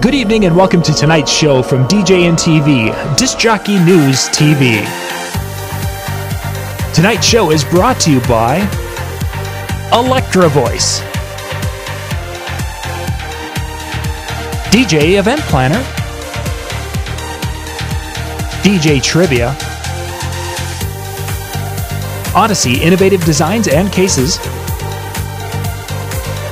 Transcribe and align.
Good 0.00 0.14
evening 0.14 0.44
and 0.44 0.54
welcome 0.54 0.80
to 0.82 0.94
tonight's 0.94 1.32
show 1.32 1.60
from 1.60 1.82
DJNTV, 1.88 3.16
Disc 3.16 3.36
Jockey 3.36 3.80
News 3.80 4.28
TV. 4.28 4.78
Tonight's 6.94 7.26
show 7.26 7.50
is 7.50 7.64
brought 7.64 7.98
to 8.02 8.12
you 8.12 8.20
by 8.20 8.58
Electro-Voice, 9.92 11.00
DJ 14.70 15.18
Event 15.18 15.40
Planner, 15.40 15.82
DJ 18.62 19.02
Trivia, 19.02 19.48
Odyssey 22.36 22.80
Innovative 22.80 23.24
Designs 23.24 23.66
and 23.66 23.90
Cases, 23.90 24.38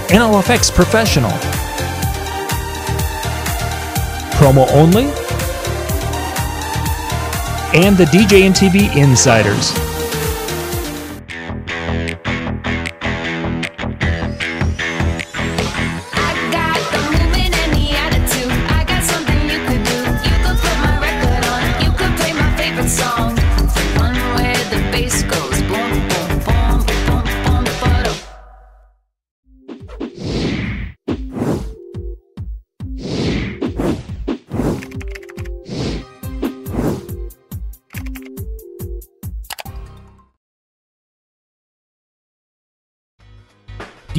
NLFX 0.09 0.75
Professional, 0.75 1.31
Promo 4.37 4.71
Only, 4.73 5.05
and 7.75 7.97
the 7.97 8.05
DJNTV 8.05 8.95
Insiders. 8.97 9.86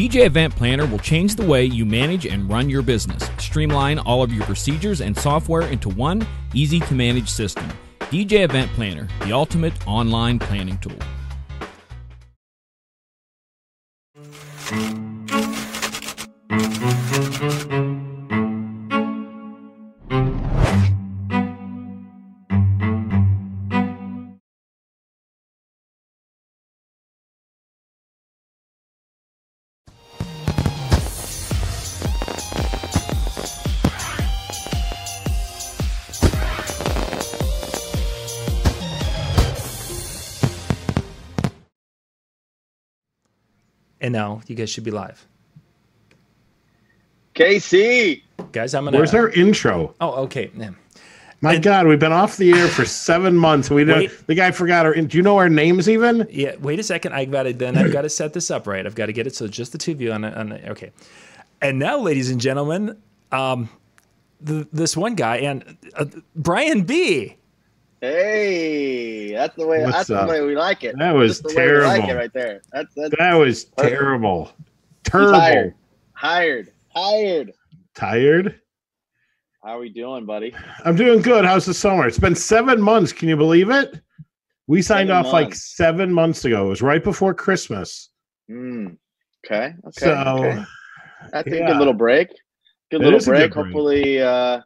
DJ 0.08 0.26
Event 0.26 0.56
Planner 0.56 0.86
will 0.86 1.00
change 1.00 1.36
the 1.36 1.46
way 1.46 1.66
you 1.66 1.86
manage 1.86 2.26
and 2.26 2.50
run 2.50 2.70
your 2.70 2.82
business. 2.82 3.30
Streamline 3.40 4.00
all 4.00 4.24
of 4.24 4.32
your 4.32 4.46
procedures 4.46 5.02
and 5.02 5.18
software 5.18 5.64
into 5.64 5.90
one 5.90 6.26
easy 6.54 6.80
to 6.80 6.94
manage 6.94 7.28
system. 7.28 7.70
DJ 8.00 8.46
Event 8.46 8.72
Planner, 8.72 9.10
the 9.26 9.34
ultimate 9.34 9.74
online 9.86 10.40
planning 10.40 10.78
tool. 10.78 10.96
And 44.02 44.14
now 44.14 44.42
you 44.48 44.56
guys 44.56 44.70
should 44.70 44.84
be 44.84 44.92
live. 44.92 45.26
KC. 47.36 48.22
Guys, 48.52 48.74
I'm 48.74 48.86
gonna. 48.86 48.98
Where's 48.98 49.14
our 49.14 49.30
intro? 49.30 49.96
Oh, 50.02 50.24
okay. 50.24 50.52
Yeah. 50.56 50.72
My 51.40 51.60
God, 51.60 51.86
we've 51.86 52.00
been 52.00 52.12
off 52.12 52.38
the 52.38 52.52
air 52.52 52.68
for 52.68 52.84
seven 52.84 53.36
months. 53.36 53.70
We 53.70 53.84
don't. 53.84 54.00
Wait. 54.00 54.28
The 54.28 54.34
guy 54.34 54.50
forgot 54.50 54.88
our. 54.88 54.96
Do 54.96 55.18
you 55.18 55.22
know 55.22 55.38
our 55.38 55.50
names 55.50 55.88
even? 55.88 56.28
Yeah, 56.32 56.56
wait 56.60 56.80
a 56.80 56.84
second. 56.84 57.14
I've 57.14 57.30
got 57.30 57.44
to 57.44 57.54
then 57.54 57.78
I've 57.78 57.92
got 57.94 58.02
to 58.02 58.10
set 58.10 58.34
this 58.34 58.50
up 58.50 58.66
right. 58.66 58.86
I've 58.86 58.96
got 58.96 59.06
to 59.06 59.14
get 59.14 59.28
it 59.28 59.36
so 59.36 59.48
just 59.48 59.72
the 59.72 59.78
two 59.78 59.92
of 59.92 60.02
you 60.02 60.12
on 60.12 60.24
it. 60.24 60.36
On 60.36 60.52
okay, 60.52 60.92
and 61.62 61.78
now, 61.78 62.00
ladies 62.00 62.32
and 62.32 62.42
gentlemen, 62.42 63.00
um, 63.32 63.70
the, 64.42 64.68
this 64.74 64.98
one 64.98 65.14
guy 65.14 65.38
and 65.38 65.78
uh, 65.96 66.06
Brian 66.36 66.82
B. 66.82 67.36
Hey, 68.02 69.32
that's 69.34 69.56
the 69.56 69.66
way. 69.66 69.84
What's 69.84 69.98
that's 69.98 70.10
up? 70.12 70.28
the 70.28 70.34
way 70.34 70.42
we 70.42 70.56
like 70.56 70.84
it. 70.84 70.96
That 70.98 71.14
was 71.14 71.42
That's 71.42 71.54
the 71.56 71.60
way 71.60 71.72
we 71.74 71.80
like 71.84 72.08
it 72.10 72.14
right 72.14 72.34
there. 72.34 72.62
That's 72.72 72.94
that's 72.96 73.14
That 73.18 73.34
was 73.34 73.66
Perfect. 73.66 73.94
terrible. 73.96 74.52
Terrible. 75.04 75.40
hired. 75.40 75.74
Hired. 76.14 76.74
Hired. 76.90 77.54
Tired. 77.96 78.62
How 79.64 79.78
are 79.78 79.80
we 79.80 79.90
doing, 79.90 80.26
buddy? 80.26 80.54
I'm 80.86 80.96
doing 80.96 81.22
good. 81.22 81.44
How's 81.44 81.66
the 81.66 81.74
summer? 81.74 82.08
It's 82.08 82.20
been 82.20 82.36
seven 82.36 82.80
months. 82.82 83.12
Can 83.12 83.28
you 83.30 83.36
believe 83.36 83.70
it? 83.70 84.00
We 84.68 84.82
signed 84.82 85.10
Seven 85.10 85.26
off 85.26 85.34
like 85.34 85.56
seven 85.56 86.14
months 86.14 86.46
ago. 86.46 86.68
It 86.68 86.70
was 86.70 86.82
right 86.82 87.04
before 87.04 87.34
Christmas. 87.34 88.10
Mm. 88.50 88.98
Okay. 89.46 89.74
Okay. 89.88 89.92
so 90.06 90.12
okay. 90.14 90.64
That's 91.32 91.48
a 91.48 91.50
good 91.52 91.78
little 91.78 91.94
break. 91.94 92.30
Good 92.92 93.02
It 93.02 93.06
little 93.06 93.20
a 93.20 93.22
good 93.22 93.26
break. 93.26 93.54
break. 93.54 93.66
Hopefully, 93.66 94.22
uh, 94.22 94.62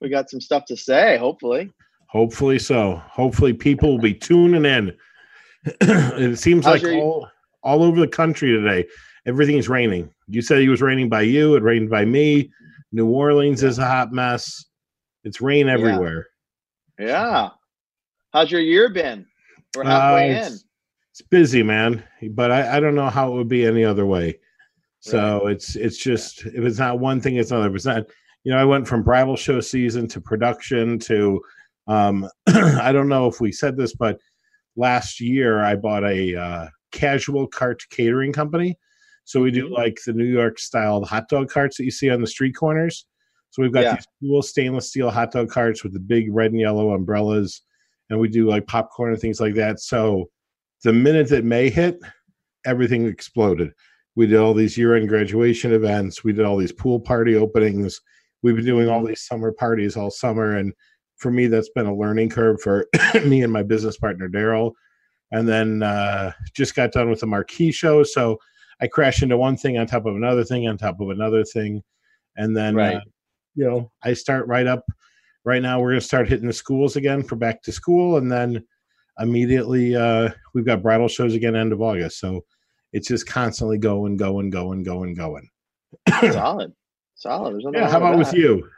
we 0.00 0.08
got 0.08 0.28
some 0.30 0.40
stuff 0.40 0.64
to 0.66 0.76
say. 0.76 1.16
Hopefully. 1.16 1.72
Hopefully 2.20 2.58
so. 2.58 2.96
Hopefully 3.10 3.52
people 3.52 3.90
will 3.90 3.98
be 4.00 4.14
tuning 4.14 4.64
in. 4.64 4.96
it 5.64 6.38
seems 6.38 6.64
How's 6.64 6.74
like 6.74 6.82
your- 6.82 7.02
all, 7.02 7.28
all 7.62 7.82
over 7.82 8.00
the 8.00 8.08
country 8.08 8.50
today, 8.52 8.86
everything's 9.26 9.68
raining. 9.68 10.08
You 10.28 10.40
said 10.40 10.62
it 10.62 10.68
was 10.68 10.80
raining 10.80 11.08
by 11.10 11.22
you. 11.22 11.56
It 11.56 11.62
rained 11.62 11.90
by 11.90 12.04
me. 12.06 12.50
New 12.92 13.06
Orleans 13.06 13.62
is 13.62 13.78
a 13.78 13.84
hot 13.86 14.12
mess. 14.12 14.64
It's 15.24 15.40
rain 15.42 15.68
everywhere. 15.68 16.28
Yeah. 16.98 17.50
How's 18.32 18.50
your 18.50 18.60
year 18.62 18.88
been? 18.88 19.26
We're 19.76 19.84
halfway 19.84 20.30
Uh, 20.34 20.38
in. 20.38 20.52
it's, 20.52 20.64
it's 21.12 21.22
busy, 21.22 21.62
man. 21.62 22.02
But 22.30 22.50
I, 22.50 22.76
I 22.76 22.80
don't 22.80 22.94
know 22.94 23.10
how 23.10 23.30
it 23.32 23.34
would 23.36 23.48
be 23.48 23.66
any 23.66 23.84
other 23.84 24.06
way. 24.06 24.38
So 25.00 25.46
it's 25.48 25.76
it's 25.76 25.98
just 25.98 26.46
if 26.46 26.64
it's 26.64 26.78
not 26.78 26.98
one 26.98 27.20
thing, 27.20 27.36
it's 27.36 27.50
another. 27.52 27.68
If 27.68 27.74
it's 27.76 27.84
not, 27.84 28.06
you 28.44 28.52
know, 28.52 28.58
I 28.58 28.64
went 28.64 28.88
from 28.88 29.02
bridal 29.04 29.36
show 29.36 29.60
season 29.60 30.08
to 30.08 30.20
production 30.20 30.98
to 31.00 31.40
um 31.86 32.28
I 32.48 32.92
don't 32.92 33.08
know 33.08 33.26
if 33.26 33.40
we 33.40 33.52
said 33.52 33.76
this, 33.76 33.94
but 33.94 34.18
last 34.76 35.20
year 35.20 35.60
I 35.62 35.76
bought 35.76 36.04
a 36.04 36.34
uh, 36.36 36.68
casual 36.92 37.46
cart 37.46 37.82
catering 37.90 38.32
company. 38.32 38.78
So 39.24 39.40
we 39.40 39.50
Mm-hmm. 39.50 39.68
do 39.68 39.74
like 39.74 39.98
the 40.06 40.12
New 40.12 40.24
York 40.26 40.58
style 40.58 41.04
hot 41.04 41.28
dog 41.28 41.50
carts 41.50 41.76
that 41.78 41.84
you 41.84 41.90
see 41.90 42.10
on 42.10 42.20
the 42.20 42.26
street 42.26 42.54
corners. 42.54 43.06
So 43.50 43.62
we've 43.62 43.72
got 43.72 43.82
Yeah. 43.84 43.94
these 43.94 44.06
cool 44.20 44.42
stainless 44.42 44.88
steel 44.90 45.10
hot 45.10 45.32
dog 45.32 45.48
carts 45.50 45.82
with 45.82 45.92
the 45.94 46.00
big 46.00 46.26
red 46.32 46.52
and 46.52 46.60
yellow 46.60 46.92
umbrellas, 46.92 47.62
and 48.10 48.20
we 48.20 48.28
do 48.28 48.48
like 48.48 48.66
popcorn 48.66 49.12
and 49.12 49.20
things 49.20 49.40
like 49.40 49.54
that. 49.54 49.80
So 49.80 50.26
the 50.84 50.92
minute 50.92 51.28
that 51.30 51.44
May 51.44 51.70
hit, 51.70 51.98
everything 52.64 53.06
exploded. 53.06 53.72
We 54.14 54.26
did 54.26 54.38
all 54.38 54.54
these 54.54 54.78
year-end 54.78 55.08
graduation 55.08 55.72
events. 55.72 56.24
We 56.24 56.32
did 56.32 56.44
all 56.44 56.56
these 56.56 56.72
pool 56.72 57.00
party 57.00 57.34
openings. 57.36 58.00
We've 58.42 58.56
been 58.56 58.64
doing 58.64 58.88
all 58.88 59.04
these 59.04 59.22
summer 59.22 59.52
parties 59.52 59.96
all 59.96 60.10
summer, 60.10 60.56
and 60.56 60.72
for 61.16 61.30
me, 61.30 61.46
that's 61.46 61.70
been 61.70 61.86
a 61.86 61.94
learning 61.94 62.30
curve 62.30 62.60
for 62.60 62.86
me 63.24 63.42
and 63.42 63.52
my 63.52 63.62
business 63.62 63.96
partner 63.96 64.28
Daryl. 64.28 64.72
And 65.32 65.48
then 65.48 65.82
uh, 65.82 66.32
just 66.54 66.74
got 66.76 66.92
done 66.92 67.10
with 67.10 67.20
the 67.20 67.26
marquee 67.26 67.72
show, 67.72 68.04
so 68.04 68.38
I 68.80 68.86
crashed 68.86 69.22
into 69.22 69.36
one 69.36 69.56
thing 69.56 69.76
on 69.78 69.86
top 69.86 70.06
of 70.06 70.14
another 70.14 70.44
thing 70.44 70.68
on 70.68 70.78
top 70.78 71.00
of 71.00 71.10
another 71.10 71.44
thing, 71.44 71.82
and 72.36 72.56
then 72.56 72.76
Right. 72.76 72.96
uh, 72.96 73.00
you 73.54 73.64
know 73.64 73.90
I 74.04 74.12
start 74.12 74.46
right 74.46 74.66
up. 74.66 74.84
Right 75.44 75.62
now, 75.62 75.80
we're 75.80 75.90
going 75.90 76.00
to 76.00 76.06
start 76.06 76.28
hitting 76.28 76.46
the 76.48 76.52
schools 76.52 76.96
again 76.96 77.22
for 77.22 77.36
back 77.36 77.62
to 77.62 77.72
school, 77.72 78.16
and 78.18 78.30
then 78.30 78.64
immediately 79.18 79.96
uh, 79.96 80.30
we've 80.54 80.66
got 80.66 80.82
bridal 80.82 81.08
shows 81.08 81.34
again 81.34 81.56
end 81.56 81.72
of 81.72 81.80
August. 81.80 82.18
So 82.20 82.44
it's 82.92 83.08
just 83.08 83.26
constantly 83.26 83.78
going, 83.78 84.16
going, 84.16 84.50
going, 84.50 84.82
going, 84.82 85.14
going. 85.14 85.48
Solid. 86.32 86.72
Solid. 87.14 87.62
Yeah. 87.72 87.88
How 87.88 87.98
about 87.98 88.18
with 88.18 88.32
you? 88.32 88.68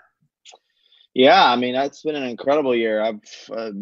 Yeah, 1.18 1.50
I 1.50 1.56
mean, 1.56 1.74
it's 1.74 2.02
been 2.02 2.14
an 2.14 2.22
incredible 2.22 2.76
year. 2.76 3.02
I've 3.02 3.18
uh, 3.52 3.72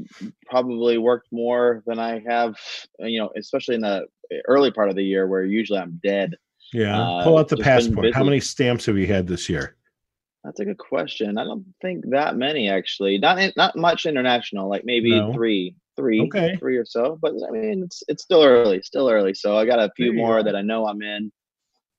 probably 0.46 0.96
worked 0.96 1.28
more 1.30 1.82
than 1.86 1.98
I 1.98 2.22
have, 2.26 2.56
you 3.00 3.20
know, 3.20 3.30
especially 3.36 3.74
in 3.74 3.82
the 3.82 4.06
early 4.48 4.70
part 4.70 4.88
of 4.88 4.96
the 4.96 5.02
year 5.04 5.26
where 5.26 5.44
usually 5.44 5.78
I'm 5.78 6.00
dead. 6.02 6.34
Yeah. 6.72 6.98
Uh, 6.98 7.24
Pull 7.24 7.36
out 7.36 7.48
the 7.48 7.58
passport. 7.58 8.14
How 8.14 8.24
many 8.24 8.40
stamps 8.40 8.86
have 8.86 8.96
you 8.96 9.06
had 9.06 9.26
this 9.26 9.50
year? 9.50 9.76
That's 10.44 10.60
a 10.60 10.64
good 10.64 10.78
question. 10.78 11.36
I 11.36 11.44
don't 11.44 11.66
think 11.82 12.08
that 12.08 12.36
many 12.36 12.70
actually. 12.70 13.18
Not 13.18 13.54
not 13.54 13.76
much 13.76 14.06
international. 14.06 14.70
Like 14.70 14.86
maybe 14.86 15.10
No. 15.10 15.34
three, 15.34 15.76
three, 15.94 16.22
Okay. 16.22 16.56
three 16.56 16.78
or 16.78 16.86
so. 16.86 17.18
But 17.20 17.34
I 17.46 17.50
mean, 17.50 17.82
it's 17.84 18.02
it's 18.08 18.22
still 18.22 18.44
early, 18.44 18.80
still 18.80 19.10
early. 19.10 19.34
So 19.34 19.58
I 19.58 19.66
got 19.66 19.78
a 19.78 19.92
few 19.94 20.14
more 20.14 20.42
that 20.42 20.56
I 20.56 20.62
know 20.62 20.86
I'm 20.86 21.02
in. 21.02 21.30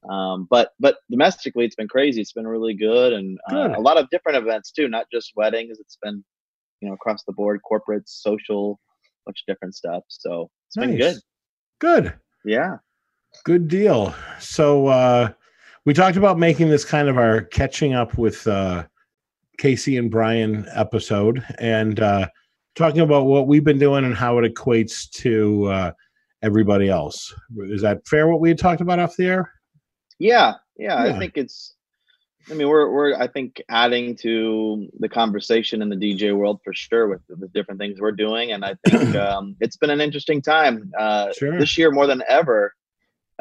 Um, 0.10 0.48
but 0.50 0.72
but 0.80 0.98
domestically, 1.10 1.66
it's 1.66 1.76
been 1.76 1.88
crazy. 1.88 2.22
It's 2.22 2.34
been 2.34 2.48
really 2.48 2.74
good, 2.74 3.14
and 3.14 3.38
uh, 3.50 3.68
Good. 3.68 3.78
a 3.78 3.82
lot 3.82 3.98
of 3.98 4.10
different 4.10 4.38
events 4.38 4.72
too. 4.72 4.88
Not 4.88 5.06
just 5.12 5.34
weddings. 5.36 5.80
It's 5.80 5.98
been 6.02 6.24
you 6.82 6.88
know 6.88 6.94
across 6.94 7.24
the 7.24 7.34
board, 7.34 7.62
corporate, 7.68 8.08
social, 8.08 8.80
bunch 9.26 9.44
of 9.48 9.54
different 9.54 9.76
stuff. 9.76 10.04
So 10.08 10.50
it's 10.68 10.78
been 10.78 10.98
good. 10.98 11.18
Good. 11.80 12.14
Yeah. 12.46 12.78
Good 13.44 13.68
deal. 13.68 14.16
So 14.40 14.88
uh 14.88 15.30
we 15.86 15.94
talked 15.94 16.18
about 16.18 16.38
making 16.38 16.70
this 16.70 16.86
kind 16.86 17.08
of 17.08 17.18
our 17.18 17.42
catching 17.42 17.94
up 17.94 18.18
with 18.18 18.48
uh 18.48 18.86
Casey 19.58 19.98
and 19.98 20.10
Brian 20.10 20.68
episode 20.74 21.44
and 21.60 22.00
uh, 22.00 22.28
talking 22.76 23.02
about 23.02 23.26
what 23.26 23.48
we've 23.48 23.64
been 23.64 23.80
doing 23.80 24.06
and 24.06 24.16
how 24.16 24.38
it 24.38 24.54
equates 24.54 25.10
to 25.12 25.66
uh, 25.66 25.92
everybody 26.44 26.90
else. 26.90 27.34
Is 27.58 27.82
that 27.82 28.08
fair? 28.08 28.28
What 28.28 28.40
we 28.40 28.50
had 28.50 28.60
talked 28.60 28.82
about 28.82 29.00
off 29.00 29.16
the 29.18 29.26
air? 29.26 29.52
Yeah, 30.20 30.56
yeah, 30.78 31.06
Yeah. 31.06 31.16
I 31.16 31.20
think 31.20 31.34
it's. 31.36 31.74
I 32.50 32.54
mean, 32.54 32.70
we're 32.70 32.90
we're 32.90 33.14
I 33.16 33.28
think 33.28 33.62
adding 33.70 34.16
to 34.18 34.88
the 35.00 35.10
conversation 35.10 35.82
in 35.82 35.90
the 35.90 35.98
DJ 35.98 36.34
world 36.34 36.62
for 36.64 36.74
sure 36.74 37.08
with 37.10 37.20
the 37.28 37.50
different 37.50 37.78
things 37.80 38.00
we're 38.00 38.14
doing, 38.14 38.54
and 38.54 38.64
I 38.64 38.76
think 38.88 39.16
um, 39.28 39.56
it's 39.60 39.76
been 39.76 39.90
an 39.90 40.00
interesting 40.00 40.42
time 40.42 40.90
uh, 40.98 41.34
Sure. 41.38 41.60
this 41.60 41.78
year 41.78 41.92
more 41.92 42.08
than 42.08 42.24
ever. 42.30 42.74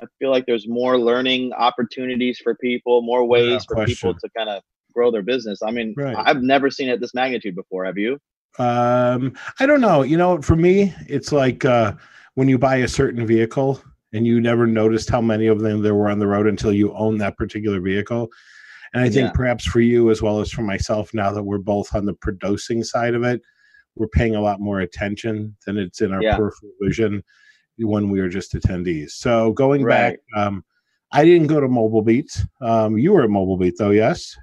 I 0.03 0.07
feel 0.19 0.31
like 0.31 0.45
there's 0.47 0.67
more 0.69 0.99
learning 0.99 1.53
opportunities 1.53 2.39
for 2.43 2.55
people, 2.57 3.01
more 3.03 3.25
ways 3.25 3.65
for 3.65 3.87
people 3.87 4.13
to 4.15 4.29
kind 4.37 4.49
of 4.51 4.63
grow 4.93 5.11
their 5.11 5.23
business. 5.23 5.63
I 5.63 5.71
mean, 5.71 5.95
Right. 5.97 6.17
I've 6.19 6.43
never 6.43 6.69
seen 6.71 6.89
it 6.89 7.01
this 7.01 7.15
magnitude 7.15 7.55
before. 7.55 7.85
Have 7.85 7.97
you? 7.97 8.19
Um, 8.59 9.35
I 9.61 9.67
don't 9.67 9.81
know. 9.81 10.03
You 10.03 10.17
know, 10.17 10.43
for 10.43 10.57
me, 10.57 10.93
it's 11.09 11.31
like 11.33 11.65
uh, 11.65 11.93
when 12.35 12.49
you 12.49 12.59
buy 12.59 12.77
a 12.77 12.89
certain 12.89 13.25
vehicle 13.27 13.81
and 14.13 14.27
you 14.27 14.41
never 14.41 14.67
noticed 14.67 15.11
how 15.11 15.21
many 15.21 15.47
of 15.47 15.61
them 15.61 15.83
there 15.83 15.95
were 15.95 16.09
on 16.09 16.19
the 16.19 16.27
road 16.27 16.47
until 16.47 16.73
you 16.73 16.93
own 16.95 17.19
that 17.19 17.37
particular 17.37 17.81
vehicle. 17.81 18.29
And 18.95 19.03
I 19.03 19.09
think 19.11 19.29
Yeah. 19.29 19.33
perhaps 19.33 19.65
for 19.65 19.81
you 19.81 20.11
as 20.11 20.23
well 20.23 20.41
as 20.41 20.51
for 20.51 20.63
myself, 20.63 21.13
now 21.13 21.33
that 21.33 21.43
we're 21.43 21.59
both 21.59 21.95
on 21.95 22.07
the 22.07 22.15
producing 22.15 22.83
side 22.85 23.15
of 23.15 23.25
it, 23.25 23.43
we're 23.97 24.09
paying 24.09 24.37
a 24.37 24.41
lot 24.41 24.61
more 24.61 24.81
attention 24.81 25.57
than 25.67 25.77
it's 25.77 26.01
in 26.01 26.13
our 26.13 26.23
Yeah. 26.23 26.37
peripheral 26.37 26.73
vision 26.81 27.23
when 27.79 28.09
we 28.11 28.21
were 28.21 28.29
just 28.29 28.55
attendees. 28.55 29.11
So 29.11 29.53
going 29.53 29.85
back, 29.85 30.19
um, 30.35 30.65
I 31.13 31.25
didn't 31.25 31.49
go 31.49 31.61
to 31.61 31.69
Mobile 31.69 32.03
Beat. 32.03 32.45
Um, 32.61 32.97
you 32.99 33.13
were 33.13 33.23
at 33.23 33.31
Mobile 33.31 33.57
Beat 33.57 33.75
though, 33.79 33.91
yes? 33.91 34.37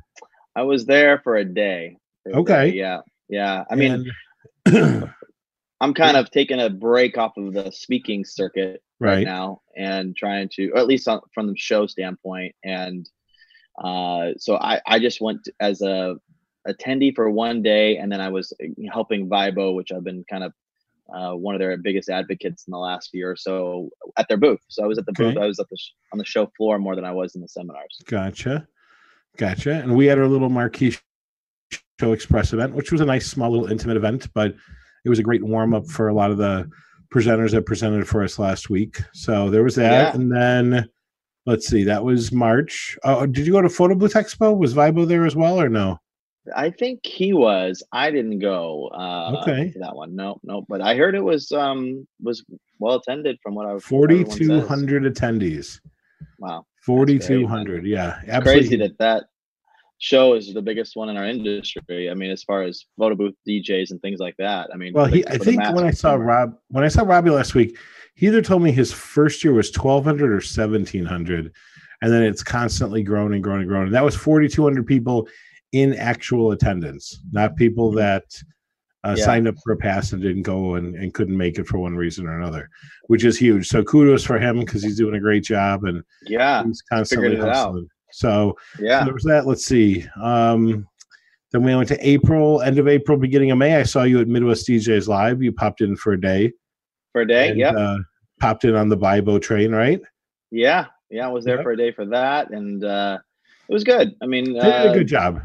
I 0.56 0.62
was 0.64 0.86
there 0.86 1.20
for 1.24 1.38
a 1.38 1.46
day. 1.46 1.98
For 2.24 2.32
a 2.32 2.40
Okay. 2.42 2.72
day, 2.72 2.78
Yeah. 2.78 3.02
Yeah. 3.30 3.64
I 3.72 3.76
mean, 3.76 4.06
And- 4.66 5.10
I'm 5.82 5.94
kind 5.94 6.16
of 6.16 6.32
taking 6.32 6.60
a 6.62 6.70
break 6.70 7.18
off 7.18 7.36
of 7.38 7.54
the 7.54 7.70
speaking 7.72 8.24
circuit 8.24 8.82
right, 9.04 9.16
right. 9.16 9.26
now 9.26 9.62
and 9.76 10.16
trying 10.16 10.50
to, 10.54 10.70
or 10.72 10.78
at 10.78 10.88
least 10.88 11.08
on, 11.08 11.22
from 11.34 11.48
the 11.48 11.58
show 11.58 11.88
standpoint. 11.88 12.56
And 12.64 13.10
uh, 13.84 14.32
so 14.38 14.58
I, 14.58 14.82
I 14.86 15.00
just 15.00 15.22
went 15.22 15.48
as 15.60 15.82
a 15.82 16.16
attendee 16.68 17.14
for 17.16 17.30
one 17.30 17.62
day, 17.62 17.98
and 17.98 18.12
then 18.12 18.22
I 18.22 18.30
was 18.30 18.54
helping 18.92 19.30
Vibo, 19.30 19.76
which 19.76 19.92
I've 19.92 20.04
been 20.04 20.24
kind 20.30 20.44
of 20.44 20.54
uh, 21.14 21.36
one 21.36 21.56
of 21.56 21.60
their 21.60 21.76
biggest 21.78 22.10
advocates 22.10 22.66
in 22.68 22.72
the 22.72 22.78
last 22.78 23.10
year 23.14 23.32
or 23.32 23.36
so 23.36 23.90
at 24.18 24.28
their 24.28 24.38
booth. 24.38 24.62
So 24.70 24.84
I 24.84 24.88
was 24.88 24.98
at 24.98 25.06
the 25.06 25.12
booth. 25.14 25.38
I 25.38 25.46
was 25.46 25.60
at 25.60 25.70
the 25.70 25.78
sh- 25.78 25.92
on 26.12 26.18
the 26.18 26.26
show 26.26 26.50
floor 26.58 26.80
more 26.80 26.96
than 26.96 27.06
I 27.06 27.12
was 27.12 27.36
in 27.36 27.42
the 27.42 27.48
seminars. 27.48 27.98
Gotcha. 28.06 28.68
Gotcha. 29.38 29.74
And 29.74 29.96
we 29.96 30.06
had 30.06 30.18
our 30.18 30.28
little 30.28 30.50
marquee 30.50 30.96
show 32.00 32.14
express 32.14 32.54
event, 32.54 32.74
which 32.74 32.92
was 32.92 33.02
a 33.02 33.06
nice, 33.06 33.28
small, 33.28 33.52
little 33.52 33.72
intimate 33.72 33.98
event, 33.98 34.28
but 34.34 34.56
it 35.06 35.10
was 35.10 35.20
a 35.20 35.24
great 35.24 35.44
warm 35.44 35.74
up 35.74 35.88
for 35.88 36.08
a 36.08 36.14
lot 36.14 36.32
of 36.32 36.38
the 36.38 36.70
presenters 37.14 37.52
that 37.52 37.66
presented 37.66 38.08
for 38.08 38.24
us 38.24 38.40
last 38.40 38.70
week. 38.70 39.00
So 39.14 39.50
there 39.50 39.64
was 39.64 39.76
that. 39.76 39.92
Yeah. 39.92 40.16
And 40.16 40.32
then 40.36 40.90
let's 41.46 41.68
see, 41.68 41.84
that 41.84 42.04
was 42.04 42.32
March. 42.32 42.98
Oh, 43.04 43.26
did 43.26 43.46
you 43.46 43.54
go 43.54 43.62
to 43.62 43.70
Photo 43.70 43.96
Booth 43.96 44.14
Expo? 44.14 44.58
Was 44.58 44.74
Vibo 44.74 45.08
there 45.08 45.26
as 45.26 45.36
well 45.36 45.62
or 45.62 45.70
no? 45.70 46.00
I 46.56 46.72
think 46.72 47.06
he 47.06 47.32
was. 47.32 47.82
I 47.94 48.12
didn't 48.12 48.40
go 48.40 48.90
uh, 48.94 49.42
Okay. 49.42 49.72
to 49.72 49.80
that 49.80 49.96
one. 49.96 50.14
No, 50.16 50.40
no. 50.44 50.66
But 50.68 50.82
I 50.82 50.96
heard 50.96 51.16
it 51.16 51.24
was 51.24 51.52
um 51.54 52.06
was 52.22 52.44
well 52.80 52.96
attended 52.96 53.38
from 53.42 53.56
what 53.56 53.66
I 53.66 53.74
was. 53.74 53.84
Forty 53.84 54.24
two 54.26 54.60
hundred 54.62 55.04
attendees. 55.04 55.80
Wow, 56.40 56.66
Forty 56.82 57.18
two 57.18 57.48
hundred. 57.48 57.86
Yeah. 57.86 58.20
Absolutely. 58.28 58.42
crazy 58.42 58.76
that 58.78 58.98
that 58.98 59.24
show 60.04 60.34
is 60.34 60.54
the 60.54 60.62
biggest 60.62 60.98
one 60.98 61.08
in 61.10 61.16
our 61.16 61.26
industry. 61.26 62.10
I 62.10 62.14
mean, 62.14 62.30
as 62.30 62.44
far 62.44 62.62
as 62.64 62.86
photo 63.00 63.16
booth 63.16 63.36
DJs 63.48 63.92
and 63.92 64.02
things 64.02 64.20
like 64.20 64.36
that. 64.38 64.70
I 64.74 64.78
mean, 64.78 64.92
Well, 64.94 65.06
the- 65.06 65.18
he 65.18 65.28
I 65.28 65.38
think 65.38 65.62
when 65.74 65.86
I 65.86 65.92
saw. 65.92 66.16
Rob 66.16 66.56
when 66.68 66.84
I 66.84 66.90
saw 66.90 67.04
Robbie 67.04 67.30
last 67.30 67.56
week, 67.56 67.78
he 68.16 68.28
either 68.28 68.42
told 68.42 68.62
me 68.62 68.72
his 68.74 68.92
first 68.92 69.44
year 69.44 69.54
was 69.54 69.72
twelve 69.72 70.04
hundred 70.04 70.34
or 70.34 70.42
seventeen 70.42 71.06
hundred, 71.06 71.54
and 72.02 72.12
then 72.12 72.22
it's 72.22 72.44
constantly 72.44 73.02
grown 73.02 73.34
and 73.34 73.42
grown 73.42 73.62
and 73.62 73.70
grown. 73.70 73.86
And 73.86 73.96
that 73.96 74.04
was 74.04 74.16
forty 74.16 74.50
two 74.50 74.64
hundred 74.64 74.86
people 74.88 75.28
in 75.72 75.94
actual 75.96 76.52
attendance, 76.52 77.22
not 77.32 77.56
people 77.56 77.90
that 77.94 78.26
uh, 79.06 79.16
Yeah. 79.18 79.24
signed 79.26 79.48
up 79.48 79.56
for 79.64 79.72
a 79.74 79.78
pass 79.78 80.12
and 80.12 80.22
didn't 80.22 80.44
go 80.44 80.76
and, 80.76 80.96
and 80.96 81.14
couldn't 81.14 81.36
make 81.36 81.58
it 81.58 81.66
for 81.68 81.78
one 81.80 81.96
reason 81.96 82.28
or 82.28 82.38
another, 82.40 82.70
which 83.08 83.24
is 83.24 83.38
huge. 83.38 83.68
So 83.68 83.84
kudos 83.84 84.24
for 84.26 84.38
him 84.38 84.60
because 84.60 84.84
he's 84.84 84.98
doing 84.98 85.16
a 85.16 85.20
great 85.20 85.44
job 85.44 85.86
and 85.86 86.04
yeah, 86.28 86.64
he's 86.64 86.82
constantly 86.84 87.30
figured 87.30 87.48
it 87.48 87.54
out. 87.56 87.76
So 88.14 88.56
yeah, 88.80 89.04
there 89.04 89.14
was 89.14 89.24
that. 89.24 89.48
Let's 89.48 89.66
see. 89.66 90.06
Um, 90.22 90.88
then 91.52 91.64
we 91.64 91.76
went 91.76 91.88
to 91.90 92.08
April, 92.08 92.62
end 92.62 92.78
of 92.80 92.88
April, 92.88 93.18
beginning 93.18 93.52
of 93.52 93.58
May. 93.58 93.76
I 93.76 93.84
saw 93.84 94.04
you 94.04 94.20
at 94.22 94.28
Midwest 94.28 94.68
DJs 94.68 95.08
Live. 95.08 95.42
You 95.42 95.52
popped 95.52 95.82
in 95.82 95.96
for 95.96 96.14
a 96.14 96.22
day. 96.22 96.52
for 97.12 97.22
a 97.22 97.28
day. 97.28 97.54
yeah. 97.56 97.72
Uh, 97.72 97.98
popped 98.40 98.66
in 98.66 98.76
on 98.76 98.90
the 98.90 98.98
Vibo 98.98 99.42
train, 99.42 99.72
right? 99.72 100.00
yeah, 100.52 100.86
yeah. 101.10 101.26
I 101.26 101.30
was 101.30 101.44
there 101.46 101.56
Yep. 101.58 101.64
for 101.64 101.72
a 101.72 101.78
day 101.78 101.92
for 101.92 102.06
that, 102.08 102.52
and 102.52 102.84
uh, 102.84 103.18
it 103.70 103.74
was 103.74 103.84
good. 103.84 104.14
I 104.22 104.26
mean, 104.28 104.46
They 104.54 104.60
did 104.60 104.64
a 104.66 104.90
uh, 104.90 104.94
good 104.94 105.08
job. 105.08 105.42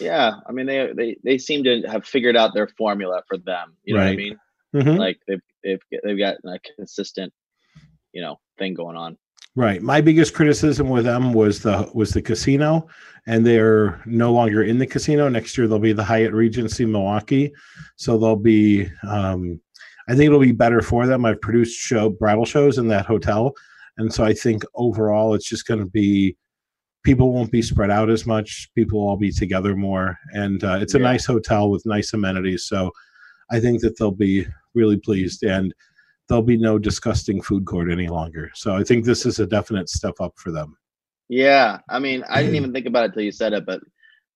yeah. 0.00 0.32
I 0.46 0.52
mean, 0.52 0.66
they 0.66 0.90
they 0.94 1.16
they 1.24 1.38
seem 1.38 1.64
to 1.64 1.82
have 1.82 2.04
figured 2.06 2.36
out 2.36 2.52
their 2.54 2.68
formula 2.76 3.22
for 3.28 3.38
them. 3.38 3.76
You 3.84 3.94
know 3.94 4.00
what 4.00 4.06
I 4.06 4.10
Right. 4.10 4.18
mean? 4.18 4.36
Mhm. 4.74 4.98
like 4.98 5.18
they've 5.28 5.40
they've 5.62 5.80
they've 6.02 6.18
got 6.18 6.36
a 6.44 6.58
consistent 6.76 7.32
you 8.12 8.20
know 8.20 8.40
thing 8.58 8.74
going 8.74 8.96
on 8.96 9.16
Right. 9.56 9.80
My 9.82 10.00
biggest 10.00 10.34
criticism 10.34 10.88
with 10.88 11.04
them 11.04 11.32
was 11.32 11.60
the 11.60 11.88
was 11.94 12.10
the 12.10 12.20
casino, 12.22 12.88
and 13.26 13.46
they're 13.46 14.02
no 14.04 14.32
longer 14.32 14.64
in 14.64 14.78
the 14.78 14.86
casino. 14.86 15.28
Next 15.28 15.56
year 15.56 15.68
they'll 15.68 15.78
be 15.78 15.92
the 15.92 16.02
Hyatt 16.02 16.32
Regency 16.32 16.84
Milwaukee, 16.84 17.52
so 17.96 18.18
they'll 18.18 18.34
be. 18.36 18.88
Um, 19.06 19.60
I 20.08 20.12
think 20.14 20.26
it'll 20.26 20.40
be 20.40 20.52
better 20.52 20.82
for 20.82 21.06
them. 21.06 21.24
I've 21.24 21.40
produced 21.40 21.78
show 21.78 22.10
bridal 22.10 22.44
shows 22.44 22.78
in 22.78 22.88
that 22.88 23.06
hotel, 23.06 23.52
and 23.96 24.12
so 24.12 24.24
I 24.24 24.34
think 24.34 24.64
overall 24.74 25.34
it's 25.34 25.48
just 25.48 25.66
going 25.68 25.80
to 25.80 25.86
be 25.86 26.36
people 27.04 27.32
won't 27.32 27.52
be 27.52 27.62
spread 27.62 27.90
out 27.90 28.10
as 28.10 28.26
much. 28.26 28.68
People 28.74 29.00
will 29.00 29.08
all 29.10 29.16
be 29.16 29.30
together 29.30 29.76
more, 29.76 30.18
and 30.32 30.64
uh, 30.64 30.78
it's 30.80 30.94
a 30.94 30.98
Yeah. 30.98 31.04
nice 31.04 31.26
hotel 31.26 31.70
with 31.70 31.86
nice 31.86 32.12
amenities. 32.12 32.64
So 32.66 32.90
I 33.52 33.60
think 33.60 33.82
that 33.82 33.96
they'll 33.98 34.10
be 34.10 34.46
really 34.74 34.96
pleased 34.98 35.44
and 35.44 35.72
there'll 36.28 36.42
be 36.42 36.56
no 36.56 36.78
disgusting 36.78 37.42
food 37.42 37.64
court 37.66 37.90
any 37.90 38.08
longer. 38.08 38.50
So 38.54 38.74
I 38.74 38.82
think 38.84 39.04
this 39.04 39.26
is 39.26 39.38
a 39.40 39.46
definite 39.46 39.88
step 39.88 40.14
up 40.20 40.34
for 40.36 40.50
them. 40.50 40.76
yeah 41.28 41.78
i 41.88 41.98
mean 41.98 42.22
i 42.28 42.42
didn't 42.42 42.56
even 42.56 42.72
think 42.72 42.86
about 42.86 43.04
it 43.06 43.12
till 43.14 43.22
you 43.22 43.32
said 43.32 43.54
it 43.54 43.64
but 43.64 43.80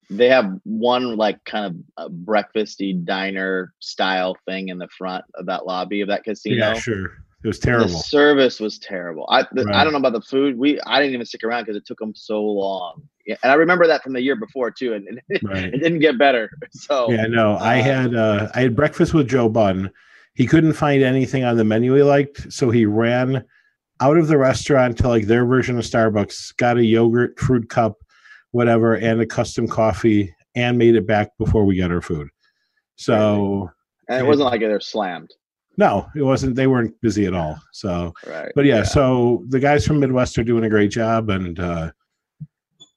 they 0.09 0.29
have 0.29 0.59
one 0.65 1.17
like 1.17 1.39
kind 1.45 1.67
of 1.67 1.77
uh 1.99 2.09
breakfasty 2.09 3.05
diner 3.05 3.75
style 3.81 4.35
thing 4.47 4.69
in 4.69 4.79
the 4.79 4.89
front 4.97 5.23
of 5.35 5.45
that 5.47 5.67
lobby 5.67 6.01
of 6.01 6.09
that 6.09 6.25
casino 6.25 6.57
Yeah, 6.57 6.75
sure. 6.75 7.07
It 7.45 7.47
was 7.47 7.59
terrible. 7.61 7.87
The 7.89 7.95
service 8.17 8.59
was 8.59 8.79
terrible. 8.81 9.27
I 9.31 9.43
the, 9.53 9.65
Right. 9.65 9.75
I 9.77 9.85
don't 9.85 9.93
know 9.93 9.99
about 10.01 10.15
the 10.15 10.23
food. 10.23 10.59
We 10.59 10.81
I 10.87 10.99
didn't 10.99 11.15
even 11.15 11.27
stick 11.27 11.45
around 11.45 11.63
because 11.65 11.77
it 11.77 11.87
took 11.87 11.99
them 11.99 12.13
so 12.15 12.43
long. 12.43 13.03
Yeah, 13.27 13.37
and 13.43 13.53
I 13.53 13.55
remember 13.55 13.87
that 13.87 14.03
from 14.03 14.13
the 14.15 14.21
year 14.23 14.35
before 14.35 14.71
too, 14.73 14.95
and, 14.95 15.07
and 15.31 15.75
it, 15.75 15.79
didn't 15.83 16.01
get 16.01 16.19
better. 16.19 16.51
So 16.73 17.13
Yeah, 17.13 17.27
no. 17.27 17.55
I 17.55 17.79
Uh, 17.79 17.83
had 17.85 18.15
uh 18.15 18.49
I 18.55 18.61
had 18.63 18.75
breakfast 18.75 19.15
with 19.15 19.29
Joe 19.29 19.49
Bunn. 19.49 19.91
He 20.39 20.47
couldn't 20.47 20.75
find 20.75 21.03
anything 21.03 21.43
on 21.43 21.57
the 21.57 21.65
menu 21.65 21.95
he 21.95 22.03
liked, 22.03 22.53
so 22.53 22.71
he 22.71 22.87
ran 22.87 23.45
out 24.01 24.17
of 24.17 24.29
the 24.29 24.39
restaurant 24.39 24.97
to 24.99 25.09
like 25.09 25.27
their 25.27 25.45
version 25.45 25.77
of 25.77 25.85
Starbucks, 25.85 26.57
got 26.57 26.79
a 26.79 26.85
yogurt, 26.85 27.37
fruit 27.41 27.69
cup, 27.69 27.97
whatever, 28.53 28.95
and 28.95 29.21
a 29.21 29.27
custom 29.27 29.67
coffee, 29.67 30.33
and 30.55 30.79
made 30.79 30.95
it 30.95 31.09
back 31.09 31.37
before 31.39 31.65
we 31.65 31.77
got 31.77 31.91
our 31.91 32.01
food. 32.01 32.29
So 32.95 33.69
and 34.09 34.25
it 34.25 34.29
wasn't 34.29 34.51
like 34.51 34.61
they're 34.61 34.79
slammed, 34.79 35.33
no, 35.77 36.09
it 36.15 36.23
wasn't. 36.23 36.57
They 36.57 36.69
weren't 36.69 37.01
busy 37.01 37.27
at 37.27 37.35
all. 37.35 37.59
So 37.73 38.13
right? 38.27 38.53
but 38.55 38.65
yeah, 38.65 38.85
so 38.85 39.45
the 39.49 39.61
guys 39.61 39.87
from 39.87 40.01
Midwest 40.01 40.39
are 40.39 40.45
doing 40.45 40.65
a 40.65 40.71
great 40.71 40.93
job, 40.93 41.31
and 41.31 41.59
uh, 41.59 41.91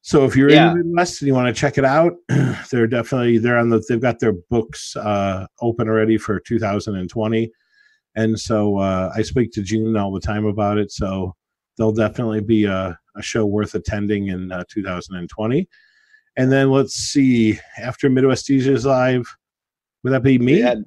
so 0.02 0.26
if 0.26 0.36
you're 0.36 0.50
Yeah. 0.50 0.72
in 0.72 0.78
the 0.78 0.84
Midwest 0.84 1.22
and 1.22 1.28
you 1.28 1.34
want 1.34 1.54
to 1.54 1.60
check 1.60 1.78
it 1.78 1.86
out, 1.86 2.14
they're 2.72 2.88
definitely 2.88 3.38
they're 3.38 3.58
on 3.58 3.70
the 3.70 3.84
they've 3.88 4.02
got 4.02 4.20
their 4.20 4.34
books 4.50 4.96
uh, 4.96 5.46
open 5.62 5.88
already 5.88 6.18
for 6.18 6.40
2020, 6.40 7.52
and 8.16 8.40
so 8.40 8.78
uh, 8.78 9.12
I 9.16 9.22
speak 9.22 9.52
to 9.54 9.62
June 9.62 9.96
all 9.98 10.12
the 10.12 10.20
time 10.20 10.46
about 10.46 10.78
it. 10.78 10.92
So 10.92 11.36
they'll 11.78 11.92
definitely 11.92 12.42
be 12.42 12.66
a, 12.66 12.98
a 13.16 13.22
show 13.22 13.46
worth 13.46 13.76
attending 13.76 14.28
in 14.28 14.52
uh, 14.52 14.64
2020, 14.70 15.68
and 16.38 16.52
then 16.52 16.72
let's 16.72 16.96
see 16.96 17.60
after 17.78 18.10
Midwest 18.10 18.48
DJs 18.48 18.86
Live, 18.86 19.26
would 20.04 20.14
that 20.14 20.24
be 20.24 20.40
me? 20.40 20.56
We 20.56 20.62
had 20.62 20.84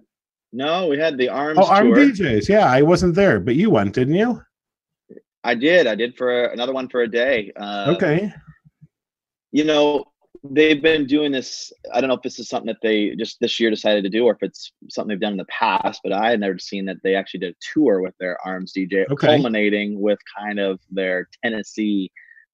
no, 0.52 0.86
we 0.86 0.98
had 0.98 1.18
the 1.18 1.28
arms 1.28 1.58
oh, 1.60 1.66
Arm. 1.66 1.88
DJs. 1.92 2.48
Yeah, 2.48 2.66
I 2.70 2.82
wasn't 2.82 3.16
there, 3.16 3.40
but 3.40 3.56
you 3.56 3.70
went, 3.70 3.92
didn't 3.92 4.14
you? 4.14 4.40
I 5.42 5.54
did. 5.54 5.86
I 5.86 5.94
did 5.94 6.16
for 6.16 6.46
another 6.46 6.72
one 6.72 6.88
for 6.88 7.02
a 7.02 7.08
day. 7.08 7.52
Uh, 7.56 7.92
okay. 7.96 8.32
You 9.54 9.62
know, 9.62 10.04
they've 10.42 10.82
been 10.82 11.06
doing 11.06 11.30
this. 11.30 11.72
I 11.92 12.00
don't 12.00 12.08
know 12.08 12.16
if 12.16 12.22
this 12.22 12.40
is 12.40 12.48
something 12.48 12.66
that 12.66 12.82
they 12.82 13.14
just 13.14 13.38
this 13.38 13.60
year 13.60 13.70
decided 13.70 14.02
to 14.02 14.10
do, 14.10 14.24
or 14.26 14.32
if 14.32 14.42
it's 14.42 14.72
something 14.90 15.10
they've 15.10 15.20
done 15.20 15.34
in 15.34 15.38
the 15.38 15.44
past. 15.46 16.00
But 16.02 16.12
I 16.12 16.28
had 16.30 16.40
never 16.40 16.58
seen 16.58 16.84
that 16.86 16.96
they 17.04 17.14
actually 17.14 17.40
did 17.40 17.52
a 17.54 17.56
tour 17.72 18.02
with 18.02 18.14
their 18.18 18.36
arms 18.44 18.72
DJ, 18.76 19.06
Okay. 19.12 19.28
culminating 19.28 20.00
with 20.00 20.18
kind 20.36 20.58
of 20.58 20.80
their 20.90 21.28
Tennessee 21.44 22.10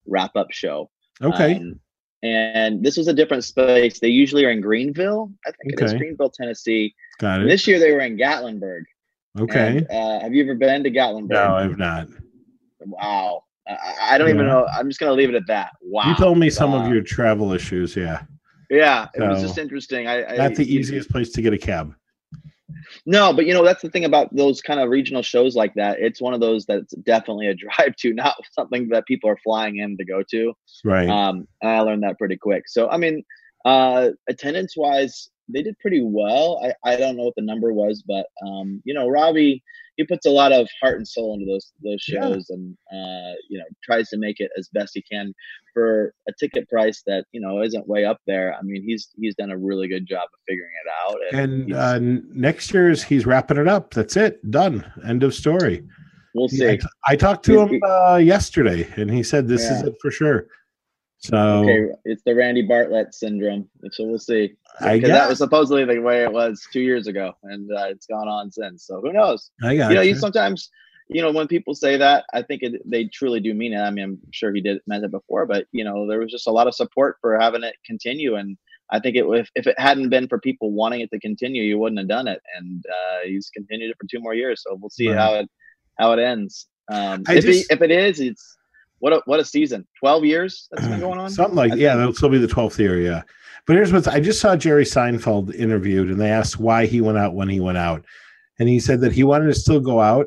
wrap 0.06 0.36
up 0.36 0.48
show. 0.50 0.90
Okay. 1.22 1.54
Um, 1.56 1.80
and 2.22 2.84
this 2.84 2.98
was 2.98 3.08
a 3.08 3.14
different 3.14 3.44
space. 3.44 3.98
They 3.98 4.08
usually 4.08 4.44
are 4.44 4.50
in 4.50 4.60
Greenville. 4.60 5.32
I 5.46 5.52
think 5.52 5.72
it 5.72 5.82
is 5.82 5.90
Okay. 5.92 5.98
Greenville, 6.00 6.28
Tennessee. 6.30 6.94
Got 7.18 7.40
And 7.40 7.44
it. 7.44 7.52
this 7.52 7.66
year 7.66 7.78
they 7.78 7.92
were 7.92 8.00
in 8.00 8.18
Gatlinburg. 8.18 8.82
Okay. 9.38 9.78
And, 9.78 9.90
uh, 9.90 10.20
have 10.20 10.34
you 10.34 10.42
ever 10.44 10.54
been 10.54 10.84
to 10.84 10.90
Gatlinburg? 10.90 11.30
No, 11.30 11.54
I've 11.54 11.78
not. 11.78 12.08
Wow. 12.80 13.44
I, 13.70 14.14
I 14.14 14.18
don't 14.18 14.28
even 14.28 14.46
know. 14.46 14.66
I'm 14.72 14.88
just 14.88 15.00
gonna 15.00 15.12
leave 15.12 15.28
it 15.28 15.34
at 15.34 15.46
that. 15.46 15.72
Wow. 15.80 16.08
You 16.08 16.16
told 16.16 16.38
me 16.38 16.50
some 16.50 16.72
Uh, 16.72 16.82
of 16.84 16.92
your 16.92 17.02
travel 17.02 17.52
issues. 17.52 17.96
Yeah. 17.96 18.22
Yeah, 18.70 19.08
it 19.14 19.20
was 19.20 19.42
just 19.42 19.58
interesting. 19.58 20.06
I, 20.06 20.24
I 20.24 20.36
Not 20.36 20.54
the 20.54 20.72
easiest 20.72 21.10
place 21.10 21.30
to 21.32 21.42
get 21.42 21.52
a 21.52 21.58
cab. 21.58 21.92
No, 23.04 23.32
but 23.32 23.46
you 23.46 23.52
know 23.52 23.64
that's 23.64 23.82
the 23.82 23.90
thing 23.90 24.04
about 24.04 24.34
those 24.34 24.60
kind 24.60 24.78
of 24.78 24.88
regional 24.88 25.22
shows 25.22 25.56
like 25.56 25.74
that. 25.74 25.98
It's 26.00 26.20
one 26.20 26.34
of 26.34 26.40
those 26.40 26.66
that's 26.66 26.94
definitely 27.02 27.48
a 27.48 27.54
drive 27.64 27.96
to, 27.96 28.12
not 28.14 28.36
something 28.52 28.88
that 28.90 29.06
people 29.06 29.28
are 29.28 29.38
flying 29.42 29.78
in 29.78 29.96
to 29.96 30.04
go 30.04 30.22
to. 30.30 30.52
Right. 30.84 31.08
Um, 31.08 31.46
I 31.62 31.80
learned 31.80 32.02
that 32.04 32.18
pretty 32.18 32.36
quick. 32.36 32.68
So 32.68 32.88
I 32.88 32.96
mean, 32.96 33.24
uh, 33.64 34.10
attendance 34.28 34.76
wise, 34.76 35.28
they 35.48 35.62
did 35.62 35.78
pretty 35.80 36.02
well. 36.02 36.60
I, 36.64 36.92
I 36.92 36.96
don't 36.96 37.16
know 37.16 37.24
what 37.24 37.34
the 37.36 37.42
number 37.42 37.72
was, 37.72 38.04
but 38.06 38.26
um, 38.46 38.80
you 38.84 38.94
know, 38.94 39.08
Robbie 39.08 39.62
he 40.00 40.06
puts 40.06 40.24
a 40.24 40.30
lot 40.30 40.50
of 40.50 40.66
heart 40.80 40.96
and 40.96 41.06
soul 41.06 41.34
into 41.34 41.44
those 41.44 41.72
those 41.84 42.02
Yeah. 42.08 42.20
shows, 42.22 42.46
and 42.48 42.74
uh, 42.90 43.34
you 43.50 43.58
know, 43.58 43.64
tries 43.84 44.08
to 44.08 44.16
make 44.16 44.40
it 44.40 44.50
as 44.58 44.68
best 44.72 44.92
he 44.94 45.02
can 45.02 45.34
for 45.74 46.14
a 46.28 46.32
ticket 46.40 46.66
price 46.70 47.02
that 47.06 47.26
you 47.32 47.40
know 47.40 47.60
isn't 47.62 47.86
way 47.86 48.04
up 48.06 48.18
there. 48.26 48.54
I 48.58 48.62
mean, 48.62 48.82
he's 48.82 49.10
he's 49.20 49.34
done 49.34 49.50
a 49.50 49.58
really 49.58 49.88
good 49.88 50.06
job 50.06 50.24
of 50.24 50.40
figuring 50.48 50.70
it 50.84 50.90
out. 51.04 51.40
and 51.42 51.66
he's- 51.66 51.78
uh, 51.78 51.98
next 52.32 52.72
year's 52.72 53.02
he's 53.02 53.26
wrapping 53.26 53.58
it 53.58 53.68
up. 53.68 53.92
That's 53.92 54.16
it. 54.16 54.50
Done. 54.50 54.90
End 55.06 55.22
of 55.22 55.34
story. 55.34 55.84
we'll 56.34 56.46
I, 56.46 56.56
see. 56.56 56.80
I 57.06 57.16
talked 57.16 57.44
to 57.46 57.60
him 57.60 57.80
uh, 57.86 58.16
yesterday, 58.16 58.88
and 58.96 59.10
he 59.10 59.22
said 59.22 59.48
this 59.48 59.62
is 59.68 59.82
it 59.82 59.94
for 60.00 60.10
sure. 60.10 60.46
So 61.20 61.36
Okay, 61.36 61.92
it's 62.06 62.22
the 62.24 62.34
Randy 62.34 62.62
Bartlett 62.62 63.14
syndrome. 63.14 63.68
So 63.92 64.04
we'll 64.06 64.18
see. 64.18 64.56
I 64.80 64.96
Because 64.96 65.10
that 65.10 65.28
was 65.28 65.38
supposedly 65.38 65.84
the 65.84 66.00
way 66.00 66.22
it 66.24 66.32
was 66.32 66.66
two 66.72 66.80
years 66.80 67.06
ago, 67.06 67.34
and 67.42 67.70
uh, 67.70 67.84
it's 67.88 68.06
gone 68.06 68.26
on 68.28 68.50
since. 68.50 68.86
So 68.86 69.00
who 69.02 69.12
knows? 69.12 69.50
I 69.62 69.76
got 69.76 69.90
you 69.90 69.96
know, 69.96 70.00
you. 70.02 70.10
you 70.10 70.14
sometimes, 70.16 70.70
you 71.08 71.20
know, 71.20 71.30
when 71.30 71.46
people 71.46 71.74
say 71.74 71.98
that, 71.98 72.24
I 72.32 72.40
think 72.42 72.62
it, 72.62 72.80
they 72.90 73.04
truly 73.04 73.38
do 73.40 73.52
mean 73.52 73.74
it. 73.74 73.80
I 73.80 73.90
mean, 73.90 74.04
I'm 74.04 74.18
sure 74.32 74.54
he 74.54 74.62
did 74.62 74.80
meant 74.86 75.04
it 75.04 75.10
before, 75.10 75.44
but 75.44 75.66
you 75.72 75.84
know, 75.84 76.08
there 76.08 76.20
was 76.20 76.30
just 76.30 76.46
a 76.46 76.52
lot 76.52 76.66
of 76.66 76.74
support 76.74 77.18
for 77.20 77.38
having 77.38 77.64
it 77.64 77.76
continue, 77.84 78.36
and 78.36 78.56
I 78.90 78.98
think 78.98 79.14
it 79.16 79.26
if 79.26 79.50
if 79.54 79.66
it 79.66 79.78
hadn't 79.78 80.08
been 80.08 80.26
for 80.26 80.38
people 80.40 80.72
wanting 80.72 81.00
it 81.02 81.10
to 81.12 81.20
continue, 81.20 81.62
you 81.62 81.78
wouldn't 81.78 81.98
have 81.98 82.08
done 82.08 82.28
it. 82.28 82.40
And 82.56 82.82
uh, 82.88 83.26
he's 83.26 83.50
continued 83.54 83.90
it 83.90 83.96
for 84.00 84.06
two 84.10 84.20
more 84.20 84.34
years, 84.34 84.62
so 84.66 84.74
we'll 84.80 84.88
see 84.88 85.08
Right. 85.08 85.18
how 85.18 85.34
it 85.34 85.50
how 85.98 86.12
it 86.12 86.18
ends. 86.18 86.66
Um, 86.90 87.24
if 87.28 87.44
just- 87.44 87.70
if 87.70 87.82
it 87.82 87.90
is, 87.90 88.20
it's 88.20 88.56
what 89.00 89.12
a 89.12 89.20
what 89.26 89.40
a 89.40 89.44
season. 89.44 89.86
Twelve 89.98 90.24
years 90.24 90.68
that's 90.70 90.86
been 90.86 91.00
going 91.00 91.18
on. 91.18 91.28
Something 91.30 91.56
like 91.56 91.74
yeah, 91.74 91.96
that'll 91.96 92.14
still 92.14 92.28
be 92.28 92.38
the 92.38 92.46
twelfth 92.46 92.78
year, 92.78 93.00
yeah. 93.00 93.22
But 93.66 93.76
here's 93.76 93.92
what 93.92 94.08
I 94.08 94.20
just 94.20 94.40
saw 94.40 94.56
Jerry 94.56 94.84
Seinfeld 94.84 95.54
interviewed, 95.54 96.10
and 96.10 96.20
they 96.20 96.30
asked 96.30 96.58
why 96.58 96.86
he 96.86 97.00
went 97.00 97.18
out 97.18 97.34
when 97.34 97.48
he 97.48 97.60
went 97.60 97.78
out, 97.78 98.04
and 98.58 98.68
he 98.68 98.80
said 98.80 99.00
that 99.02 99.12
he 99.12 99.22
wanted 99.24 99.46
to 99.46 99.54
still 99.54 99.80
go 99.80 100.00
out 100.00 100.26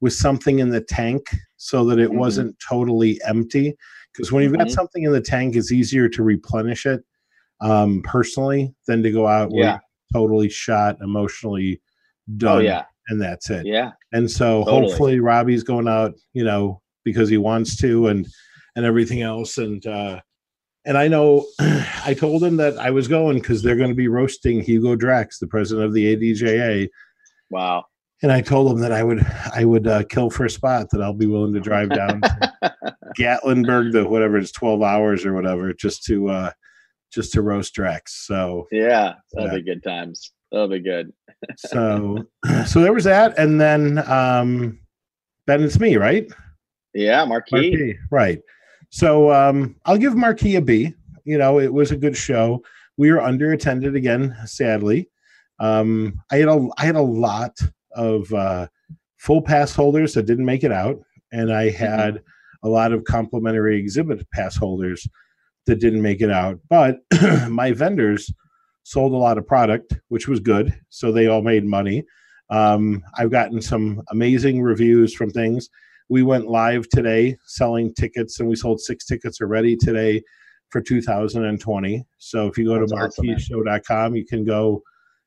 with 0.00 0.12
something 0.12 0.58
in 0.58 0.70
the 0.70 0.80
tank 0.80 1.26
so 1.56 1.84
that 1.86 1.98
it 1.98 2.10
Mhm. 2.10 2.18
wasn't 2.18 2.56
totally 2.68 3.20
empty. 3.26 3.74
Because 4.12 4.30
when 4.32 4.42
you've 4.42 4.56
got 4.56 4.66
Mhm. 4.66 4.72
something 4.72 5.02
in 5.04 5.12
the 5.12 5.20
tank, 5.20 5.56
it's 5.56 5.72
easier 5.72 6.08
to 6.08 6.22
replenish 6.22 6.86
it 6.86 7.02
um, 7.62 8.02
personally 8.02 8.74
than 8.86 9.02
to 9.02 9.10
go 9.10 9.26
out 9.26 9.50
Yeah. 9.54 9.78
totally 10.12 10.48
shot, 10.50 10.98
emotionally 11.00 11.80
done, 12.36 12.56
Oh 12.58 12.60
yeah, 12.60 12.84
and 13.08 13.20
that's 13.20 13.48
it. 13.48 13.64
yeah. 13.64 13.92
And 14.12 14.30
so 14.30 14.64
Totally. 14.64 14.88
hopefully 14.90 15.20
Robbie's 15.20 15.62
going 15.62 15.88
out, 15.88 16.14
you 16.34 16.44
know, 16.44 16.82
because 17.06 17.30
he 17.30 17.38
wants 17.38 17.76
to 17.78 18.08
and 18.08 18.26
and 18.74 18.84
everything 18.84 19.22
else. 19.22 19.56
And 19.56 19.86
uh 19.86 20.20
and 20.84 20.98
I 20.98 21.08
know 21.08 21.46
I 21.60 22.14
told 22.18 22.44
him 22.44 22.56
that 22.58 22.76
I 22.78 22.90
was 22.90 23.08
going 23.08 23.38
because 23.38 23.62
they're 23.62 23.76
going 23.76 23.88
to 23.88 23.94
be 23.94 24.08
roasting 24.08 24.60
Hugo 24.60 24.94
Drax, 24.96 25.38
the 25.38 25.46
president 25.46 25.86
of 25.86 25.94
the 25.94 26.14
ADJA. 26.14 26.88
Wow. 27.50 27.84
And 28.22 28.30
I 28.32 28.40
told 28.40 28.70
him 28.70 28.80
that 28.80 28.92
I 28.92 29.02
would 29.02 29.24
I 29.54 29.64
would 29.64 29.86
uh, 29.86 30.02
kill 30.04 30.28
for 30.30 30.44
a 30.44 30.50
spot 30.50 30.88
that 30.90 31.00
I'll 31.02 31.14
be 31.14 31.26
willing 31.26 31.54
to 31.54 31.60
drive 31.60 31.90
down 31.90 32.20
to 32.22 32.52
Gatlinburg 33.18 33.92
the 33.92 34.06
whatever 34.06 34.36
it's 34.36 34.52
12 34.52 34.82
hours 34.82 35.24
or 35.24 35.32
whatever 35.32 35.72
just 35.72 36.04
to 36.04 36.28
uh 36.28 36.50
just 37.12 37.32
to 37.34 37.42
roast 37.42 37.72
Drax. 37.74 38.26
So 38.26 38.66
Yeah, 38.72 39.14
that'll 39.32 39.50
Yeah. 39.50 39.56
be 39.58 39.62
good 39.62 39.82
times. 39.82 40.32
That'll 40.52 40.68
be 40.68 40.80
good. 40.80 41.12
so 41.56 42.24
so 42.66 42.80
there 42.80 42.92
was 42.92 43.04
that 43.04 43.38
and 43.38 43.60
then 43.60 43.98
um 44.10 44.80
then 45.46 45.62
it's 45.62 45.78
me, 45.78 45.96
right? 45.96 46.26
Yeah, 46.96 47.24
Marquis. 47.26 47.70
Marquee, 47.70 47.94
right. 48.10 48.40
So 48.88 49.30
um, 49.30 49.76
I'll 49.84 49.98
give 49.98 50.16
Marquee 50.16 50.56
a 50.56 50.62
B. 50.62 50.94
You 51.24 51.36
know, 51.36 51.60
it 51.60 51.72
was 51.72 51.90
a 51.90 51.96
good 51.96 52.16
show. 52.16 52.62
We 52.96 53.12
were 53.12 53.18
underattended 53.18 53.94
again, 53.94 54.34
sadly. 54.46 55.10
Um, 55.60 56.20
I 56.30 56.36
had 56.36 56.48
a 56.48 56.68
I 56.78 56.86
had 56.86 56.96
a 56.96 57.02
lot 57.02 57.58
of 57.94 58.32
uh, 58.32 58.68
full 59.18 59.42
pass 59.42 59.74
holders 59.74 60.14
that 60.14 60.24
didn't 60.24 60.46
make 60.46 60.64
it 60.64 60.72
out, 60.72 60.98
and 61.32 61.52
I 61.52 61.68
had 61.68 62.22
a 62.62 62.68
lot 62.68 62.92
of 62.92 63.04
complimentary 63.04 63.78
exhibit 63.78 64.28
pass 64.30 64.56
holders 64.56 65.06
that 65.66 65.80
didn't 65.80 66.02
make 66.02 66.22
it 66.22 66.30
out. 66.30 66.58
But 66.70 67.00
my 67.48 67.72
vendors 67.72 68.32
sold 68.84 69.12
a 69.12 69.16
lot 69.16 69.36
of 69.36 69.46
product, 69.46 69.98
which 70.08 70.28
was 70.28 70.40
good. 70.40 70.72
So 70.88 71.12
they 71.12 71.26
all 71.26 71.42
made 71.42 71.64
money. 71.64 72.04
Um, 72.48 73.02
I've 73.18 73.32
gotten 73.32 73.60
some 73.60 74.00
amazing 74.10 74.62
reviews 74.62 75.12
from 75.12 75.30
things 75.30 75.68
we 76.08 76.22
went 76.22 76.46
live 76.46 76.88
today 76.88 77.36
selling 77.46 77.92
tickets 77.94 78.40
and 78.40 78.48
we 78.48 78.56
sold 78.56 78.80
six 78.80 79.04
tickets 79.06 79.40
already 79.40 79.76
today 79.76 80.22
for 80.70 80.80
2020 80.80 82.04
so 82.18 82.46
if 82.46 82.58
you 82.58 82.64
go 82.64 82.78
That's 82.78 82.92
to 82.92 82.98
awesome, 82.98 83.26
marqueeshow.com 83.26 84.16
you 84.16 84.24
can 84.24 84.44
go 84.44 84.82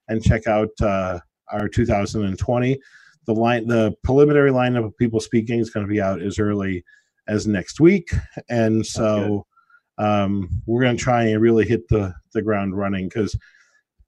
and 0.07 0.23
check 0.23 0.47
out 0.47 0.69
uh, 0.81 1.19
our 1.51 1.67
2020 1.67 2.79
the 3.25 3.33
line 3.33 3.67
the 3.67 3.93
preliminary 4.03 4.51
lineup 4.51 4.85
of 4.85 4.97
people 4.97 5.19
speaking 5.19 5.59
is 5.59 5.69
going 5.69 5.85
to 5.85 5.91
be 5.91 6.01
out 6.01 6.21
as 6.21 6.39
early 6.39 6.83
as 7.29 7.47
next 7.47 7.79
week. 7.79 8.11
And 8.49 8.85
so 8.85 9.45
um, 9.97 10.49
we're 10.65 10.81
going 10.81 10.97
to 10.97 11.03
try 11.03 11.25
and 11.25 11.41
really 11.41 11.67
hit 11.67 11.87
the 11.87 12.13
the 12.33 12.41
ground 12.41 12.77
running 12.77 13.07
because 13.07 13.37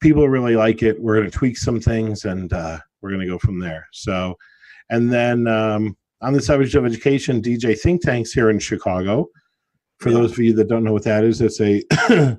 people 0.01 0.27
really 0.27 0.55
like 0.55 0.83
it. 0.83 0.99
We're 0.99 1.17
going 1.17 1.29
to 1.29 1.37
tweak 1.37 1.57
some 1.57 1.79
things 1.79 2.25
and 2.25 2.51
uh, 2.51 2.79
we're 3.01 3.11
going 3.11 3.21
to 3.21 3.27
go 3.27 3.39
from 3.39 3.59
there. 3.59 3.87
So 3.93 4.35
and 4.89 5.11
then 5.11 5.47
um, 5.47 5.95
on 6.21 6.33
the 6.33 6.41
subject 6.41 6.75
of 6.75 6.85
education, 6.85 7.41
DJ 7.41 7.79
Think 7.79 8.01
Tanks 8.01 8.31
here 8.31 8.49
in 8.49 8.59
Chicago. 8.59 9.27
For 9.99 10.09
Yeah. 10.09 10.15
those 10.17 10.31
of 10.33 10.39
you 10.39 10.53
that 10.53 10.67
don't 10.67 10.83
know 10.83 10.93
what 10.93 11.03
that 11.03 11.23
is, 11.23 11.41
it's 11.41 11.61
a 11.61 11.83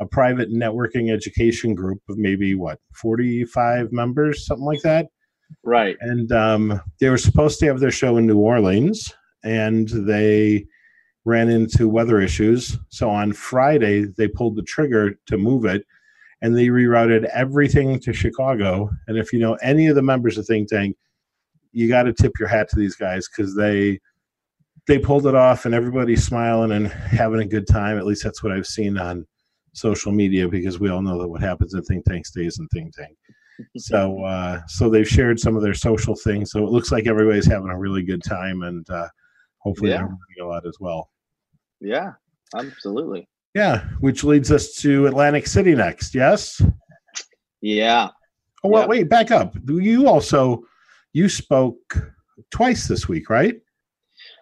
a 0.00 0.06
private 0.10 0.50
networking 0.52 1.10
education 1.12 1.74
group 1.74 1.98
of 2.08 2.18
maybe 2.18 2.54
what 2.54 2.78
45 2.94 3.92
members, 3.92 4.46
something 4.46 4.66
like 4.66 4.82
that. 4.82 5.06
Right. 5.64 5.96
And 6.00 6.30
um, 6.32 6.80
they 7.00 7.08
were 7.08 7.16
supposed 7.18 7.60
to 7.60 7.66
have 7.66 7.80
their 7.80 7.90
show 7.92 8.16
in 8.16 8.26
New 8.26 8.38
Orleans, 8.38 9.14
and 9.44 9.88
they 9.88 10.66
ran 11.24 11.48
into 11.48 11.88
weather 11.88 12.20
issues. 12.20 12.76
So 12.90 13.08
on 13.08 13.32
Friday, 13.32 14.04
they 14.16 14.28
pulled 14.28 14.56
the 14.56 14.62
trigger 14.62 15.18
to 15.26 15.38
move 15.38 15.64
it, 15.64 15.84
and 16.42 16.56
they 16.56 16.66
rerouted 16.66 17.24
everything 17.26 17.98
to 18.00 18.12
Chicago. 18.12 18.90
And 19.06 19.16
if 19.16 19.32
you 19.32 19.38
know 19.38 19.54
any 19.62 19.86
of 19.86 19.94
the 19.94 20.02
members 20.02 20.36
of 20.36 20.46
Think 20.46 20.68
Tank, 20.68 20.96
you 21.76 21.88
got 21.88 22.04
to 22.04 22.12
tip 22.12 22.32
your 22.40 22.48
hat 22.48 22.68
to 22.70 22.76
these 22.76 22.96
guys 22.96 23.28
because 23.28 23.54
they 23.54 24.00
they 24.86 24.98
pulled 24.98 25.26
it 25.26 25.34
off, 25.34 25.66
and 25.66 25.74
everybody's 25.74 26.24
smiling 26.24 26.72
and 26.72 26.86
having 26.88 27.40
a 27.40 27.46
good 27.46 27.66
time. 27.66 27.98
At 27.98 28.06
least 28.06 28.24
that's 28.24 28.42
what 28.42 28.52
I've 28.52 28.66
seen 28.66 28.96
on 28.96 29.26
social 29.72 30.10
media 30.10 30.48
because 30.48 30.80
we 30.80 30.88
all 30.88 31.02
know 31.02 31.18
that 31.20 31.28
what 31.28 31.42
happens 31.42 31.74
in 31.74 31.82
Think 31.82 32.04
Tank 32.06 32.24
stays 32.24 32.58
in 32.58 32.66
Think 32.68 32.94
Tank 32.96 33.14
so 33.76 34.22
uh 34.24 34.60
so 34.68 34.88
they've 34.88 35.06
shared 35.06 35.38
some 35.38 35.54
of 35.54 35.60
their 35.62 35.74
social 35.74 36.14
things 36.14 36.50
so 36.50 36.64
it 36.64 36.70
looks 36.70 36.90
like 36.90 37.06
everybody's 37.06 37.44
having 37.46 37.68
a 37.68 37.78
really 37.78 38.02
good 38.02 38.22
time 38.22 38.62
and 38.62 38.88
uh 38.88 39.06
hopefully 39.58 39.90
Yeah. 39.90 39.98
they're 39.98 40.06
learning 40.06 40.40
a 40.42 40.46
lot 40.46 40.66
as 40.66 40.78
well 40.80 41.10
Yeah, 41.82 42.12
absolutely. 42.54 43.28
yeah 43.54 43.84
which 44.00 44.24
leads 44.24 44.50
us 44.50 44.76
to 44.76 45.06
atlantic 45.08 45.46
city 45.46 45.74
next 45.74 46.14
yes 46.14 46.62
Yeah. 47.60 48.08
oh 48.64 48.70
well 48.70 48.82
Yep. 48.84 48.88
wait 48.88 49.08
back 49.10 49.30
up 49.30 49.54
you 49.68 50.08
also 50.08 50.62
you 51.16 51.28
spoke 51.28 52.12
twice 52.50 52.86
this 52.86 53.08
week 53.08 53.30
right 53.30 53.56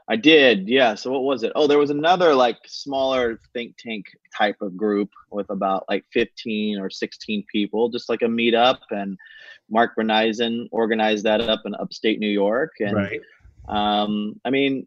I 0.07 0.16
did. 0.16 0.69
Yeah. 0.69 0.97
So 0.97 1.11
what 1.11 1.23
was 1.23 1.45
it? 1.45 1.52
Oh, 1.54 1.66
there 1.66 1.78
was 1.78 1.88
another 1.88 2.35
like 2.35 2.59
smaller 2.66 3.40
think 3.54 3.75
tank 3.78 4.04
type 4.37 4.57
of 4.61 4.76
group 4.76 5.09
with 5.31 5.49
about 5.49 5.87
like 5.88 6.04
15 6.12 6.78
or 6.78 6.90
16 6.90 7.43
people, 7.50 7.88
just 7.88 8.11
like 8.11 8.21
a 8.21 8.26
meetup. 8.26 8.81
And 8.90 9.16
Mark 9.71 9.97
Bernizen 9.97 10.69
organized 10.73 11.25
that 11.25 11.40
up 11.40 11.62
in 11.64 11.75
upstate 11.76 12.21
New 12.21 12.28
York. 12.28 12.73
And 12.81 12.95
right 12.95 13.21
um, 13.69 14.40
I 14.45 14.50
mean, 14.50 14.87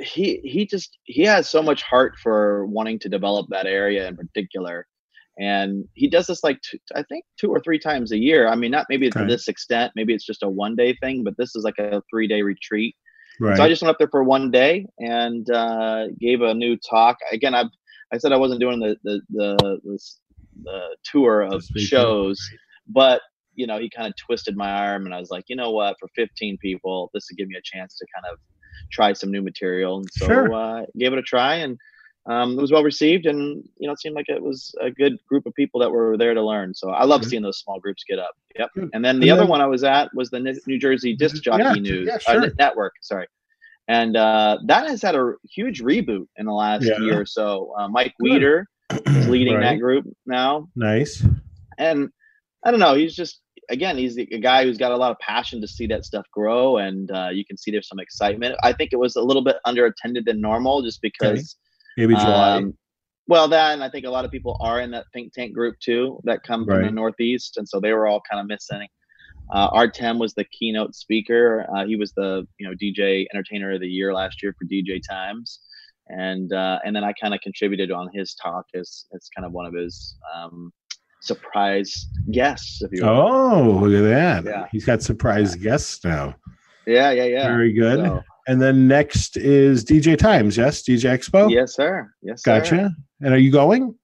he 0.00 0.40
he 0.44 0.66
just 0.66 0.98
he 1.04 1.22
has 1.22 1.48
so 1.48 1.62
much 1.62 1.82
heart 1.82 2.16
for 2.22 2.66
wanting 2.66 2.98
to 3.00 3.08
develop 3.08 3.48
that 3.50 3.66
area 3.66 4.06
in 4.06 4.16
particular. 4.16 4.86
And 5.38 5.84
he 5.94 6.08
does 6.08 6.26
this 6.26 6.42
like 6.42 6.60
two, 6.62 6.78
I 6.94 7.02
think 7.02 7.24
two 7.38 7.50
or 7.50 7.60
three 7.60 7.78
times 7.78 8.12
a 8.12 8.18
year. 8.18 8.48
I 8.48 8.54
mean, 8.54 8.70
not 8.70 8.86
maybe 8.88 9.10
to 9.10 9.24
this 9.26 9.48
extent. 9.48 9.92
Maybe 9.94 10.14
it's 10.14 10.24
just 10.24 10.42
a 10.42 10.48
one 10.48 10.76
day 10.76 10.96
thing, 11.02 11.24
but 11.24 11.36
this 11.36 11.54
is 11.54 11.62
like 11.64 11.78
a 11.78 12.02
three 12.10 12.26
day 12.26 12.42
retreat. 12.42 12.96
right 13.38 13.56
So 13.56 13.64
I 13.64 13.68
just 13.68 13.82
went 13.82 13.90
up 13.90 13.98
there 13.98 14.08
for 14.08 14.24
one 14.24 14.50
day 14.50 14.86
and 14.98 15.48
uh, 15.50 16.06
gave 16.18 16.40
a 16.40 16.54
new 16.54 16.76
talk. 16.78 17.18
Again, 17.32 17.54
I've 17.54 17.70
I 18.12 18.18
said 18.18 18.32
I 18.32 18.36
wasn't 18.36 18.60
doing 18.60 18.80
the 18.80 18.96
the 19.04 19.20
the 19.30 19.80
the, 19.84 19.98
the 20.64 20.96
tour 21.04 21.42
of 21.42 21.62
weekend. 21.74 21.88
shows, 21.88 22.40
but 22.88 23.20
you 23.54 23.66
know, 23.66 23.78
he 23.78 23.90
kind 23.90 24.06
of 24.06 24.14
twisted 24.16 24.56
my 24.56 24.70
arm, 24.70 25.06
and 25.06 25.14
I 25.14 25.18
was 25.18 25.30
like, 25.30 25.44
you 25.48 25.56
know 25.56 25.70
what, 25.70 25.96
for 25.98 26.08
15 26.14 26.58
people, 26.58 27.10
this 27.14 27.26
would 27.30 27.38
give 27.38 27.48
me 27.48 27.56
a 27.56 27.62
chance 27.64 27.96
to 27.96 28.06
kind 28.14 28.26
of 28.30 28.38
try 28.92 29.12
some 29.12 29.30
new 29.30 29.42
material, 29.42 29.98
and 29.98 30.08
so 30.12 30.26
Sure. 30.26 30.52
uh, 30.52 30.82
gave 30.98 31.12
it 31.12 31.18
a 31.18 31.22
try, 31.22 31.56
and 31.56 31.78
um, 32.28 32.58
it 32.58 32.60
was 32.60 32.72
well 32.72 32.82
received, 32.82 33.26
and 33.26 33.62
you 33.78 33.86
know, 33.86 33.92
it 33.92 34.00
seemed 34.00 34.14
like 34.16 34.28
it 34.28 34.42
was 34.42 34.74
a 34.80 34.90
good 34.90 35.16
group 35.28 35.46
of 35.46 35.54
people 35.54 35.80
that 35.80 35.90
were 35.90 36.16
there 36.18 36.34
to 36.34 36.42
learn. 36.42 36.74
So 36.74 36.90
I 36.90 37.04
love 37.04 37.20
Good. 37.22 37.30
seeing 37.30 37.42
those 37.42 37.58
small 37.60 37.78
groups 37.78 38.02
get 38.08 38.18
up. 38.18 38.34
Yep. 38.58 38.70
Good. 38.74 38.90
And 38.94 39.04
then 39.04 39.20
the 39.20 39.28
And 39.28 39.32
other 39.38 39.42
then- 39.42 39.50
one 39.50 39.60
I 39.60 39.66
was 39.66 39.84
at 39.84 40.12
was 40.14 40.30
the 40.30 40.40
New 40.66 40.78
Jersey 40.78 41.14
Disc 41.14 41.42
Jockey 41.42 41.62
Yeah, 41.62 41.72
News 41.74 42.06
yeah, 42.08 42.14
uh, 42.16 42.18
sure. 42.18 42.40
Net- 42.40 42.58
Network. 42.58 42.94
Sorry. 43.02 43.26
And 43.88 44.16
uh, 44.16 44.58
that 44.66 44.88
has 44.88 45.00
had 45.02 45.14
a 45.14 45.34
huge 45.48 45.80
reboot 45.82 46.26
in 46.36 46.46
the 46.46 46.52
last 46.52 46.84
Yeah. 46.84 46.98
year 46.98 47.20
or 47.20 47.26
so. 47.26 47.72
Uh, 47.78 47.86
Mike 47.88 48.14
Good. 48.20 48.30
Weeder 48.32 48.66
is 49.06 49.28
leading 49.28 49.60
that 49.60 49.78
group 49.78 50.06
now, 50.26 50.68
Nice. 50.74 51.24
and 51.78 52.08
I 52.64 52.70
don't 52.72 52.80
know. 52.80 52.94
He's 52.94 53.14
just 53.14 53.40
again, 53.68 53.96
he's 53.96 54.14
the, 54.16 54.28
a 54.32 54.38
guy 54.38 54.64
who's 54.64 54.78
got 54.78 54.90
a 54.92 54.96
lot 54.96 55.10
of 55.12 55.18
passion 55.18 55.60
to 55.60 55.66
see 55.68 55.86
that 55.88 56.04
stuff 56.04 56.24
grow, 56.32 56.78
and 56.78 57.10
uh, 57.12 57.28
you 57.32 57.44
can 57.44 57.56
see 57.56 57.70
there's 57.70 57.88
some 57.88 57.98
excitement. 58.00 58.56
I 58.64 58.72
think 58.72 58.92
it 58.92 58.96
was 58.96 59.14
a 59.16 59.22
little 59.22 59.42
bit 59.42 59.56
underattended 59.66 60.24
than 60.24 60.40
normal, 60.40 60.82
just 60.82 61.00
because. 61.02 61.56
Maybe 61.96 62.14
July. 62.14 62.56
um, 62.56 62.74
well, 63.28 63.48
that 63.48 63.72
and 63.72 63.82
I 63.82 63.90
think 63.90 64.06
a 64.06 64.10
lot 64.10 64.24
of 64.24 64.30
people 64.30 64.56
are 64.60 64.80
in 64.80 64.90
that 64.92 65.06
think 65.12 65.32
tank 65.32 65.52
group 65.52 65.76
too 65.80 66.20
that 66.24 66.42
come 66.44 66.64
from 66.64 66.82
the 66.82 66.90
Northeast, 66.90 67.56
and 67.56 67.68
so 67.68 67.80
they 67.80 67.92
were 67.92 68.06
all 68.06 68.22
kind 68.30 68.40
of 68.40 68.46
missing. 68.46 68.86
Uh, 69.52 69.68
Artem 69.72 70.18
was 70.18 70.34
the 70.34 70.44
keynote 70.44 70.94
speaker. 70.94 71.66
Uh, 71.74 71.86
he 71.86 71.96
was 71.96 72.12
the 72.12 72.46
you 72.58 72.68
know 72.68 72.74
DJ 72.74 73.26
Entertainer 73.32 73.72
of 73.72 73.80
the 73.80 73.88
Year 73.88 74.12
last 74.12 74.42
year 74.42 74.54
for 74.58 74.66
DJ 74.66 75.00
Times, 75.08 75.60
and 76.08 76.52
uh, 76.52 76.78
and 76.84 76.94
then 76.94 77.04
I 77.04 77.12
kind 77.20 77.34
of 77.34 77.40
contributed 77.40 77.90
on 77.90 78.08
his 78.12 78.34
talk 78.34 78.66
as 78.74 79.06
as 79.14 79.28
kind 79.36 79.44
of 79.44 79.52
one 79.52 79.66
of 79.66 79.74
his 79.74 80.16
um, 80.36 80.72
surprise 81.20 82.06
guests, 82.30 82.82
if 82.82 82.90
you 82.92 83.04
will. 83.04 83.10
oh, 83.10 83.78
look 83.82 84.04
at 84.04 84.08
that. 84.08 84.44
Yeah. 84.44 84.66
He's 84.70 84.84
got 84.84 85.02
surprise 85.02 85.54
guests 85.56 86.04
now. 86.04 86.36
Yeah, 86.86 87.10
yeah, 87.10 87.24
yeah. 87.24 87.48
Very 87.48 87.72
good. 87.72 88.04
So, 88.04 88.22
And 88.46 88.62
then 88.62 88.86
next 88.86 89.36
is 89.36 89.84
DJ 89.84 90.16
Times. 90.16 90.56
Yes, 90.56 90.82
DJ 90.82 91.18
Expo. 91.18 91.50
yes, 91.50 91.74
sir. 91.74 92.12
Yes, 92.22 92.42
sir. 92.42 92.58
Gotcha. 92.58 92.94
And 93.20 93.34
are 93.34 93.38
you 93.38 93.50
going? 93.50 93.94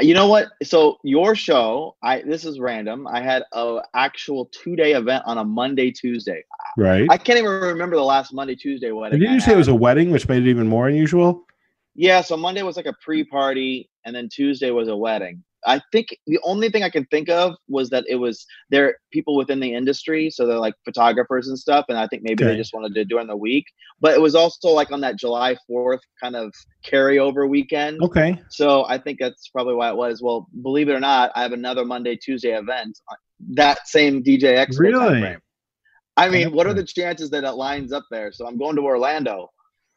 You 0.00 0.12
know 0.12 0.28
what? 0.28 0.48
So 0.62 0.98
your 1.04 1.34
show, 1.34 1.96
I 2.02 2.22
this 2.22 2.44
is 2.44 2.60
random. 2.60 3.06
I 3.06 3.22
had 3.22 3.44
a 3.52 3.78
actual 3.94 4.50
two 4.52 4.76
day 4.76 4.92
event 4.92 5.24
on 5.26 5.38
a 5.38 5.44
Monday, 5.44 5.90
Tuesday. 5.90 6.44
Right. 6.76 7.08
I 7.10 7.16
can't 7.16 7.38
even 7.38 7.50
remember 7.50 7.96
the 7.96 8.04
last 8.04 8.34
Monday, 8.34 8.54
Tuesday 8.54 8.92
wedding. 8.92 9.26
I 9.26 9.32
you 9.32 9.40
say 9.40 9.54
it 9.54 9.56
was 9.56 9.68
a 9.68 9.74
wedding, 9.74 10.10
which 10.10 10.28
made 10.28 10.46
it 10.46 10.50
even 10.50 10.68
more 10.68 10.88
unusual? 10.88 11.46
Yeah, 11.94 12.20
so 12.20 12.36
Monday 12.36 12.62
was 12.62 12.76
like 12.76 12.84
a 12.84 12.92
pre-party, 13.02 13.88
and 14.04 14.14
then 14.14 14.28
Tuesday 14.28 14.70
was 14.70 14.88
a 14.88 14.96
wedding. 14.96 15.42
I 15.66 15.80
think 15.92 16.16
the 16.26 16.38
only 16.44 16.68
thing 16.70 16.82
I 16.82 16.90
can 16.90 17.04
think 17.06 17.28
of 17.28 17.54
was 17.68 17.90
that 17.90 18.04
it 18.08 18.16
was 18.16 18.46
there 18.70 18.96
people 19.12 19.36
within 19.36 19.60
the 19.60 19.74
industry, 19.74 20.30
so 20.30 20.46
they're 20.46 20.58
like 20.58 20.74
photographers 20.84 21.48
and 21.48 21.58
stuff, 21.58 21.86
and 21.88 21.98
I 21.98 22.06
think 22.06 22.22
maybe 22.22 22.44
Okay. 22.44 22.52
they 22.52 22.58
just 22.58 22.72
wanted 22.72 22.88
to 22.88 22.94
do 22.94 23.00
it 23.02 23.08
during 23.08 23.26
the 23.26 23.36
week. 23.36 23.66
But 24.00 24.14
it 24.14 24.20
was 24.20 24.34
also 24.34 24.68
like 24.70 24.92
on 24.92 25.00
that 25.00 25.16
July 25.16 25.56
Fourth 25.66 26.00
kind 26.22 26.36
of 26.36 26.52
carryover 26.86 27.48
weekend. 27.48 28.00
Okay. 28.02 28.40
So 28.48 28.84
I 28.86 28.98
think 28.98 29.18
that's 29.18 29.48
probably 29.48 29.74
why 29.74 29.90
it 29.90 29.96
was. 29.96 30.22
Well, 30.22 30.48
believe 30.62 30.88
it 30.88 30.92
or 30.92 31.00
not, 31.00 31.32
I 31.34 31.42
have 31.42 31.52
another 31.52 31.84
Monday, 31.84 32.16
Tuesday 32.16 32.56
event 32.56 32.98
uh, 33.10 33.16
that 33.54 33.86
same 33.88 34.22
DJ 34.22 34.56
Expo 34.56 34.78
Really? 34.78 35.36
I 36.18 36.30
mean, 36.30 36.52
what 36.52 36.66
are 36.66 36.72
the 36.72 36.84
chances 36.84 37.28
that 37.30 37.44
it 37.44 37.52
lines 37.52 37.92
up 37.92 38.04
there? 38.10 38.32
So 38.32 38.46
I'm 38.46 38.56
going 38.56 38.76
to 38.76 38.82
Orlando. 38.82 39.50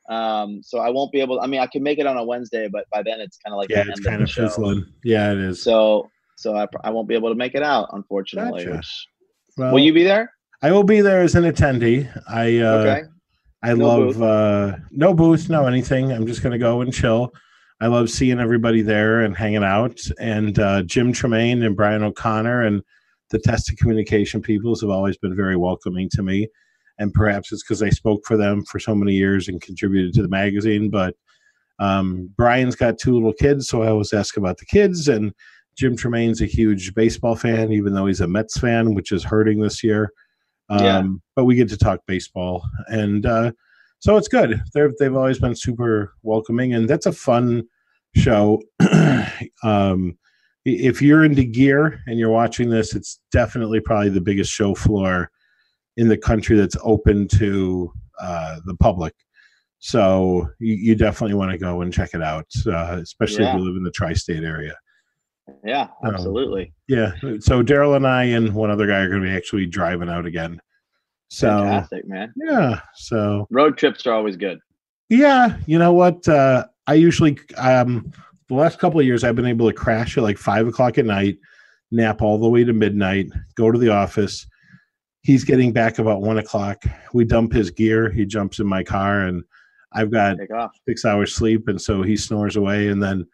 Um, 0.09 0.61
so 0.63 0.79
I 0.79 0.89
won't 0.89 1.11
be 1.11 1.21
able. 1.21 1.39
I 1.39 1.47
mean, 1.47 1.59
I 1.61 1.67
can 1.67 1.83
make 1.83 1.99
it 1.99 2.07
on 2.07 2.17
a 2.17 2.23
Wednesday, 2.23 2.67
but 2.67 2.85
by 2.91 3.03
then 3.03 3.21
it's 3.21 3.37
kind 3.37 3.53
of 3.53 3.57
like 3.57 3.69
Yeah, 3.69 3.83
the 3.83 3.91
it's 3.91 3.99
kind 3.99 4.21
of 4.23 4.31
fizzling. 4.31 4.85
Yeah, 5.03 5.31
it 5.31 5.37
is. 5.37 5.61
So, 5.61 6.09
so 6.35 6.55
I, 6.55 6.67
I 6.83 6.89
won't 6.89 7.07
be 7.07 7.13
able 7.15 7.29
to 7.29 7.35
make 7.35 7.53
it 7.53 7.63
out, 7.63 7.89
unfortunately. 7.91 8.65
Gotcha. 8.65 8.81
Well, 9.57 9.73
will 9.73 9.79
you 9.79 9.93
be 9.93 10.03
there? 10.03 10.31
I 10.61 10.71
will 10.71 10.83
be 10.83 11.01
there 11.01 11.21
as 11.21 11.35
an 11.35 11.43
attendee. 11.43 12.09
I 12.27 12.57
uh, 12.59 12.71
okay. 12.79 13.03
I 13.61 13.73
No 13.73 13.87
love 13.87 14.13
booth. 14.13 14.21
uh 14.21 14.77
no 14.91 15.13
booth, 15.13 15.49
no 15.49 15.67
anything. 15.67 16.11
I'm 16.11 16.25
just 16.25 16.41
gonna 16.41 16.57
go 16.57 16.81
and 16.81 16.93
chill. 16.93 17.31
I 17.81 17.87
love 17.87 18.09
seeing 18.09 18.39
everybody 18.39 18.81
there 18.81 19.21
and 19.21 19.35
hanging 19.35 19.63
out. 19.63 19.99
And 20.19 20.57
uh, 20.59 20.83
Jim 20.83 21.13
Tremayne 21.13 21.65
and 21.65 21.75
Brian 21.77 22.03
O'Connor 22.03 22.63
and 22.63 22.81
the 23.29 23.39
Test 23.39 23.67
Testa 23.67 23.75
Communication 23.75 24.41
peoples 24.41 24.81
have 24.81 24.89
always 24.89 25.17
been 25.17 25.35
very 25.35 25.55
welcoming 25.55 26.09
to 26.13 26.23
me. 26.23 26.47
And 26.99 27.13
perhaps 27.13 27.51
it's 27.51 27.63
because 27.63 27.81
I 27.81 27.89
spoke 27.89 28.25
for 28.25 28.37
them 28.37 28.63
for 28.65 28.79
so 28.79 28.93
many 28.93 29.13
years 29.13 29.47
and 29.47 29.61
contributed 29.61 30.13
to 30.13 30.21
the 30.21 30.27
magazine. 30.27 30.89
But 30.89 31.15
um, 31.79 32.29
Brian's 32.35 32.75
got 32.75 32.97
two 32.97 33.13
little 33.13 33.33
kids, 33.33 33.67
so 33.67 33.81
I 33.81 33.87
always 33.87 34.13
ask 34.13 34.37
about 34.37 34.57
the 34.57 34.65
kids. 34.65 35.07
And 35.07 35.33
Jim 35.77 35.95
Tremayne's 35.95 36.41
a 36.41 36.45
huge 36.45 36.93
baseball 36.93 37.35
fan, 37.35 37.71
even 37.71 37.93
though 37.93 38.05
he's 38.05 38.21
a 38.21 38.27
Mets 38.27 38.57
fan, 38.57 38.93
which 38.93 39.11
is 39.11 39.23
hurting 39.23 39.61
this 39.61 39.83
year. 39.83 40.11
Um, 40.69 40.83
Yeah. 40.83 41.03
But 41.35 41.45
we 41.45 41.55
get 41.55 41.69
to 41.69 41.77
talk 41.77 42.01
baseball, 42.05 42.63
and 42.87 43.25
uh, 43.25 43.53
so 43.99 44.17
it's 44.17 44.27
good. 44.27 44.61
They're, 44.73 44.91
they've 44.99 45.15
always 45.15 45.39
been 45.39 45.55
super 45.55 46.13
welcoming, 46.21 46.73
and 46.73 46.87
that's 46.87 47.05
a 47.05 47.11
fun 47.11 47.63
show. 48.15 48.61
um, 49.63 50.17
if 50.65 51.01
you're 51.01 51.23
into 51.23 51.43
gear 51.43 52.01
and 52.07 52.19
you're 52.19 52.29
watching 52.29 52.69
this, 52.69 52.93
it's 52.93 53.19
definitely 53.31 53.79
probably 53.79 54.09
the 54.09 54.21
biggest 54.21 54.51
show 54.51 54.75
floor 54.75 55.31
in 55.99 56.07
the 56.07 56.17
country 56.17 56.55
that's 56.55 56.77
open 56.83 57.27
to 57.27 57.91
uh, 58.21 58.59
the 58.65 58.75
public. 58.75 59.13
So 59.79 60.47
you, 60.59 60.75
you 60.75 60.95
definitely 60.95 61.35
want 61.35 61.51
to 61.51 61.57
go 61.57 61.81
and 61.81 61.91
check 61.93 62.13
it 62.13 62.21
out, 62.21 62.47
uh, 62.65 62.99
especially 63.01 63.45
if 63.45 63.53
you 63.53 63.59
live 63.59 63.75
in 63.77 63.83
the 63.83 63.91
tri-state 63.91 64.43
area. 64.43 64.75
Yeah, 65.65 65.87
Um, 66.03 66.13
absolutely. 66.13 66.73
Yeah. 66.87 67.13
So 67.39 67.63
Daryl 67.63 67.95
and 67.95 68.05
I 68.07 68.23
and 68.25 68.53
one 68.53 68.69
other 68.71 68.87
guy 68.87 68.99
are 68.99 69.09
going 69.09 69.21
to 69.23 69.27
be 69.27 69.35
actually 69.35 69.65
driving 69.65 70.09
out 70.09 70.25
again. 70.25 70.59
So 71.29 71.47
Fantastic, 71.49 72.07
man. 72.07 72.33
yeah. 72.37 72.81
So 72.95 73.47
Road 73.49 73.77
trips 73.77 74.05
are 74.07 74.13
always 74.13 74.37
good. 74.37 74.59
yeah, 75.09 75.57
you 75.65 75.77
know 75.79 75.93
what? 75.93 76.27
Uh, 76.27 76.65
I 76.87 76.93
usually 76.95 77.37
um, 77.57 78.11
the 78.47 78.55
last 78.55 78.79
couple 78.79 78.99
of 78.99 79.05
years 79.05 79.23
I've 79.23 79.35
been 79.35 79.45
able 79.45 79.67
to 79.69 79.73
crash 79.75 80.17
at 80.17 80.23
like 80.23 80.37
five 80.37 80.67
o'clock 80.67 80.97
at 80.97 81.05
night, 81.05 81.37
nap 81.91 82.21
all 82.21 82.37
the 82.39 82.49
way 82.49 82.63
to 82.63 82.73
midnight, 82.73 83.27
go 83.55 83.71
to 83.71 83.77
the 83.79 83.89
office. 83.89 84.45
He's 85.29 85.43
getting 85.43 85.71
back 85.71 85.99
about 85.99 86.23
one 86.23 86.39
o'clock. 86.39 86.83
We 87.13 87.23
dump 87.23 87.53
his 87.53 87.69
gear. 87.69 88.09
He 88.09 88.25
jumps 88.25 88.57
in 88.57 88.65
my 88.65 88.83
car, 88.83 89.27
and 89.27 89.43
I've 89.93 90.09
got 90.09 90.39
six 90.87 91.05
hours 91.05 91.35
sleep, 91.35 91.67
and 91.67 91.79
so 91.79 92.01
he 92.01 92.17
snores 92.17 92.55
away. 92.55 92.87
And 92.87 92.99
then 92.99 93.27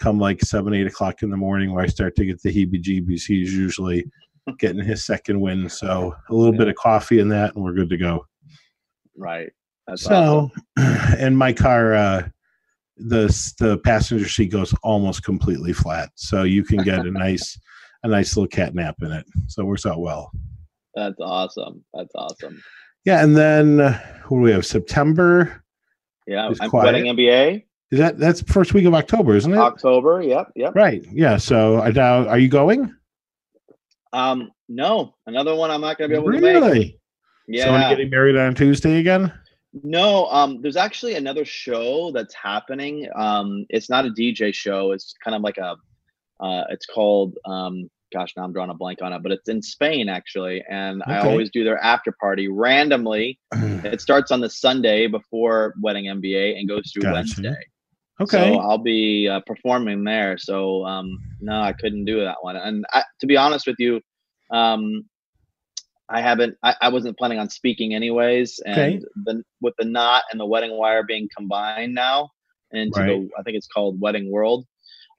come 0.00 0.20
like 0.20 0.40
seven, 0.42 0.74
eight 0.74 0.86
o'clock 0.86 1.24
in 1.24 1.30
the 1.30 1.36
morning, 1.36 1.74
where 1.74 1.82
I 1.82 1.88
start 1.88 2.14
to 2.14 2.24
get 2.24 2.40
the 2.40 2.50
heebie-jeebies, 2.50 3.22
he's 3.26 3.52
usually 3.52 4.08
getting 4.60 4.84
his 4.84 5.04
second 5.04 5.40
win. 5.40 5.68
So 5.68 6.14
a 6.28 6.32
little 6.32 6.56
bit 6.56 6.68
of 6.68 6.76
coffee 6.76 7.18
in 7.18 7.28
that, 7.30 7.56
and 7.56 7.64
we're 7.64 7.74
good 7.74 7.90
to 7.90 7.96
go. 7.96 8.24
Right. 9.16 9.50
That's 9.88 10.02
so, 10.02 10.52
awesome. 10.78 11.16
and 11.18 11.36
my 11.36 11.52
car, 11.52 11.94
uh, 11.94 12.28
the 12.96 13.26
the 13.58 13.78
passenger 13.78 14.28
seat 14.28 14.52
goes 14.52 14.72
almost 14.84 15.24
completely 15.24 15.72
flat, 15.72 16.10
so 16.14 16.44
you 16.44 16.62
can 16.62 16.84
get 16.84 17.04
a 17.04 17.10
nice 17.10 17.58
a 18.04 18.08
nice 18.08 18.36
little 18.36 18.46
cat 18.46 18.72
nap 18.72 18.94
in 19.02 19.10
it. 19.10 19.26
So 19.48 19.62
it 19.62 19.66
works 19.66 19.84
out 19.84 19.98
well. 19.98 20.30
That's 20.94 21.20
awesome. 21.20 21.84
That's 21.94 22.14
awesome. 22.14 22.62
Yeah, 23.04 23.22
and 23.22 23.36
then 23.36 23.80
uh, 23.80 23.98
what 24.28 24.38
do 24.38 24.42
we 24.42 24.52
have? 24.52 24.66
September. 24.66 25.62
Yeah, 26.26 26.52
I'm 26.60 26.70
quiet. 26.70 26.92
wedding 26.92 27.16
MBA 27.16 27.64
Is 27.90 27.98
that 27.98 28.18
that's 28.18 28.42
first 28.42 28.74
week 28.74 28.84
of 28.84 28.94
October, 28.94 29.34
isn't 29.36 29.52
it? 29.52 29.58
October. 29.58 30.22
Yep, 30.22 30.52
yep. 30.54 30.74
Right. 30.74 31.04
Yeah. 31.10 31.38
So 31.38 31.80
I 31.80 31.90
now 31.90 32.26
are 32.28 32.38
you 32.38 32.48
going? 32.48 32.94
Um, 34.12 34.50
no, 34.68 35.14
another 35.26 35.54
one 35.54 35.70
I'm 35.70 35.80
not 35.80 35.98
gonna 35.98 36.08
be 36.08 36.14
able 36.14 36.32
to 36.32 36.40
make. 36.40 36.42
Really? 36.42 37.00
Yeah. 37.50 37.64
Someone 37.64 37.90
getting 37.90 38.10
married 38.10 38.36
on 38.36 38.54
Tuesday 38.54 38.98
again? 38.98 39.32
No, 39.82 40.26
um, 40.26 40.62
there's 40.62 40.76
actually 40.76 41.14
another 41.14 41.44
show 41.44 42.12
that's 42.12 42.34
happening. 42.34 43.08
Um, 43.16 43.66
it's 43.70 43.90
not 43.90 44.06
a 44.06 44.10
DJ 44.10 44.54
show. 44.54 44.92
It's 44.92 45.14
kind 45.22 45.34
of 45.34 45.42
like 45.42 45.58
a, 45.58 45.76
uh, 46.38 46.64
it's 46.70 46.86
called, 46.86 47.36
um, 47.44 47.90
gosh, 48.12 48.32
now 48.36 48.44
I'm 48.44 48.52
drawing 48.52 48.70
a 48.70 48.74
blank 48.74 49.00
on 49.02 49.12
it, 49.12 49.22
but 49.22 49.32
it's 49.32 49.48
in 49.48 49.62
Spain 49.62 50.08
actually, 50.08 50.62
and 50.68 51.02
I 51.06 51.18
always 51.18 51.50
do 51.50 51.64
their 51.64 51.78
after 51.78 52.12
party 52.20 52.48
randomly. 52.48 53.38
It 53.84 54.00
starts 54.00 54.30
on 54.30 54.40
the 54.40 54.50
Sunday 54.50 55.06
before 55.06 55.74
Wedding 55.80 56.04
MBA 56.06 56.58
and 56.58 56.68
goes 56.68 56.90
through 56.92 57.04
Gotcha. 57.04 57.14
Wednesday. 57.14 57.56
Okay. 58.20 58.36
So 58.36 58.58
I'll 58.58 58.76
be 58.78 59.26
uh, 59.28 59.40
performing 59.46 60.04
there. 60.04 60.36
So 60.36 60.84
um, 60.84 61.18
no, 61.40 61.60
I 61.62 61.72
couldn't 61.72 62.04
do 62.04 62.20
that 62.20 62.36
one. 62.42 62.56
And 62.56 62.84
I, 62.92 63.02
to 63.20 63.26
be 63.26 63.36
honest 63.38 63.66
with 63.66 63.76
you, 63.78 64.00
um, 64.50 65.04
I 66.10 66.20
haven't. 66.20 66.56
I, 66.62 66.74
I 66.82 66.88
wasn't 66.90 67.16
planning 67.16 67.38
on 67.38 67.48
speaking 67.48 67.94
anyways. 67.94 68.58
And 68.66 68.78
Okay. 68.78 69.00
the 69.24 69.42
with 69.62 69.74
the 69.78 69.84
Knot 69.86 70.24
and 70.30 70.38
the 70.38 70.44
WeddingWire 70.46 71.06
being 71.06 71.28
combined 71.34 71.94
now 71.94 72.28
into 72.72 72.98
Right. 73.00 73.06
the, 73.06 73.28
I 73.38 73.42
think 73.42 73.56
it's 73.56 73.68
called 73.68 73.98
Wedding 74.00 74.30
World. 74.30 74.66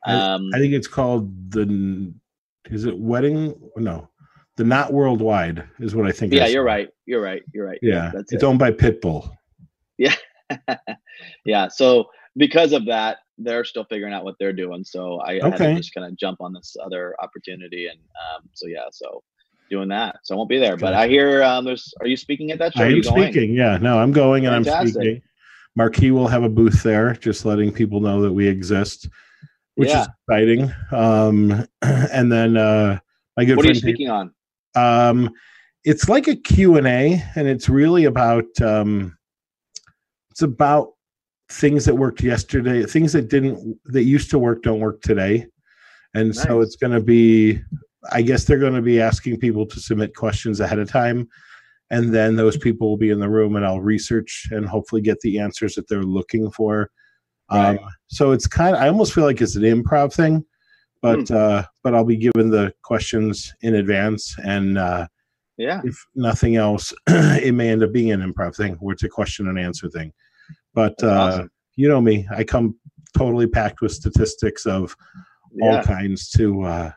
I- 0.06 0.14
Um, 0.34 0.50
I 0.54 0.60
think 0.60 0.74
it's 0.74 0.88
called 0.88 1.52
the. 1.52 2.14
Is 2.66 2.86
it 2.86 2.98
wedding? 2.98 3.60
No, 3.76 4.10
the 4.58 4.64
Knot 4.64 4.94
Worldwide 4.94 5.68
is 5.80 5.96
what 5.96 6.08
I 6.08 6.12
think. 6.12 6.34
Yeah, 6.34 6.48
you're 6.48 6.64
right. 6.64 6.90
You're 7.06 7.22
right. 7.22 7.44
You're 7.54 7.66
right. 7.66 7.80
Yeah, 7.82 8.12
that's 8.14 8.32
it's 8.32 8.44
it. 8.44 8.46
owned 8.46 8.60
by 8.60 8.72
Pitbull. 8.72 9.32
yeah. 9.98 10.16
Yeah. 11.46 11.68
So 11.68 12.10
because 12.36 12.74
of 12.74 12.86
that, 12.88 13.18
they're 13.38 13.64
still 13.64 13.84
figuring 13.86 14.14
out 14.14 14.24
what 14.24 14.36
they're 14.40 14.54
doing. 14.54 14.84
So 14.84 15.20
I, 15.20 15.40
I 15.44 15.50
had 15.50 15.58
to 15.58 15.76
just 15.76 15.94
kind 15.94 16.08
of 16.08 16.16
jump 16.18 16.42
on 16.42 16.54
this 16.54 16.76
other 16.84 17.16
opportunity, 17.22 17.88
and 17.88 18.00
um, 18.00 18.50
so 18.54 18.68
yeah, 18.68 18.86
so 18.92 19.24
doing 19.70 19.90
that. 19.90 20.18
So 20.24 20.36
I 20.36 20.38
won't 20.38 20.50
be 20.50 20.60
there, 20.60 20.78
but 20.78 20.94
I 20.94 21.08
hear 21.08 21.44
um, 21.44 21.66
there's. 21.66 21.94
Are 22.02 22.08
you 22.08 22.18
speaking 22.18 22.52
at 22.52 22.60
that 22.60 22.74
show? 22.74 22.84
I 22.84 22.88
am 22.88 23.04
speaking. 23.04 23.54
Yeah, 23.54 23.78
no, 23.78 24.00
I'm 24.00 24.12
going 24.12 24.46
and 24.46 24.56
I'm 24.56 24.88
speaking. 24.88 25.22
Marquee 25.76 26.12
will 26.12 26.28
have 26.28 26.44
a 26.44 26.50
booth 26.50 26.84
there, 26.84 27.14
just 27.14 27.46
letting 27.46 27.72
people 27.72 28.02
know 28.02 28.22
that 28.22 28.32
we 28.32 28.48
exist, 28.48 29.08
which 29.82 29.90
Yeah. 29.90 30.02
is 30.02 30.10
exciting. 30.30 30.72
Um, 30.92 31.66
and 31.82 32.32
then 32.32 32.56
uh, 32.56 33.00
my 33.36 33.46
good 33.46 33.58
What 33.58 33.66
are 33.66 33.70
you 33.70 33.74
friend 33.74 33.82
speaking 33.82 34.10
on? 34.10 34.32
um 34.76 35.30
it's 35.84 36.08
like 36.08 36.28
a 36.30 36.36
q&a 36.36 37.22
and 37.36 37.46
it's 37.48 37.68
really 37.68 38.06
about 38.06 38.46
um 38.62 39.18
it's 40.30 40.44
about 40.44 40.92
things 41.50 41.84
that 41.84 41.94
worked 41.96 42.24
yesterday 42.24 42.86
things 42.86 43.12
that 43.12 43.28
didn't 43.28 43.78
that 43.84 44.04
used 44.04 44.30
to 44.32 44.40
work 44.40 44.64
don't 44.64 44.80
work 44.80 45.02
today 45.02 45.46
and 46.14 46.34
so 46.34 46.62
it's 46.62 46.78
going 46.78 46.94
to 46.94 47.02
be 47.02 47.60
i 48.14 48.22
guess 48.22 48.46
they're 48.46 48.58
going 48.58 48.74
to 48.74 48.82
be 48.82 49.02
asking 49.02 49.38
people 49.38 49.66
to 49.66 49.82
submit 49.82 50.16
questions 50.16 50.62
ahead 50.62 50.80
of 50.80 50.90
time 50.90 51.28
and 51.90 52.14
then 52.14 52.38
those 52.38 52.56
people 52.56 52.88
will 52.88 52.96
be 52.96 53.10
in 53.10 53.20
the 53.20 53.28
room 53.28 53.58
and 53.58 53.66
i'll 53.66 53.82
research 53.82 54.48
and 54.52 54.66
hopefully 54.66 55.02
get 55.02 55.20
the 55.20 55.38
answers 55.38 55.76
that 55.76 55.86
they're 55.90 56.04
looking 56.04 56.50
for 56.52 56.90
um, 57.52 57.80
so 58.08 58.32
it's 58.32 58.48
kind 58.48 58.76
of 58.76 58.82
i 58.82 58.88
almost 58.88 59.14
feel 59.14 59.24
like 59.26 59.42
it's 59.42 59.56
an 59.56 59.64
improv 59.64 60.14
thing 60.14 60.44
but 61.02 61.28
Hmm. 61.28 61.36
uh 61.36 61.64
but 61.84 61.94
i'll 61.96 62.06
be 62.06 62.18
given 62.18 62.50
the 62.50 62.74
questions 62.84 63.54
in 63.62 63.76
advance 63.76 64.36
and 64.44 64.78
uh 64.78 65.08
Yeah. 65.58 65.82
if 65.84 65.96
nothing 66.16 66.56
else 66.56 66.94
it 67.08 67.54
may 67.54 67.70
end 67.70 67.84
up 67.84 67.92
being 67.92 68.12
an 68.12 68.22
improv 68.22 68.56
thing 68.56 68.74
where 68.80 68.94
it's 68.94 69.04
a 69.04 69.10
question 69.10 69.48
and 69.48 69.60
answer 69.60 69.90
thing 69.90 70.12
but 70.74 70.96
That's 71.00 71.04
uh 71.04 71.16
awesome. 71.36 71.52
you 71.76 71.88
know 71.90 72.02
me 72.02 72.28
i 72.36 72.44
come 72.44 72.76
totally 73.18 73.48
packed 73.48 73.82
with 73.82 73.92
statistics 73.92 74.66
of 74.66 74.96
all 75.62 75.82
kinds 75.84 76.30
to 76.30 76.62
uh 76.64 76.92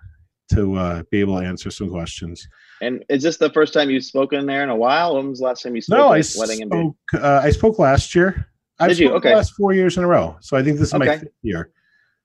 to 0.54 0.76
uh 0.76 1.02
be 1.10 1.18
able 1.20 1.40
to 1.40 1.44
answer 1.46 1.70
some 1.70 1.88
questions 1.90 2.46
And 2.82 3.02
is 3.08 3.22
this 3.22 3.36
the 3.38 3.50
first 3.50 3.72
time 3.72 3.88
you've 3.90 4.04
spoken 4.04 4.44
there 4.46 4.62
in 4.62 4.68
a 4.68 4.76
while? 4.76 5.16
When 5.16 5.30
was 5.30 5.38
the 5.38 5.46
last 5.46 5.62
time 5.62 5.74
you 5.74 5.80
spoke? 5.80 5.96
no 5.98 6.08
i 6.12 6.18
at 6.18 6.34
Wedding 6.38 6.62
and 6.62 6.70
spoke 6.70 7.22
uh, 7.24 7.40
i 7.42 7.50
spoke 7.50 7.78
last 7.78 8.14
year 8.14 8.46
i 8.80 8.88
Did 8.88 8.98
you? 8.98 9.12
Okay. 9.12 9.30
the 9.30 9.36
last 9.36 9.52
four 9.54 9.72
years 9.72 9.96
in 9.96 10.04
a 10.04 10.06
row 10.06 10.36
so 10.40 10.56
i 10.56 10.62
think 10.62 10.78
this 10.78 10.88
is 10.88 10.94
my 10.94 11.18
fifth 11.18 11.28
year 11.42 11.70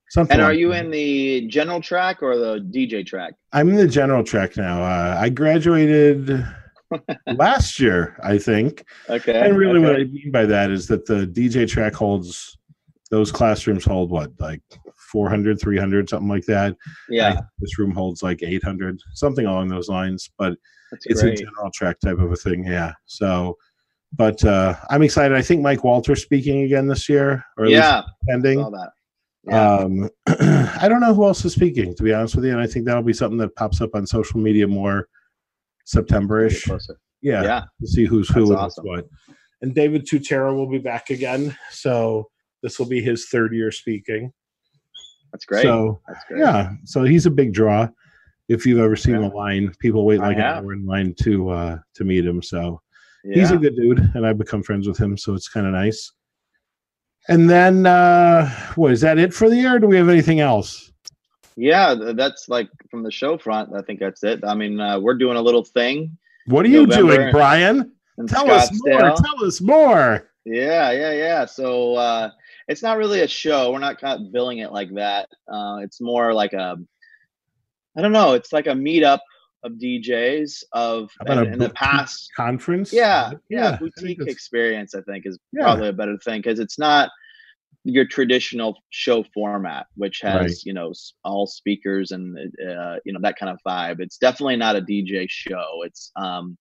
something 0.10 0.34
And 0.36 0.42
are 0.42 0.50
like 0.50 0.60
you 0.60 0.70
that. 0.70 0.86
in 0.86 0.92
the 0.92 1.48
general 1.48 1.80
track 1.82 2.24
or 2.24 2.36
the 2.38 2.60
DJ 2.60 3.06
track? 3.06 3.34
i'm 3.54 3.70
in 3.70 3.76
the 3.76 3.88
general 3.88 4.24
track 4.24 4.58
now 4.58 4.82
uh, 4.82 5.18
i 5.20 5.30
graduated 5.30 6.46
last 7.36 7.80
year 7.80 8.18
i 8.24 8.38
think 8.38 8.84
Okay. 9.10 9.40
and 9.40 9.58
really 9.58 9.80
what 9.80 9.96
i 9.96 10.04
mean 10.06 10.32
by 10.32 10.46
that 10.46 10.72
is 10.72 10.88
that 10.88 11.06
the 11.06 11.28
dj 11.28 11.68
track 11.70 11.94
holds 11.94 12.58
those 13.12 13.32
classrooms 13.32 13.86
hold 13.86 14.10
what 14.12 14.32
like 14.40 14.62
400 15.12 15.60
300 15.60 16.10
something 16.10 16.28
like 16.30 16.46
that 16.46 16.76
yeah, 17.10 17.40
this 17.60 17.80
room 17.80 17.92
holds 17.92 18.22
like 18.22 18.44
800 18.44 19.00
something 19.14 19.46
along 19.48 19.68
those 19.70 19.90
lines 19.90 20.30
but 20.38 20.56
that's 20.92 21.06
it's 21.08 21.22
great. 21.22 21.40
a 21.40 21.44
general 21.44 21.72
track 21.72 22.00
type 22.00 22.18
of 22.20 22.32
a 22.32 22.36
thing 22.36 22.64
yeah 22.66 22.94
so 23.06 23.58
but 24.14 24.44
uh 24.44 24.76
i'm 24.90 25.04
excited 25.04 25.38
i 25.38 25.42
think 25.42 25.62
mike 25.62 25.84
walter's 25.84 26.22
speaking 26.22 26.64
again 26.64 26.88
this 26.88 27.08
year 27.08 27.44
or 27.58 27.66
at 27.66 27.72
yeah, 27.72 28.02
pending. 28.28 28.60
Yeah. 29.44 29.76
um 29.76 30.10
i 30.28 30.88
don't 30.90 31.00
know 31.00 31.14
who 31.14 31.26
else 31.26 31.46
is 31.46 31.54
speaking 31.54 31.96
to 31.96 32.04
be 32.04 32.14
honest 32.14 32.36
with 32.36 32.46
you 32.46 32.52
and 32.52 32.60
i 32.60 32.68
think 32.68 32.86
that'll 32.86 33.04
be 33.04 33.14
something 33.14 33.38
that 33.38 33.56
pops 33.56 33.82
up 33.82 33.92
on 33.94 34.06
social 34.08 34.40
media 34.40 34.68
more 34.68 35.08
september-ish 35.86 36.68
yeah, 37.22 37.44
Yeah. 37.44 37.62
to 37.82 37.88
see 37.88 38.06
who's 38.06 38.30
who 38.30 38.42
That's 38.48 38.50
and 38.50 38.58
awesome. 38.60 38.86
what. 38.88 39.06
And 39.62 39.76
David 39.76 40.08
Tutera 40.08 40.56
will 40.56 40.70
be 40.70 40.78
back 40.78 41.10
again, 41.10 41.54
so 41.70 42.30
this 42.64 42.80
will 42.80 42.86
be 42.88 43.02
his 43.02 43.28
third 43.28 43.54
year 43.54 43.72
speaking. 43.72 44.32
That's 45.34 45.44
great. 45.44 45.64
So 45.64 46.00
That's 46.08 46.24
great. 46.30 46.40
yeah, 46.40 46.72
so 46.86 47.04
he's 47.04 47.26
a 47.26 47.30
big 47.32 47.54
draw. 47.54 47.90
If 48.48 48.66
you've 48.66 48.80
ever 48.80 48.96
seen 48.96 49.16
Yeah. 49.22 49.28
the 49.28 49.36
line, 49.36 49.74
people 49.80 50.06
wait 50.06 50.20
like 50.22 50.38
an 50.38 50.44
hour 50.44 50.72
in 50.74 50.86
line 50.86 51.14
to 51.24 51.50
uh 51.50 51.78
to 51.96 52.04
meet 52.06 52.26
him. 52.26 52.42
So 52.42 52.82
yeah. 53.24 53.40
he's 53.40 53.52
a 53.52 53.58
good 53.58 53.76
dude, 53.76 54.00
and 54.16 54.26
I've 54.26 54.38
become 54.38 54.64
friends 54.64 54.88
with 54.88 54.98
him, 54.98 55.18
so 55.18 55.34
it's 55.34 55.48
kind 55.48 55.66
of 55.66 55.74
nice. 55.74 56.12
And 57.28 57.50
then 57.50 57.86
uh 57.86 58.50
what 58.76 58.92
is 58.92 59.02
that 59.02 59.20
it 59.20 59.34
for 59.34 59.50
the 59.50 59.56
year? 59.56 59.78
Do 59.80 59.88
we 59.88 59.98
have 59.98 60.10
anything 60.10 60.40
else? 60.40 60.92
Yeah, 61.56 61.94
that's 62.16 62.48
like 62.48 62.70
from 62.90 63.04
the 63.04 63.12
show 63.12 63.38
front. 63.38 63.76
I 63.76 63.82
think 63.82 64.00
that's 64.00 64.24
it. 64.24 64.40
I 64.46 64.56
mean, 64.56 64.80
uh, 64.80 64.98
we're 64.98 65.16
doing 65.16 65.36
a 65.36 65.42
little 65.42 65.64
thing 65.64 66.18
What 66.46 66.66
are 66.66 66.70
you 66.70 66.88
November 66.88 67.18
doing, 67.18 67.32
Brian? 67.32 67.92
Tell 68.28 68.50
us 68.50 68.70
more. 68.86 69.00
Tell 69.00 69.46
us 69.46 69.60
more. 69.60 70.30
Yeah, 70.46 70.92
yeah, 70.92 71.12
yeah. 71.12 71.46
So 71.46 71.96
uh, 71.96 72.32
it's 72.70 72.82
not 72.82 72.98
really 72.98 73.22
a 73.22 73.28
show. 73.28 73.72
We're 73.72 73.80
not 73.80 74.00
kind 74.00 74.26
of 74.26 74.32
billing 74.32 74.60
it 74.60 74.72
like 74.72 74.94
that. 74.96 75.30
Uh, 75.52 75.80
it's 75.82 76.00
more 76.00 76.34
like 76.34 76.54
a, 76.54 76.78
I 77.98 78.02
don't 78.02 78.14
know. 78.14 78.34
It's 78.34 78.54
like 78.54 78.68
a 78.68 78.72
meetup 78.72 79.20
of 79.64 79.74
DJs 79.74 80.64
of 80.74 81.10
and 81.28 81.54
in 81.54 81.60
the 81.60 81.70
past. 81.72 82.30
Conference? 82.36 82.94
Yeah, 82.94 83.32
I 83.34 83.38
yeah, 83.50 83.78
boutique 83.78 84.20
it's- 84.22 84.34
experience. 84.34 84.96
I 84.96 85.02
think 85.02 85.26
is 85.26 85.38
Yeah. 85.52 85.64
probably 85.64 85.90
a 85.90 85.94
better 85.94 86.18
thing 86.24 86.40
because 86.42 86.60
it's 86.60 86.80
not 86.80 87.10
your 87.86 88.06
traditional 88.06 88.78
show 88.90 89.24
format, 89.34 89.88
which 89.96 90.20
has 90.22 90.36
Right. 90.42 90.52
you 90.66 90.74
know 90.74 90.94
all 91.24 91.48
speakers 91.48 92.12
and 92.12 92.38
uh, 92.38 92.98
you 93.06 93.14
know 93.14 93.20
that 93.22 93.36
kind 93.38 93.50
of 93.52 93.58
vibe. 93.68 94.00
It's 94.00 94.18
definitely 94.18 94.58
not 94.58 94.76
a 94.76 94.82
DJ 94.82 95.28
show. 95.30 95.84
It's 95.84 96.12
um, 96.16 96.58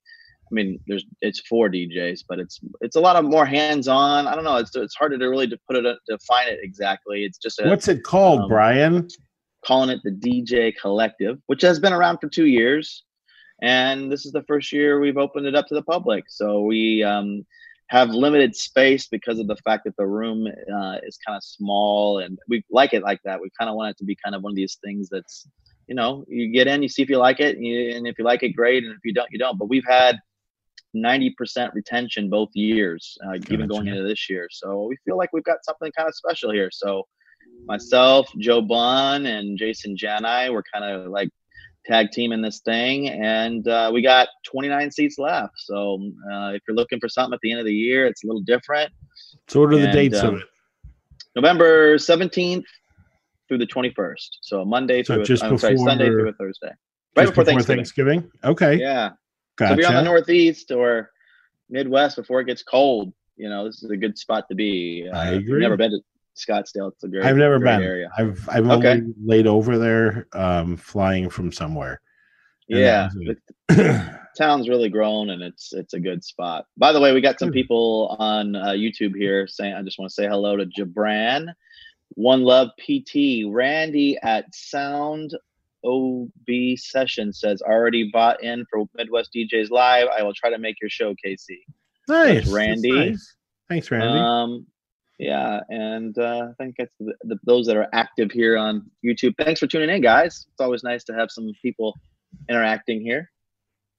I 0.51 0.55
mean, 0.55 0.81
there's 0.87 1.05
it's 1.21 1.41
for 1.41 1.69
DJs, 1.69 2.21
but 2.29 2.39
it's 2.39 2.59
it's 2.81 2.97
a 2.97 3.01
lot 3.01 3.17
of 3.17 3.25
more 3.27 3.45
hands-on. 3.45 4.27
I 4.27 4.35
don't 4.35 4.45
know. 4.45 4.57
It's 4.57 4.75
it's 4.75 4.95
harder 4.95 5.19
to 5.19 5.27
really 5.29 5.47
to 5.49 5.59
put 5.69 5.77
it 5.77 5.97
define 6.09 6.49
it 6.49 6.59
exactly. 6.63 7.25
It's 7.25 7.37
just 7.39 7.61
a, 7.61 7.69
What's 7.69 7.87
it 7.89 8.03
called, 8.03 8.43
Um, 8.43 8.49
Brian? 8.49 9.09
Calling 9.69 9.91
it 9.91 10.01
the 10.03 10.11
DJ 10.11 10.75
Collective, 10.81 11.39
which 11.47 11.61
has 11.61 11.79
been 11.79 11.93
around 11.93 12.19
for 12.19 12.29
two 12.29 12.47
years, 12.47 13.05
and 13.61 14.11
this 14.11 14.25
is 14.25 14.33
the 14.33 14.43
first 14.45 14.73
year 14.73 14.99
we've 14.99 15.19
opened 15.19 15.47
it 15.47 15.55
up 15.55 15.67
to 15.67 15.75
the 15.75 15.83
public. 15.83 16.25
So 16.29 16.63
we 16.63 17.03
um, 17.03 17.45
have 17.89 18.09
limited 18.09 18.57
space 18.57 19.09
because 19.09 19.39
of 19.39 19.47
the 19.47 19.57
fact 19.57 19.85
that 19.85 19.97
the 19.99 20.07
room 20.07 20.47
uh, 20.47 20.97
is 21.03 21.19
kind 21.25 21.37
of 21.37 21.45
small, 21.45 22.21
and 22.21 22.39
we 22.49 22.65
like 22.71 22.95
it 22.95 23.03
like 23.03 23.21
that. 23.25 23.41
We 23.41 23.51
kind 23.59 23.69
of 23.69 23.77
want 23.77 23.91
it 23.91 23.99
to 23.99 24.05
be 24.05 24.17
kind 24.17 24.35
of 24.35 24.43
one 24.43 24.53
of 24.53 24.57
these 24.57 24.79
things 24.83 25.11
that's, 25.11 25.47
you 25.87 25.95
know, 25.95 26.25
you 26.29 26.51
get 26.51 26.67
in, 26.67 26.83
you 26.83 26.89
see 26.89 27.03
if 27.03 27.11
you 27.11 27.19
like 27.19 27.41
it, 27.41 27.57
and, 27.57 27.67
you, 27.67 27.91
and 27.95 28.07
if 28.07 28.19
you 28.19 28.25
like 28.25 28.43
it, 28.43 28.57
great, 28.57 28.85
and 28.85 28.95
if 28.95 29.01
you 29.05 29.13
don't, 29.13 29.29
you 29.31 29.39
don't. 29.39 29.59
But 29.59 29.69
we've 29.69 29.87
had 29.87 30.19
90% 30.97 31.75
retention 31.75 32.31
both 32.31 32.49
years, 32.55 33.19
uh, 33.27 33.35
even 33.51 33.69
going 33.69 33.87
into 33.87 34.03
this 34.03 34.31
year. 34.31 34.49
So 34.51 34.87
we 34.87 34.97
feel 35.05 35.19
like 35.19 35.31
we've 35.35 35.45
got 35.45 35.63
something 35.63 35.93
kind 35.93 36.09
of 36.09 36.15
special 36.15 36.53
here. 36.53 36.71
So 36.73 37.07
myself, 37.67 38.29
Joe 38.39 38.63
Bunn, 38.63 39.27
and 39.27 39.59
Jason 39.59 39.97
Jani 39.99 40.51
we're 40.51 40.63
kind 40.73 40.85
of 40.85 41.11
like 41.11 41.31
tag 41.87 42.11
team 42.11 42.33
in 42.33 42.43
this 42.43 42.61
thing, 42.61 43.09
and 43.09 43.67
uh, 43.67 43.91
we 43.93 44.03
got 44.03 44.29
29 44.47 44.91
seats 44.91 45.19
left. 45.19 45.55
So 45.57 45.95
uh, 46.33 46.51
if 46.51 46.63
you're 46.69 46.77
looking 46.77 47.01
for 47.01 47.09
something 47.09 47.35
at 47.35 47.41
the 47.41 47.51
end 47.51 47.61
of 47.61 47.67
the 47.67 47.75
year, 47.75 48.07
it's 48.07 48.25
a 48.25 48.27
little 48.27 48.43
different. 48.43 48.91
So 49.49 49.61
what 49.61 49.73
are 49.73 49.79
the 49.79 49.85
and, 49.85 49.93
dates 49.93 50.23
um, 50.23 50.35
of 50.35 50.41
it? 50.41 50.47
November 51.35 51.97
17th 51.97 52.65
through 53.49 53.59
the 53.59 53.67
21st. 53.67 54.29
So 54.43 54.65
Monday 54.65 55.03
So 55.03 55.15
through 55.15 55.25
just 55.25 55.43
a, 55.43 55.47
I'm 55.47 55.59
sorry, 55.59 55.79
Sunday 55.79 56.09
through 56.09 56.29
a 56.29 56.33
Thursday. 56.35 56.73
Right 57.17 57.25
Just 57.25 57.33
before, 57.33 57.45
Thanksgiving. 57.45 57.77
Thanksgiving? 57.79 58.31
Okay. 58.45 58.75
Yeah. 58.77 59.11
Gotcha. 59.57 59.69
So 59.69 59.73
if 59.73 59.79
you're 59.79 59.89
on 59.89 59.95
the 59.95 60.03
Northeast 60.03 60.71
or 60.71 61.11
Midwest 61.71 62.17
before 62.17 62.41
it 62.41 62.47
gets 62.47 62.63
cold, 62.63 63.13
you 63.37 63.49
know, 63.49 63.65
this 63.65 63.83
is 63.83 63.91
a 63.91 63.97
good 63.97 64.19
spot 64.19 64.45
to 64.49 64.55
be. 64.55 65.09
Uh, 65.13 65.17
I 65.17 65.27
agree. 65.31 65.61
never 65.61 65.77
been 65.77 65.93
to 65.93 66.01
Scottsdale, 66.39 66.93
it's 66.93 67.05
a 67.05 67.09
great 67.09 67.21
area. 67.21 67.31
I've 67.31 67.37
never 67.37 67.59
great 67.59 67.77
been. 67.79 67.83
area. 67.83 68.09
I've 68.19 68.49
I've 68.49 68.69
Okay. 68.71 68.91
only 68.93 69.15
laid 69.25 69.47
over 69.47 69.79
there 69.79 70.27
um 70.33 70.77
flying 70.77 71.29
from 71.31 71.53
somewhere. 71.53 72.01
And 72.71 72.79
Yeah. 72.81 73.09
The 73.69 74.19
town's 74.39 74.69
really 74.69 74.89
grown 74.89 75.31
and 75.31 75.43
it's 75.43 75.73
it's 75.73 75.95
a 75.95 76.01
good 76.01 76.23
spot. 76.25 76.65
By 76.77 76.93
the 76.93 77.01
way, 77.01 77.13
we 77.13 77.21
got 77.21 77.39
some 77.39 77.51
people 77.51 78.17
on 78.19 78.55
uh, 78.57 78.69
YouTube 78.69 79.17
here 79.17 79.47
saying 79.47 79.75
I 79.75 79.83
just 79.83 79.99
want 79.99 80.09
to 80.11 80.15
say 80.15 80.27
hello 80.29 80.57
to 80.57 80.67
Jabran, 80.67 81.53
One 82.11 82.43
Love 82.43 82.69
PT, 82.79 83.45
Randy 83.49 84.19
at 84.23 84.45
Sound 84.55 85.33
OB 85.85 86.77
Session 86.77 87.33
says 87.33 87.63
already 87.63 88.11
bought 88.13 88.43
in 88.43 88.65
for 88.71 88.85
Midwest 88.97 89.31
DJs 89.35 89.71
Live. 89.71 90.09
I 90.17 90.23
will 90.23 90.35
try 90.35 90.51
to 90.51 90.59
make 90.59 90.81
your 90.81 90.91
show, 90.91 91.15
Casey. 91.25 91.65
nice. 92.09 92.45
That's 92.45 92.49
Randy. 92.49 92.91
nice. 93.11 93.35
Thanks, 93.69 93.91
Randy. 93.91 94.19
Um, 94.19 94.67
yeah, 95.19 95.61
and 95.69 96.17
uh, 96.19 96.49
I 96.51 96.63
think 96.63 96.77
that's 96.79 96.95
the, 97.01 97.15
the, 97.25 97.39
those 97.45 97.67
that 97.67 97.77
are 97.77 97.89
active 97.93 98.31
here 98.31 98.57
on 98.57 98.91
YouTube. 99.05 99.35
Thanks 99.39 99.61
for 99.61 99.67
tuning 99.67 99.91
in, 99.91 100.01
guys. 100.01 100.47
It's 100.51 100.61
always 100.61 100.83
nice 100.85 101.05
to 101.05 101.15
have 101.15 101.31
some 101.31 101.51
people 101.61 101.95
interacting 102.49 103.01
here. 103.01 103.31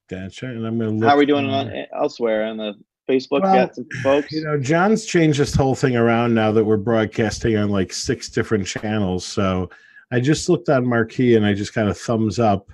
gotcha. 0.09 0.47
And 0.47 0.65
I'm 0.65 0.77
gonna 0.79 0.91
look 0.91 1.07
How 1.09 1.15
are 1.15 1.19
we 1.19 1.25
doing 1.25 1.45
on- 1.45 1.67
on 1.69 1.85
elsewhere 1.95 2.45
on 2.45 2.57
the 2.57 2.73
Facebook? 3.09 3.41
Well, 3.43 3.53
got 3.53 3.75
some 3.75 3.87
folks. 4.03 4.31
You 4.31 4.43
know, 4.43 4.59
John's 4.59 5.05
changed 5.05 5.39
this 5.39 5.53
whole 5.55 5.75
thing 5.75 5.95
around 5.95 6.33
now 6.33 6.51
that 6.51 6.63
we're 6.63 6.77
broadcasting 6.77 7.57
on 7.57 7.69
like 7.69 7.91
six 7.91 8.29
different 8.29 8.65
channels. 8.65 9.25
So 9.25 9.69
I 10.11 10.19
just 10.19 10.47
looked 10.49 10.69
on 10.69 10.85
Marquee 10.87 11.35
and 11.35 11.45
I 11.45 11.53
just 11.53 11.73
got 11.73 11.87
a 11.87 11.93
thumbs 11.93 12.39
up 12.39 12.69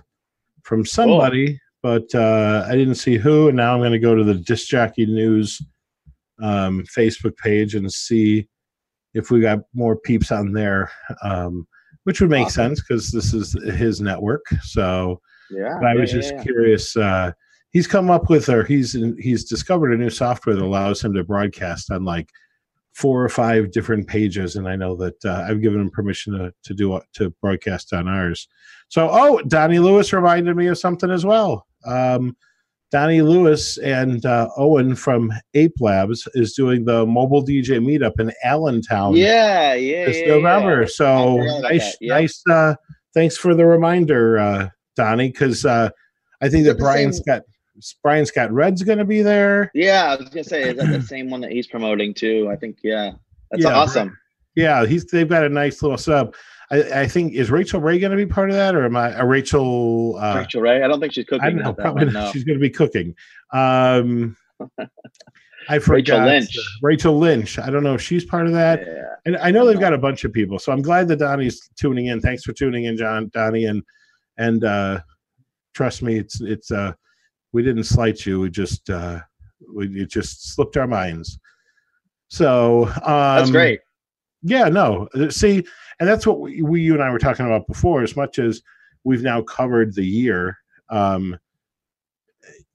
from 0.64 0.86
somebody, 0.86 1.60
but 1.82 2.14
uh, 2.16 2.66
I 2.68 2.76
didn't 2.76 2.96
see 2.96 3.18
who. 3.18 3.48
And 3.48 3.58
now 3.58 3.74
I'm 3.74 3.80
going 3.80 3.92
to 3.92 4.00
go 4.00 4.16
to 4.16 4.24
the 4.24 4.34
Disc 4.36 4.68
Jockey 4.68 5.06
News 5.06 5.62
um, 6.42 6.84
Facebook 6.96 7.36
page 7.38 7.76
and 7.76 7.92
see 7.92 8.48
if 9.14 9.32
we 9.32 9.40
got 9.40 9.60
more 9.74 9.96
peeps 9.96 10.32
on 10.32 10.52
there, 10.52 10.92
um, 11.24 11.66
which 12.04 12.20
would 12.22 12.30
make 12.30 12.48
Awesome. 12.48 12.76
sense 12.76 12.82
because 12.82 13.12
this 13.12 13.34
is 13.34 13.54
his 13.78 14.02
network. 14.02 14.46
So 14.64 15.22
Yeah. 15.50 15.78
but 15.80 15.88
I 15.88 15.96
was 15.96 16.12
yeah, 16.12 16.20
just 16.20 16.34
yeah. 16.36 16.44
curious. 16.44 16.98
Uh, 16.98 17.32
he's 17.72 17.88
come 17.88 18.10
up 18.10 18.30
with, 18.30 18.50
or 18.50 18.64
he's 18.64 18.96
he's 19.20 19.46
discovered 19.46 19.94
a 19.94 19.98
new 19.98 20.10
software 20.10 20.56
that 20.56 20.64
allows 20.64 21.04
him 21.04 21.14
to 21.14 21.24
broadcast 21.24 21.92
on 21.92 22.04
like 22.04 22.30
four 22.94 23.22
or 23.24 23.30
five 23.30 23.72
different 23.72 24.08
pages, 24.08 24.56
and 24.56 24.68
I 24.70 24.76
know 24.78 24.96
that 24.96 25.26
uh, 25.26 25.46
I've 25.50 25.62
given 25.62 25.82
him 25.82 25.90
permission 25.90 26.34
to 26.34 26.54
to 26.64 26.74
do 26.74 27.00
to 27.14 27.30
broadcast 27.42 27.94
on 27.94 28.08
ours. 28.08 28.48
So, 28.88 29.10
oh, 29.12 29.42
Donnie 29.48 29.80
Lewis 29.80 30.14
reminded 30.14 30.56
me 30.56 30.68
of 30.68 30.78
something 30.78 31.10
as 31.12 31.26
well. 31.26 31.66
Um, 31.86 32.36
Donnie 32.96 33.22
Lewis 33.22 33.78
and 33.80 34.26
uh, 34.26 34.48
Owen 34.56 34.96
from 34.96 35.30
Ape 35.54 35.74
Labs 35.82 36.30
is 36.34 36.54
doing 36.54 36.86
the 36.86 37.06
mobile 37.06 37.44
DJ 37.46 37.84
meetup 37.86 38.18
in 38.22 38.32
Allentown 38.46 39.18
Yeah, 39.18 39.74
yeah, 39.74 40.06
this 40.06 40.22
yeah, 40.22 40.28
November. 40.28 40.84
yeah. 40.84 40.88
So 40.88 41.06
I 41.06 41.42
forgot 41.42 41.60
about 41.60 41.72
nice, 41.74 41.98
yeah. 42.00 42.14
nice. 42.14 42.42
Uh, 42.50 42.76
thanks 43.14 43.36
for 43.36 43.54
the 43.54 43.66
reminder, 43.66 44.38
uh, 44.40 44.70
Donnie, 44.96 45.30
because 45.30 45.66
uh, 45.66 45.90
I 46.42 46.48
think 46.48 46.64
that 46.68 46.78
Brian 46.78 47.12
same- 47.12 47.24
Scott 47.24 47.42
Brian 48.02 48.26
Scott 48.26 48.54
Red's 48.54 48.82
going 48.82 49.00
to 49.00 49.04
be 49.04 49.22
there. 49.22 49.72
Yeah, 49.74 50.14
I 50.14 50.16
was 50.16 50.30
gonna 50.30 50.46
say, 50.46 50.70
is 50.70 50.78
that 50.78 50.88
the 50.88 51.02
same 51.06 51.30
one 51.30 51.42
that 51.42 51.52
he's 51.52 51.68
promoting 51.68 52.14
too? 52.14 52.48
I 52.50 52.56
think, 52.56 52.78
yeah, 52.82 53.12
that's 53.52 53.66
awesome. 53.66 54.18
Yeah, 54.56 54.86
he's 54.86 55.04
they've 55.08 55.28
got 55.28 55.44
a 55.44 55.50
nice 55.50 55.82
little 55.82 55.98
sub. 55.98 56.34
I, 56.72 57.02
I 57.02 57.08
think 57.08 57.34
is 57.34 57.52
Rachel 57.52 57.80
Ray 57.80 58.00
going 58.00 58.12
to 58.12 58.18
be 58.18 58.26
part 58.26 58.50
of 58.50 58.56
that, 58.56 58.76
or 58.76 58.86
am 58.86 58.96
I? 58.96 59.18
Uh, 59.20 59.26
Rachel, 59.26 60.18
uh, 60.18 60.38
Rachel 60.38 60.62
Ray, 60.62 60.82
I 60.84 60.88
don't 60.88 61.00
think 61.00 61.14
she's 61.14 61.26
I 61.26 61.38
cooking 61.38 61.58
don't 61.58 61.64
know. 61.64 61.74
Probably 61.74 62.06
one. 62.06 62.14
No. 62.14 62.32
she's 62.32 62.44
going 62.44 62.58
to 62.58 62.62
be 62.62 62.70
cooking. 62.70 63.16
Um, 63.54 64.36
I 65.70 65.80
forgot 65.80 66.28
Lynch. 66.28 66.58
Rachel 66.82 67.18
Lynch. 67.18 67.60
I 67.60 67.70
don't 67.70 67.84
know 67.84 67.96
if 67.96 68.02
she's 68.02 68.26
part 68.26 68.46
of 68.46 68.54
that. 68.54 68.82
Yeah, 68.86 69.04
And 69.26 69.38
I 69.38 69.52
know 69.52 69.66
they've 69.66 69.80
got 69.80 69.94
a 69.94 69.98
bunch 69.98 70.24
of 70.24 70.32
people, 70.32 70.60
so 70.60 70.72
I'm 70.72 70.82
glad 70.82 71.08
that 71.08 71.18
Donnie's 71.18 71.70
tuning 71.76 72.08
in. 72.08 72.22
Thanks 72.22 72.44
for 72.44 72.54
tuning 72.54 72.86
in, 72.86 72.98
John, 72.98 73.30
Donnie, 73.34 73.66
and 73.66 73.84
and 74.38 74.64
uh, 74.64 75.00
trust 75.74 76.02
me, 76.02 76.18
it's 76.18 76.42
it's 76.42 76.72
uh, 76.72 76.94
we 77.54 77.64
didn't 77.64 77.86
slight 77.86 78.26
you. 78.26 78.42
We 78.42 78.50
just 78.50 78.90
uh, 78.90 79.20
we 79.74 79.88
it 80.02 80.10
just 80.10 80.54
slipped 80.54 80.78
our 80.78 80.88
minds. 80.88 81.40
So 82.28 82.86
um, 83.04 83.38
that's 83.38 83.52
great. 83.52 83.80
Yeah, 84.48 84.70
no, 84.70 85.08
uh, 85.16 85.30
see, 85.32 85.66
and 86.00 86.08
that's 86.08 86.28
what 86.28 86.40
we, 86.40 86.62
we 86.62 86.82
you 86.82 86.94
and 86.94 87.02
I 87.02 87.10
were 87.10 87.18
talking 87.18 87.48
about 87.48 87.66
before. 87.68 88.04
As 88.04 88.16
much 88.16 88.38
as 88.38 88.62
we've 89.04 89.24
now 89.24 89.42
covered 89.42 89.96
the 89.96 90.06
year, 90.06 90.58
um, 90.90 91.36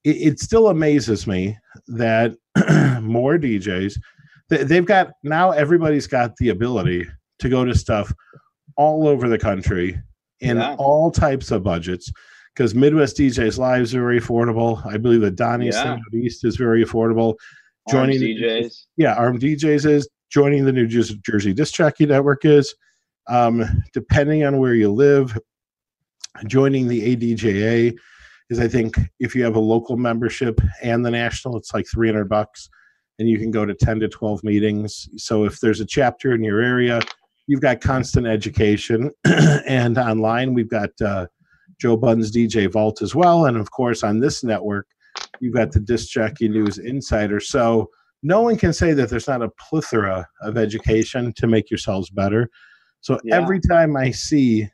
it, 0.04 0.16
it 0.16 0.40
still 0.40 0.68
amazes 0.68 1.26
me 1.28 1.56
that 1.87 2.33
more 3.02 3.38
DJs 3.38 3.98
they- 4.48 4.64
they've 4.64 4.85
got 4.87 5.12
now 5.22 5.52
everybody's 5.52 6.06
got 6.09 6.37
the 6.38 6.48
ability 6.48 7.06
to 7.38 7.48
go 7.48 7.64
to 7.64 7.74
stuff 7.74 8.12
all 8.76 9.06
over 9.06 9.28
the 9.28 9.38
country 9.38 9.96
in 10.40 10.56
Yeah. 10.56 10.74
all 10.76 11.11
types 11.11 11.50
of 11.52 11.62
budgets 11.62 12.11
because 12.54 12.74
Midwest 12.74 13.16
DJs 13.18 13.59
lives 13.59 13.94
are 13.94 14.00
very 14.00 14.20
affordable. 14.20 14.85
I 14.85 14.96
believe 14.96 15.20
that 15.20 15.37
Donnie's 15.37 15.76
Yeah. 15.76 15.83
thing 15.85 15.92
out 15.92 16.14
east 16.14 16.44
is 16.44 16.56
very 16.56 16.85
affordable. 16.85 17.37
Joining 17.90 18.18
DJs. 18.20 18.87
Yeah, 18.96 19.14
Armed 19.14 19.40
DJs 19.40 19.87
is 19.88 20.09
joining 20.30 20.64
the 20.64 20.72
New 20.72 20.86
Jersey, 20.86 21.52
Disc 21.52 21.74
Jockey 21.74 22.06
Network 22.06 22.44
is 22.44 22.74
um, 23.28 23.64
depending 23.92 24.44
on 24.44 24.58
where 24.58 24.74
you 24.74 24.92
live. 24.92 25.36
Joining 26.46 26.86
the 26.86 27.16
ADJA 27.16 27.96
is 28.50 28.60
I 28.60 28.68
think 28.68 28.94
if 29.18 29.34
you 29.34 29.44
have 29.44 29.56
a 29.56 29.60
local 29.60 29.96
membership 29.96 30.60
and 30.82 31.04
the 31.04 31.10
national, 31.10 31.56
it's 31.56 31.74
like 31.74 31.86
three 31.92 32.08
hundred 32.08 32.28
bucks, 32.28 32.68
and 33.18 33.28
you 33.28 33.38
can 33.38 33.50
go 33.50 33.66
to 33.66 33.74
ten 33.74 34.00
to 34.00 34.08
twelve 34.08 34.42
meetings. 34.44 35.08
So 35.16 35.44
if 35.44 35.60
there's 35.60 35.80
a 35.80 35.86
chapter 35.86 36.32
in 36.32 36.44
your 36.44 36.60
area, 36.60 37.00
you've 37.46 37.60
got 37.60 37.80
constant 37.80 38.26
education, 38.26 39.10
and 39.24 39.98
online 39.98 40.54
we've 40.54 40.70
got 40.70 40.90
uh, 41.04 41.26
Joe 41.80 41.96
Bunn's 41.96 42.30
DJ 42.30 42.70
Vault 42.70 43.02
as 43.02 43.14
well, 43.14 43.46
and 43.46 43.56
of 43.56 43.70
course 43.72 44.04
on 44.04 44.20
this 44.20 44.44
network 44.44 44.86
you've 45.40 45.54
got 45.54 45.72
the 45.72 45.80
Disc 45.80 46.10
Jockey 46.10 46.48
News 46.48 46.78
Insider. 46.78 47.40
So 47.40 47.90
no 48.22 48.42
one 48.42 48.56
can 48.56 48.72
say 48.72 48.92
that 48.92 49.09
there's 49.09 49.28
not 49.28 49.42
a 49.42 49.48
plethora 49.59 50.26
of 50.42 50.56
education 50.59 51.33
to 51.37 51.46
make 51.46 51.70
yourselves 51.70 52.11
better. 52.11 52.48
So 53.00 53.18
Yeah. 53.24 53.37
every 53.37 53.61
time 53.61 53.96
I 53.96 54.11
see 54.11 54.68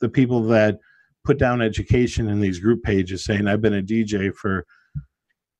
the 0.00 0.08
people 0.08 0.42
that 0.48 0.78
put 1.24 1.38
down 1.38 1.60
education 1.62 2.28
in 2.28 2.40
these 2.40 2.58
group 2.58 2.82
pages 2.82 3.24
saying 3.24 3.46
I've 3.46 3.60
been 3.60 3.74
a 3.74 3.82
DJ 3.82 4.30
for 4.34 4.64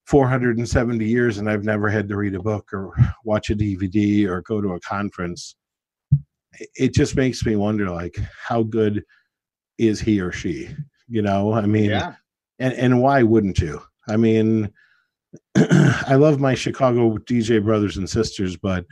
470 0.07 1.05
years 1.05 1.39
and 1.39 1.51
I've 1.51 1.65
never 1.65 1.89
had 1.89 2.09
to 2.09 2.17
read 2.17 2.35
a 2.35 2.41
book 2.43 2.73
or 2.73 2.93
watch 3.25 3.51
a 3.51 3.55
DVD 3.55 4.27
or 4.27 4.41
go 4.43 4.61
to 4.61 4.73
a 4.73 4.81
conference, 4.81 5.55
it- 6.77 6.95
just 6.95 7.15
makes 7.15 7.45
me 7.45 7.57
wonder 7.57 7.91
like 7.91 8.17
how 8.47 8.63
good 8.63 9.05
is 9.77 10.01
he 10.01 10.21
or 10.21 10.33
she? 10.33 10.75
You 11.09 11.23
know, 11.23 11.53
I 11.53 11.67
mean, 11.67 11.91
Yeah, 11.91 12.15
and 12.59 12.73
and 12.75 13.01
why 13.03 13.23
wouldn't 13.23 13.59
you? 13.59 13.81
I 14.09 14.17
mean, 14.17 14.71
I 15.57 16.15
love 16.15 16.41
my 16.41 16.55
Chicago 16.55 17.17
DJ 17.19 17.63
brothers 17.63 17.97
and 17.97 18.09
sisters, 18.09 18.57
but 18.57 18.85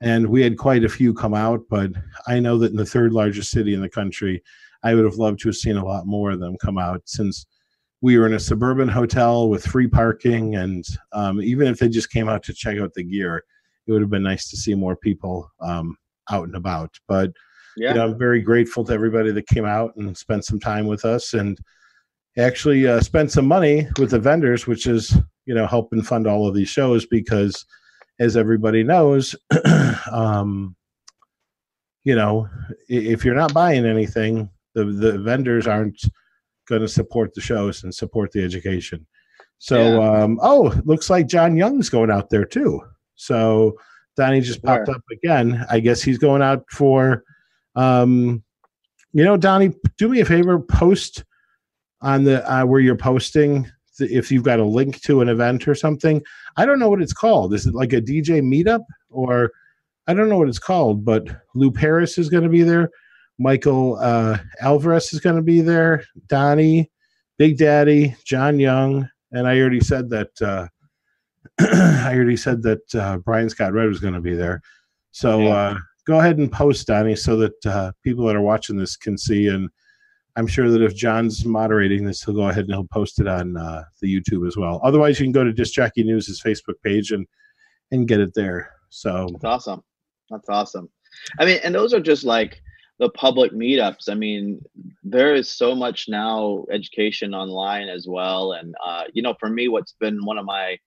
and 0.00 0.26
we 0.26 0.42
had 0.42 0.58
quite 0.58 0.84
a 0.84 0.88
few 0.88 1.14
come 1.14 1.34
out, 1.34 1.60
but 1.70 1.92
I 2.26 2.40
know 2.40 2.58
that 2.58 2.72
in 2.72 2.76
the 2.76 2.84
third 2.84 3.12
largest 3.12 3.50
city 3.50 3.72
in 3.72 3.80
the 3.80 3.88
country, 3.88 4.42
I 4.82 4.94
would 4.94 5.04
have 5.04 5.16
loved 5.16 5.40
to 5.40 5.48
have 5.48 5.56
seen 5.56 5.76
a 5.76 5.84
lot 5.84 6.06
more 6.06 6.32
of 6.32 6.40
them 6.40 6.56
come 6.60 6.76
out 6.76 7.02
since 7.06 7.46
we 8.00 8.18
were 8.18 8.26
in 8.26 8.34
a 8.34 8.40
suburban 8.40 8.88
hotel 8.88 9.48
with 9.48 9.64
free 9.64 9.86
parking, 9.86 10.56
and 10.56 10.84
um, 11.12 11.40
even 11.40 11.68
if 11.68 11.78
they 11.78 11.88
just 11.88 12.10
came 12.10 12.28
out 12.28 12.42
to 12.42 12.52
check 12.52 12.78
out 12.78 12.92
the 12.94 13.04
gear, 13.04 13.44
it 13.86 13.92
would 13.92 14.00
have 14.00 14.10
been 14.10 14.24
nice 14.24 14.50
to 14.50 14.56
see 14.56 14.74
more 14.74 14.96
people 14.96 15.48
um, 15.60 15.96
out 16.30 16.44
and 16.44 16.56
about. 16.56 16.90
But 17.06 17.30
yeah. 17.76 17.90
you 17.90 17.94
know, 17.94 18.04
I'm 18.06 18.18
very 18.18 18.42
grateful 18.42 18.84
to 18.84 18.92
everybody 18.92 19.30
that 19.30 19.46
came 19.46 19.64
out 19.64 19.94
and 19.96 20.16
spent 20.16 20.44
some 20.44 20.58
time 20.58 20.86
with 20.86 21.04
us 21.04 21.32
and 21.32 21.58
actually 22.38 22.86
uh, 22.86 23.00
spent 23.00 23.30
some 23.30 23.46
money 23.46 23.86
with 23.98 24.10
the 24.10 24.18
vendors, 24.18 24.66
which 24.66 24.86
is, 24.86 25.16
you 25.44 25.54
know, 25.54 25.66
helping 25.66 26.02
fund 26.02 26.26
all 26.26 26.46
of 26.46 26.54
these 26.54 26.68
shows 26.68 27.06
because, 27.06 27.64
as 28.20 28.36
everybody 28.36 28.82
knows, 28.82 29.36
um, 30.12 30.74
you 32.04 32.14
know, 32.14 32.48
if 32.88 33.24
you're 33.24 33.34
not 33.34 33.54
buying 33.54 33.84
anything, 33.84 34.48
the, 34.74 34.84
the 34.84 35.18
vendors 35.18 35.66
aren't 35.66 36.00
going 36.68 36.80
to 36.80 36.88
support 36.88 37.34
the 37.34 37.40
shows 37.40 37.84
and 37.84 37.94
support 37.94 38.32
the 38.32 38.42
education. 38.42 39.06
So, 39.58 40.02
um, 40.02 40.40
oh, 40.42 40.74
looks 40.84 41.08
like 41.08 41.28
John 41.28 41.56
Young's 41.56 41.88
going 41.88 42.10
out 42.10 42.30
there 42.30 42.44
too. 42.44 42.80
So 43.14 43.76
Donnie 44.16 44.40
just 44.40 44.62
popped 44.62 44.88
Where? 44.88 44.96
up 44.96 45.02
again. 45.12 45.64
I 45.70 45.78
guess 45.78 46.02
he's 46.02 46.18
going 46.18 46.42
out 46.42 46.64
for, 46.70 47.22
um, 47.76 48.42
you 49.12 49.22
know, 49.22 49.36
Donnie, 49.36 49.72
do 49.98 50.08
me 50.08 50.20
a 50.20 50.24
favor, 50.24 50.58
post 50.58 51.24
on 52.02 52.24
the 52.24 52.48
uh, 52.52 52.64
where 52.66 52.80
you're 52.80 52.96
posting 52.96 53.70
if 53.98 54.30
you've 54.30 54.42
got 54.42 54.60
a 54.60 54.64
link 54.64 55.00
to 55.02 55.20
an 55.20 55.28
event 55.28 55.66
or 55.68 55.74
something. 55.74 56.22
I 56.56 56.66
don't 56.66 56.78
know 56.78 56.90
what 56.90 57.02
it's 57.02 57.12
called. 57.12 57.54
Is 57.54 57.66
it 57.66 57.74
like 57.74 57.92
a 57.92 58.00
DJ 58.00 58.42
meetup 58.42 58.82
or 59.10 59.52
I 60.06 60.14
don't 60.14 60.28
know 60.28 60.38
what 60.38 60.48
it's 60.48 60.58
called, 60.58 61.04
but 61.04 61.28
Lou 61.54 61.70
Paris 61.70 62.18
is 62.18 62.28
going 62.28 62.42
to 62.42 62.48
be 62.48 62.62
there. 62.62 62.90
Michael 63.38 63.98
uh, 64.00 64.38
Alvarez 64.60 65.12
is 65.12 65.20
going 65.20 65.36
to 65.36 65.42
be 65.42 65.60
there. 65.60 66.04
Donnie, 66.28 66.90
Big 67.38 67.56
Daddy, 67.56 68.14
John 68.24 68.58
Young, 68.58 69.08
and 69.30 69.46
I 69.46 69.58
already 69.58 69.80
said 69.80 70.10
that. 70.10 70.30
Uh, 70.40 70.68
I 71.60 72.14
already 72.14 72.36
said 72.36 72.62
that 72.62 72.94
uh, 72.94 73.18
Brian 73.18 73.50
Scott 73.50 73.72
Red 73.72 73.88
was 73.88 74.00
going 74.00 74.14
to 74.14 74.20
be 74.20 74.34
there. 74.34 74.60
So 75.10 75.48
uh, 75.48 75.76
go 76.06 76.18
ahead 76.18 76.38
and 76.38 76.50
post, 76.50 76.86
Donnie, 76.86 77.16
so 77.16 77.36
that 77.36 77.66
uh, 77.66 77.92
people 78.02 78.26
that 78.26 78.36
are 78.36 78.42
watching 78.42 78.76
this 78.76 78.96
can 78.96 79.18
see. 79.18 79.48
And 79.48 79.68
I'm 80.36 80.46
sure 80.46 80.70
that 80.70 80.82
if 80.82 80.94
John's 80.94 81.44
moderating 81.44 82.04
this, 82.04 82.24
he'll 82.24 82.34
go 82.34 82.48
ahead 82.48 82.64
and 82.64 82.72
he'll 82.72 82.84
post 82.84 83.20
it 83.20 83.28
on 83.28 83.56
uh, 83.56 83.84
the 84.00 84.14
YouTube 84.14 84.46
as 84.46 84.56
well. 84.56 84.80
Otherwise, 84.82 85.20
you 85.20 85.26
can 85.26 85.32
go 85.32 85.44
to 85.44 85.52
Disc 85.52 85.74
Jockey 85.74 86.04
News' 86.04 86.40
Facebook 86.44 86.80
page 86.82 87.12
and 87.12 87.26
and 87.90 88.08
get 88.08 88.20
it 88.20 88.32
there. 88.34 88.70
So 88.88 89.28
That's 89.32 89.44
awesome. 89.44 89.82
That's 90.30 90.48
awesome. 90.48 90.88
I 91.38 91.44
mean, 91.44 91.60
and 91.62 91.74
those 91.74 91.92
are 91.92 92.00
just 92.00 92.24
like 92.24 92.60
the 92.98 93.10
public 93.10 93.52
meetups. 93.52 94.08
I 94.08 94.14
mean, 94.14 94.62
there 95.02 95.34
is 95.34 95.50
so 95.50 95.74
much 95.74 96.08
now 96.08 96.64
education 96.70 97.34
online 97.34 97.88
as 97.88 98.06
well. 98.08 98.52
And, 98.52 98.74
uh, 98.84 99.04
you 99.12 99.22
know, 99.22 99.34
for 99.38 99.50
me, 99.50 99.68
what's 99.68 99.94
been 100.00 100.24
one 100.24 100.38
of 100.38 100.46
my 100.46 100.78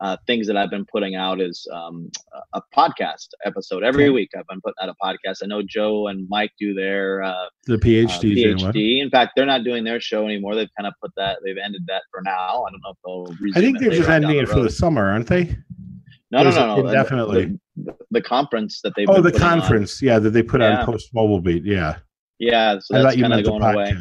uh, 0.00 0.16
things 0.26 0.46
that 0.46 0.56
I've 0.56 0.70
been 0.70 0.84
putting 0.86 1.16
out 1.16 1.40
is 1.40 1.66
um, 1.72 2.10
a 2.54 2.62
podcast 2.76 3.28
episode 3.44 3.82
every 3.82 4.10
week. 4.10 4.30
I've 4.36 4.46
been 4.46 4.60
putting 4.60 4.76
out 4.80 4.88
a 4.88 4.94
podcast. 5.04 5.38
I 5.42 5.46
know 5.46 5.62
Joe 5.62 6.06
and 6.08 6.28
Mike 6.28 6.52
do 6.60 6.72
their 6.74 7.22
uh, 7.22 7.46
the 7.66 7.74
uh, 7.74 7.78
PhD, 7.78 8.62
one. 8.62 8.72
PhD. 8.72 9.02
In 9.02 9.10
fact, 9.10 9.32
they're 9.36 9.46
not 9.46 9.64
doing 9.64 9.82
their 9.84 10.00
show 10.00 10.24
anymore. 10.24 10.54
They've 10.54 10.70
kind 10.78 10.86
of 10.86 10.94
put 11.02 11.10
that. 11.16 11.38
They've 11.44 11.56
ended 11.62 11.82
that 11.88 12.02
for 12.12 12.20
now. 12.22 12.64
I 12.64 12.70
don't 12.70 12.80
know 12.84 12.90
if 12.90 12.96
they'll. 13.38 13.52
I 13.56 13.60
think 13.60 13.80
they're 13.80 13.90
just 13.90 14.02
later 14.02 14.12
on 14.12 14.22
down 14.22 14.30
ending 14.30 14.44
the 14.46 14.50
it 14.50 14.54
for 14.54 14.60
the 14.62 14.70
summer, 14.70 15.10
aren't 15.10 15.26
they? 15.26 15.56
No, 16.30 16.42
no, 16.42 16.50
no, 16.50 16.76
no. 16.82 16.82
the- 17.32 17.58
The, 17.80 17.94
the 18.10 18.20
conference 18.20 18.80
that 18.82 18.92
they've 18.96 19.08
Oh, 19.08 19.20
the 19.22 19.30
putting 19.30 19.42
on. 19.46 19.60
conference, 19.60 20.02
yeah, 20.02 20.18
that 20.18 20.30
they 20.30 20.42
put 20.42 20.60
Yeah. 20.60 20.80
on 20.80 20.86
post 20.86 21.14
mobile 21.14 21.40
beat. 21.40 21.64
Yeah, 21.64 21.96
Yeah, 22.40 22.78
so 22.80 23.02
that's 23.02 23.14
kind 23.20 23.32
of 23.32 23.44
going 23.44 23.62
away. 23.62 23.94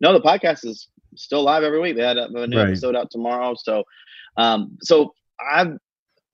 No, 0.00 0.12
the 0.12 0.20
podcast 0.22 0.64
is 0.66 0.88
still 1.14 1.42
live 1.42 1.62
every 1.62 1.80
week. 1.80 1.96
They 1.96 2.02
had 2.02 2.16
a, 2.18 2.26
a 2.26 2.46
new 2.46 2.56
Right. 2.56 2.68
episode 2.68 2.96
out 2.96 3.10
tomorrow. 3.10 3.54
So, 3.62 3.84
um, 4.36 4.76
so 4.80 5.14
I've 5.40 5.78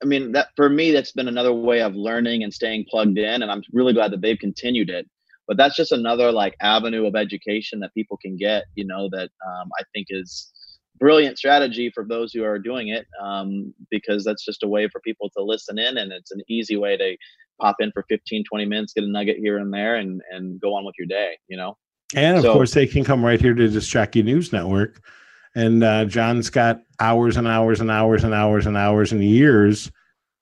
I 0.03 0.07
mean, 0.07 0.31
that 0.31 0.47
for 0.55 0.67
me, 0.67 0.91
that's 0.91 1.11
been 1.11 1.27
another 1.27 1.53
way 1.53 1.81
of 1.81 1.93
learning 1.95 2.43
and 2.43 2.51
staying 2.53 2.85
plugged 2.89 3.17
in, 3.19 3.43
and 3.43 3.51
I'm 3.51 3.61
really 3.71 3.93
glad 3.93 4.11
that 4.11 4.21
they've 4.21 4.39
continued 4.39 4.89
it. 4.89 5.07
But 5.47 5.57
that's 5.57 5.75
just 5.75 5.91
another 5.91 6.31
like 6.31 6.55
avenue 6.61 7.05
of 7.05 7.15
education 7.15 7.79
that 7.81 7.93
people 7.93 8.17
can 8.17 8.35
get, 8.35 8.65
you 8.75 8.85
know, 8.85 9.09
that 9.11 9.29
um, 9.45 9.69
I 9.79 9.83
think 9.93 10.07
is 10.09 10.51
brilliant 10.99 11.37
strategy 11.37 11.91
for 11.93 12.05
those 12.07 12.31
who 12.31 12.43
are 12.43 12.59
doing 12.59 12.89
it 12.89 13.05
um, 13.21 13.73
because 13.89 14.23
that's 14.23 14.45
just 14.45 14.63
a 14.63 14.67
way 14.67 14.87
for 14.87 15.01
people 15.01 15.29
to 15.35 15.43
listen 15.43 15.79
in 15.79 15.97
and 15.97 16.11
it's 16.11 16.31
an 16.31 16.41
easy 16.47 16.77
way 16.77 16.95
to 16.95 17.17
pop 17.59 17.75
in 17.79 17.91
for 17.91 18.05
15 18.07 18.43
20 18.47 18.65
minutes 18.65 18.93
get 18.93 19.03
a 19.03 19.07
nugget 19.07 19.37
here 19.37 19.57
and 19.57 19.73
there 19.73 19.95
and 19.95 20.21
and 20.29 20.61
go 20.61 20.75
on 20.75 20.85
with 20.85 20.93
your 20.99 21.07
day 21.07 21.31
you 21.47 21.57
know 21.57 21.75
And 22.13 22.37
of 22.37 22.43
So- 22.43 22.53
course, 22.53 22.73
they 22.73 22.85
can 22.85 23.03
come 23.03 23.25
right 23.25 23.41
here 23.41 23.55
to 23.55 23.67
Distract 23.67 24.15
News 24.15 24.53
Network. 24.53 25.03
And 25.55 25.83
uh, 25.83 26.05
John's 26.05 26.49
got 26.49 26.81
hours 26.99 27.37
and 27.37 27.47
hours 27.47 27.81
and 27.81 27.91
hours 27.91 28.23
and 28.23 28.33
hours 28.33 28.65
and 28.67 28.77
hours 28.77 29.11
and 29.11 29.23
years 29.23 29.91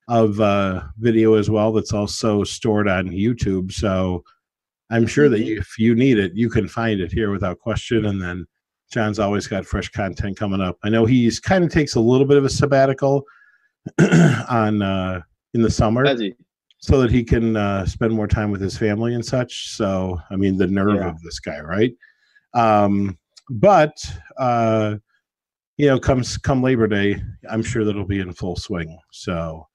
of 0.08 0.40
uh, 0.40 0.82
video 0.98 1.36
as 1.36 1.50
well 1.50 1.72
that's 1.72 1.94
also 1.94 2.44
stored 2.44 2.88
on 2.88 3.10
YouTube. 3.10 3.72
So 3.72 4.24
I'm 4.92 5.06
sure 5.08 5.30
that 5.30 5.40
Mhm. 5.40 5.58
if 5.60 5.78
you 5.78 5.96
need 5.96 6.18
it, 6.18 6.34
you 6.36 6.50
can 6.50 6.68
find 6.68 7.00
it 7.00 7.12
here 7.12 7.32
without 7.32 7.60
question. 7.60 8.06
And 8.06 8.22
then 8.22 8.46
John's 8.92 9.20
always 9.20 9.48
got 9.48 9.66
fresh 9.66 9.90
content 9.90 10.38
coming 10.38 10.62
up. 10.62 10.78
I 10.84 10.90
know 10.90 11.06
he's 11.06 11.40
kind 11.40 11.64
of 11.64 11.72
takes 11.72 11.96
a 11.96 12.00
little 12.00 12.26
bit 12.26 12.38
of 12.38 12.46
a 12.46 12.50
sabbatical 12.50 13.24
on 14.50 14.82
uh, 14.82 15.22
in 15.54 15.62
the 15.62 15.70
summer 15.72 16.04
so 16.80 17.02
that 17.02 17.12
he 17.12 17.24
can 17.24 17.56
uh, 17.56 17.86
spend 17.86 18.14
more 18.14 18.28
time 18.28 18.52
with 18.52 18.62
his 18.62 18.78
family 18.78 19.14
and 19.14 19.26
such. 19.26 19.70
So, 19.70 20.20
I 20.30 20.36
mean, 20.36 20.58
the 20.58 20.68
nerve 20.68 20.96
Yeah. 20.96 21.10
of 21.10 21.22
this 21.22 21.40
guy, 21.40 21.60
right? 21.60 21.94
Um, 22.54 23.18
but 23.50 23.94
uh, 24.38 24.96
you 25.78 25.88
know, 25.88 26.00
comes 26.00 26.38
come 26.38 26.62
Labor 26.62 26.88
Day, 26.88 27.22
I'm 27.50 27.64
sure 27.64 27.86
that'll 27.86 28.06
be 28.06 28.20
in 28.20 28.34
full 28.34 28.56
swing. 28.56 28.98
So, 29.12 29.68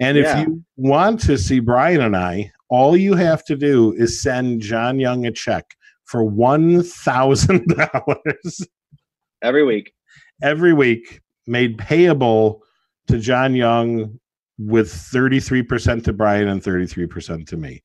and 0.00 0.18
if 0.18 0.38
you 0.38 0.62
want 0.76 1.20
to 1.20 1.38
see 1.38 1.60
Brian 1.60 2.02
and 2.02 2.16
I, 2.16 2.52
all 2.68 2.96
you 2.96 3.14
have 3.14 3.44
to 3.46 3.56
do 3.56 3.92
is 3.92 4.22
send 4.22 4.60
John 4.60 4.98
Young 4.98 5.26
a 5.26 5.32
check 5.32 5.64
for 6.04 6.24
one 6.24 6.82
thousand 6.82 7.66
dollars 7.68 8.66
every 9.42 9.64
week 9.64 9.92
every 10.42 10.72
week, 10.72 11.20
made 11.46 11.78
payable 11.78 12.62
to 13.08 13.18
John 13.18 13.54
Young 13.54 14.18
with 14.58 14.88
33% 14.88 16.04
to 16.04 16.12
Brian 16.12 16.48
and 16.48 16.62
33% 16.62 17.46
to 17.46 17.56
me. 17.56 17.82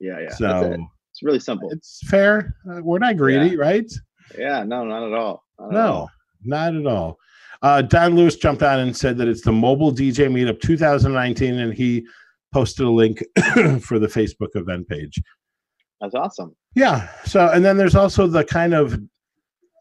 yeah 0.00 0.20
yeah 0.20 0.30
so 0.30 0.72
it. 0.72 0.80
it's 1.10 1.22
really 1.22 1.40
simple 1.40 1.70
it's 1.70 2.00
fair. 2.06 2.56
Uh, 2.70 2.80
we're 2.82 2.98
not 2.98 3.16
greedy, 3.16 3.56
right? 3.56 3.90
Yeah 4.38 4.62
no 4.64 4.84
not 4.84 5.06
at 5.06 5.12
all 5.12 5.44
Not 5.58 5.66
at 5.68 5.72
No, 5.72 5.86
all. 5.92 6.10
not 6.44 6.74
at 6.74 6.86
all. 6.86 7.18
Uh, 7.62 7.80
Don 7.82 8.16
Lewis 8.16 8.34
jumped 8.36 8.62
on 8.64 8.80
and 8.80 8.96
said 8.96 9.16
that 9.18 9.28
it's 9.28 9.42
the 9.42 9.52
Mobile 9.52 9.92
DJ 9.92 10.28
Meetup 10.28 10.60
2019, 10.60 11.54
and 11.60 11.72
he 11.72 12.04
posted 12.52 12.84
a 12.86 12.90
link 12.90 13.18
for 13.80 13.98
the 14.00 14.08
Facebook 14.08 14.48
event 14.56 14.88
page. 14.88 15.20
that's 16.00 16.14
awesome 16.16 16.54
Yeah. 16.74 17.08
So, 17.24 17.48
and 17.50 17.64
then 17.64 17.76
there's 17.76 17.94
also 17.94 18.26
the 18.26 18.44
kind 18.44 18.74
of, 18.74 18.98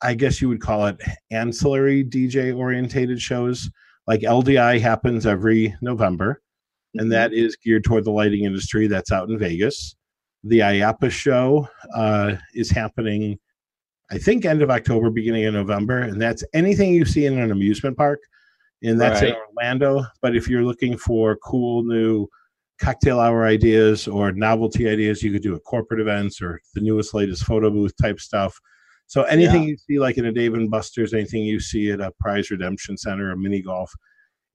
I 0.04 0.14
guess 0.14 0.42
you 0.42 0.48
would 0.50 0.62
call 0.62 0.86
it 0.86 1.02
ancillary 1.32 2.04
DJ 2.06 2.56
orientated 2.56 3.20
shows. 3.20 3.70
Like 4.08 4.22
LDI 4.22 4.80
happens 4.80 5.26
every 5.26 5.76
November, 5.82 6.42
and 6.96 7.12
that 7.12 7.34
is 7.34 7.56
geared 7.56 7.84
toward 7.84 8.04
the 8.06 8.12
lighting 8.12 8.44
industry. 8.44 8.86
That's 8.88 9.12
out 9.12 9.30
in 9.30 9.40
Vegas. 9.40 9.96
The 10.44 10.60
IAAPA 10.60 11.10
show 11.12 11.68
uh, 11.96 12.36
is 12.54 12.70
happening, 12.72 13.40
I 14.12 14.18
think, 14.18 14.46
end 14.46 14.62
of 14.62 14.70
October, 14.70 15.10
beginning 15.10 15.46
of 15.46 15.54
November, 15.54 16.00
and 16.00 16.22
that's 16.22 16.44
anything 16.54 16.94
you 16.94 17.06
see 17.06 17.26
in 17.26 17.40
an 17.40 17.52
amusement 17.52 17.96
park, 17.98 18.20
and 18.84 19.00
that's 19.00 19.22
in 19.30 19.36
Orlando. 19.58 20.04
But 20.22 20.36
if 20.36 20.48
you're 20.50 20.66
looking 20.66 20.98
for 20.98 21.38
cool 21.38 21.84
new 21.84 22.28
cocktail 22.80 23.20
hour 23.20 23.46
ideas 23.46 24.08
or 24.08 24.32
novelty 24.32 24.90
ideas, 24.90 25.24
you 25.24 25.32
could 25.32 25.44
do 25.44 25.56
at 25.56 25.64
corporate 25.64 26.00
events 26.02 26.42
or 26.42 26.60
the 26.74 26.82
newest, 26.82 27.14
latest 27.14 27.46
photo 27.46 27.70
booth 27.70 27.96
type 28.02 28.20
stuff. 28.20 28.60
So 29.08 29.24
anything 29.24 29.64
you 29.70 29.78
see, 29.78 30.00
like 30.00 30.18
in 30.18 30.26
a 30.26 30.32
Dave 30.32 30.56
and 30.56 30.70
Buster's, 30.72 31.14
anything 31.14 31.44
you 31.44 31.60
see 31.60 31.92
at 31.92 32.02
a 32.02 32.12
Prize 32.20 32.50
Redemption 32.50 32.98
Center, 32.98 33.32
a 33.32 33.38
mini 33.38 33.62
golf, 33.62 33.94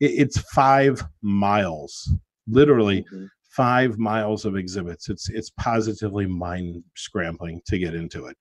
it, 0.00 0.10
it's 0.12 0.38
five 0.52 1.02
miles, 1.22 2.12
literally 2.48 3.04
Mhm. 3.12 3.28
five 3.50 3.96
miles 3.98 4.44
of 4.44 4.56
exhibits. 4.56 5.08
It's 5.08 5.28
it's 5.30 5.50
positively 5.50 6.26
mind 6.26 6.82
scrambling 6.94 7.60
to 7.66 7.78
get 7.78 7.94
into 7.94 8.26
it. 8.26 8.36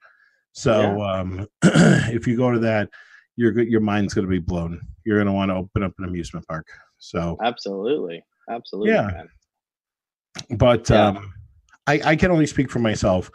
So 0.56 1.02
um, 1.02 1.48
if 1.64 2.28
you 2.28 2.36
go 2.38 2.52
to 2.52 2.60
that, 2.60 2.90
your 3.36 3.60
your 3.62 3.82
mind's 3.82 4.14
going 4.14 4.26
to 4.26 4.32
be 4.32 4.40
blown. 4.40 4.80
You're 5.06 5.18
going 5.18 5.28
to 5.28 5.34
want 5.34 5.50
to 5.52 5.56
open 5.56 5.84
up 5.84 5.92
an 6.00 6.06
amusement 6.06 6.48
park. 6.48 6.66
So, 6.98 7.38
absolutely 7.44 8.24
absolutely 8.50 8.94
Yeah. 8.94 9.08
man. 9.08 9.28
but 10.58 10.90
Yeah. 10.90 11.08
um, 11.10 11.34
I 11.88 12.02
I 12.06 12.16
can 12.16 12.32
only 12.32 12.48
speak 12.48 12.72
for 12.72 12.80
myself. 12.80 13.30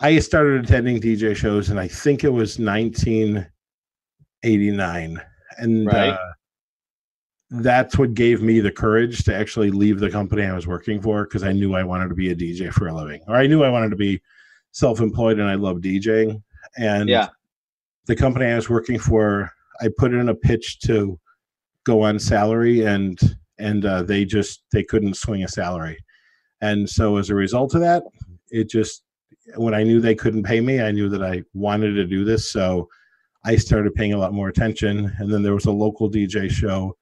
I 0.00 0.18
started 0.18 0.64
attending 0.64 1.00
DJ 1.00 1.34
shows, 1.36 1.70
and 1.70 1.78
I 1.80 1.86
think 1.88 2.22
it 2.24 2.32
was 2.32 2.58
1989, 2.58 5.22
and 5.58 5.86
Right. 5.86 6.12
uh, 6.12 6.32
that's 7.50 7.96
what 7.96 8.12
gave 8.14 8.42
me 8.42 8.58
the 8.60 8.72
courage 8.72 9.22
to 9.24 9.34
actually 9.34 9.70
leave 9.70 10.00
the 10.00 10.10
company 10.10 10.42
I 10.42 10.52
was 10.52 10.66
working 10.66 11.00
for 11.00 11.24
because 11.24 11.44
I 11.44 11.52
knew 11.52 11.74
I 11.74 11.84
wanted 11.84 12.08
to 12.08 12.14
be 12.16 12.30
a 12.30 12.34
DJ 12.34 12.70
for 12.72 12.88
a 12.88 12.94
living, 12.94 13.22
or 13.28 13.36
I 13.36 13.46
knew 13.46 13.62
I 13.62 13.70
wanted 13.70 13.90
to 13.90 13.96
be 13.96 14.20
self-employed 14.72 15.38
and 15.38 15.48
I 15.48 15.54
love 15.54 15.76
DJing. 15.78 16.42
And 16.76 17.08
yeah. 17.08 17.28
the 18.06 18.16
company 18.16 18.46
I 18.46 18.56
was 18.56 18.70
working 18.70 18.98
for, 18.98 19.50
I 19.80 19.88
put 19.96 20.12
in 20.12 20.28
a 20.28 20.34
pitch 20.34 20.80
to 20.80 21.18
go 21.84 22.02
on 22.02 22.18
salary, 22.18 22.84
and 22.84 23.18
and 23.58 23.84
uh, 23.84 24.02
they 24.02 24.24
just 24.24 24.64
they 24.72 24.82
couldn't 24.82 25.16
swing 25.16 25.44
a 25.44 25.48
salary, 25.48 25.98
and 26.60 26.88
so 26.88 27.16
as 27.16 27.30
a 27.30 27.34
result 27.34 27.74
of 27.74 27.80
that, 27.80 28.02
it 28.50 28.68
just 28.68 29.02
when 29.56 29.74
I 29.74 29.84
knew 29.84 30.00
they 30.00 30.14
couldn't 30.14 30.42
pay 30.42 30.60
me, 30.60 30.80
I 30.80 30.90
knew 30.90 31.08
that 31.08 31.22
I 31.22 31.42
wanted 31.54 31.92
to 31.92 32.06
do 32.06 32.24
this, 32.24 32.50
so 32.50 32.88
I 33.44 33.56
started 33.56 33.94
paying 33.94 34.12
a 34.12 34.18
lot 34.18 34.34
more 34.34 34.48
attention, 34.48 35.12
and 35.18 35.32
then 35.32 35.42
there 35.42 35.54
was 35.54 35.66
a 35.66 35.72
local 35.72 36.10
DJ 36.10 36.50
show, 36.50 36.96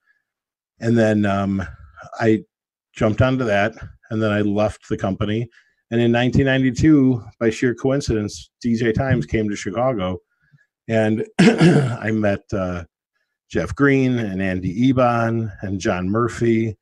and 0.79 0.97
then 0.97 1.25
um, 1.25 1.65
I 2.19 2.43
jumped 2.93 3.21
onto 3.21 3.45
that, 3.45 3.73
and 4.09 4.21
then 4.21 4.31
I 4.31 4.41
left 4.41 4.87
the 4.89 4.97
company. 4.97 5.49
And 5.91 6.01
in 6.01 6.11
1992, 6.11 7.23
by 7.39 7.49
sheer 7.49 7.75
coincidence, 7.75 8.49
DJ 8.65 8.93
Times 8.93 9.25
came 9.25 9.47
to 9.49 9.55
Chicago, 9.55 10.19
and 10.87 11.25
I 11.39 12.09
met 12.11 12.41
uh, 12.51 12.85
Jeff 13.49 13.73
Green 13.75 14.17
and 14.17 14.41
Andy 14.41 14.69
Ebon 14.87 15.51
and 15.61 15.79
John 15.79 16.09
Murphy, 16.09 16.75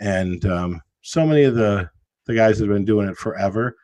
and 0.00 0.44
um, 0.44 0.80
so 1.02 1.26
many 1.26 1.44
of 1.44 1.54
the 1.54 1.88
the 2.26 2.34
guys 2.34 2.58
that 2.58 2.66
have 2.66 2.74
been 2.74 2.84
doing 2.84 3.08
it 3.08 3.16
forever. 3.16 3.74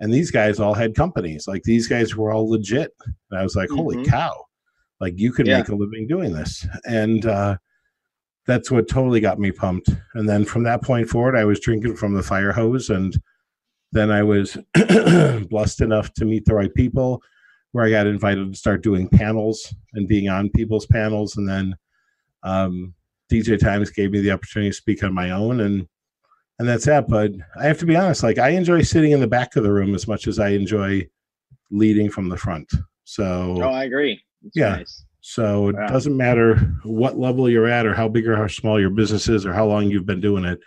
And 0.00 0.14
these 0.14 0.30
guys 0.30 0.60
all 0.60 0.74
had 0.74 0.94
companies. 0.94 1.48
Like 1.48 1.64
these 1.64 1.88
guys 1.88 2.14
were 2.14 2.30
all 2.30 2.48
legit. 2.48 2.92
And 3.30 3.40
I 3.40 3.42
was 3.42 3.56
like, 3.56 3.68
holy 3.70 3.96
Mhm. 3.96 4.06
cow! 4.06 4.44
Like 5.00 5.14
you 5.18 5.32
could 5.32 5.48
Yeah. 5.48 5.58
make 5.58 5.68
a 5.68 5.74
living 5.74 6.06
doing 6.06 6.32
this. 6.32 6.64
And 6.84 7.26
uh, 7.26 7.56
that's 8.46 8.70
what 8.70 8.88
totally 8.88 9.18
got 9.20 9.40
me 9.40 9.50
pumped. 9.50 9.88
And 10.14 10.28
then 10.28 10.44
from 10.44 10.62
that 10.64 10.82
point 10.82 11.08
forward, 11.08 11.34
I 11.34 11.44
was 11.44 11.58
drinking 11.58 11.96
from 11.96 12.14
the 12.14 12.22
fire 12.22 12.52
hose. 12.52 12.88
And 12.90 13.20
then 13.92 14.10
I 14.10 14.22
was 14.22 14.56
blessed 15.50 15.80
enough 15.80 16.12
to 16.14 16.24
meet 16.24 16.44
the 16.44 16.54
right 16.54 16.72
people 16.74 17.22
where 17.72 17.84
I 17.84 17.90
got 17.90 18.06
invited 18.06 18.52
to 18.52 18.58
start 18.58 18.82
doing 18.82 19.08
panels 19.08 19.72
and 19.94 20.08
being 20.08 20.28
on 20.28 20.50
people's 20.50 20.86
panels. 20.86 21.36
And 21.36 21.48
then 21.48 21.74
um, 22.42 22.94
DJ 23.30 23.58
Times 23.58 23.90
gave 23.90 24.10
me 24.10 24.20
the 24.20 24.30
opportunity 24.30 24.70
to 24.70 24.76
speak 24.76 25.02
on 25.02 25.12
my 25.14 25.30
own. 25.30 25.60
And 25.60 25.86
and 26.58 26.68
that's 26.68 26.86
that. 26.86 27.08
But 27.08 27.32
I 27.60 27.66
have 27.66 27.78
to 27.78 27.86
be 27.86 27.94
honest, 27.96 28.22
like 28.22 28.38
I 28.38 28.50
enjoy 28.50 28.82
sitting 28.82 29.12
in 29.12 29.20
the 29.20 29.26
back 29.28 29.54
of 29.56 29.62
the 29.62 29.72
room 29.72 29.94
as 29.94 30.08
much 30.08 30.26
as 30.26 30.38
I 30.38 30.48
enjoy 30.50 31.06
leading 31.70 32.10
from 32.10 32.28
the 32.28 32.36
front. 32.36 32.70
So 33.04 33.56
oh 33.62 33.68
i 33.70 33.84
agree 33.84 34.20
It's 34.44 34.56
Yeah. 34.56 34.76
nice. 34.76 35.04
so 35.20 35.68
it 35.68 35.76
Yeah. 35.78 35.86
doesn't 35.86 36.16
matter 36.16 36.56
what 36.84 37.18
level 37.18 37.48
you're 37.48 37.66
at 37.68 37.86
or 37.86 37.94
how 37.94 38.08
big 38.08 38.26
or 38.26 38.36
how 38.36 38.46
small 38.48 38.80
your 38.80 38.90
business 38.90 39.28
is 39.28 39.46
or 39.46 39.52
how 39.52 39.66
long 39.66 39.90
you've 39.90 40.06
been 40.06 40.20
doing 40.20 40.44
it. 40.44 40.58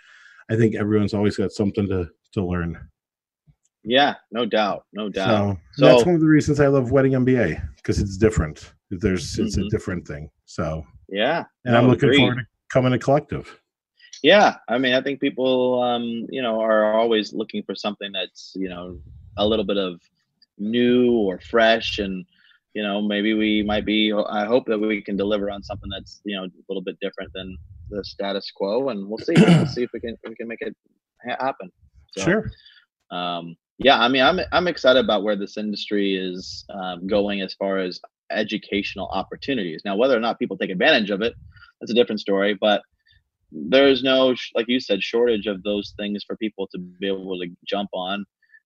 I 0.50 0.56
think 0.56 0.74
everyone's 0.76 1.14
always 1.14 1.36
got 1.36 1.52
something 1.52 1.86
to 1.88 2.08
to 2.34 2.44
learn. 2.44 2.78
Yeah 3.84 4.14
no 4.30 4.44
doubt 4.46 4.84
no 4.92 5.08
doubt 5.08 5.26
So, 5.28 5.58
So- 5.74 5.86
that's 5.86 6.04
one 6.06 6.14
of 6.14 6.20
the 6.20 6.26
reasons 6.26 6.60
I 6.60 6.68
love 6.68 6.90
Wedding 6.92 7.12
MBA 7.12 7.60
because 7.76 7.98
it's 7.98 8.16
different. 8.16 8.72
There's 8.90 9.38
it's 9.38 9.56
a 9.56 9.60
Mhm. 9.62 9.70
different 9.70 10.06
thing. 10.06 10.30
So 10.46 10.84
yeah 11.08 11.44
and 11.64 11.76
I'm 11.76 11.88
looking 11.88 12.08
agreed. 12.10 12.18
forward 12.18 12.38
to 12.38 12.46
coming 12.72 12.92
to 12.92 12.98
collective. 12.98 13.58
yeah 14.22 14.56
i 14.68 14.78
mean 14.78 14.94
i 14.94 15.00
think 15.00 15.20
people 15.20 15.82
um 15.82 16.04
you 16.30 16.40
know 16.42 16.60
are 16.60 16.94
always 17.00 17.32
looking 17.32 17.62
for 17.64 17.74
something 17.74 18.10
that's 18.12 18.52
you 18.54 18.68
know 18.68 18.98
a 19.36 19.46
little 19.46 19.64
bit 19.64 19.76
of 19.78 20.00
new 20.58 21.12
or 21.12 21.38
fresh 21.40 21.98
and 21.98 22.24
you 22.74 22.82
know 22.82 23.02
maybe 23.02 23.34
we 23.34 23.62
might 23.62 23.84
be 23.84 24.12
i 24.40 24.44
hope 24.44 24.64
that 24.66 24.78
we 24.78 25.00
can 25.02 25.16
deliver 25.16 25.50
on 25.50 25.62
something 25.62 25.90
that's 25.90 26.20
you 26.24 26.36
know 26.36 26.44
a 26.44 26.50
little 26.68 26.82
bit 26.82 26.96
different 27.00 27.30
than 27.34 27.56
the 27.90 28.02
status 28.04 28.50
quo 28.54 28.88
and 28.90 29.06
we'll 29.08 29.18
see 29.18 29.34
we'll 29.36 29.66
see 29.76 29.82
if 29.82 29.90
we 29.92 30.00
can 30.00 30.16
we 30.28 30.34
can 30.36 30.46
make 30.48 30.60
it 30.62 30.74
ha- 31.26 31.36
happen 31.46 31.68
So, 32.16 32.22
Sure. 32.24 32.50
um 33.10 33.56
yeah 33.78 33.98
i 34.00 34.08
mean 34.08 34.22
i'm 34.22 34.40
i'm 34.52 34.68
excited 34.68 35.04
about 35.04 35.22
where 35.22 35.36
this 35.36 35.56
industry 35.56 36.16
is 36.16 36.64
um, 36.74 37.06
going 37.06 37.40
as 37.40 37.54
far 37.54 37.78
as 37.78 38.00
educational 38.30 39.08
opportunities. 39.12 39.82
Now 39.84 39.96
whether 39.96 40.16
or 40.16 40.20
not 40.20 40.38
people 40.38 40.56
take 40.56 40.70
advantage 40.70 41.10
of 41.10 41.20
it 41.22 41.34
that's 41.80 41.92
a 41.92 41.94
different 41.94 42.20
story 42.20 42.56
but 42.60 42.82
there's 43.52 44.02
no 44.02 44.34
like 44.54 44.66
you 44.68 44.80
said 44.80 45.02
shortage 45.02 45.46
of 45.46 45.62
those 45.62 45.94
things 45.98 46.24
for 46.26 46.36
people 46.36 46.68
to 46.72 46.78
be 46.78 47.06
able 47.06 47.38
to 47.40 47.48
jump 47.66 47.90
on. 47.92 48.24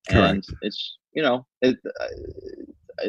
And 0.09 0.45
it's 0.63 0.99
you 1.13 1.23
know 1.23 1.47
it, 1.63 1.77
uh, 1.85 2.07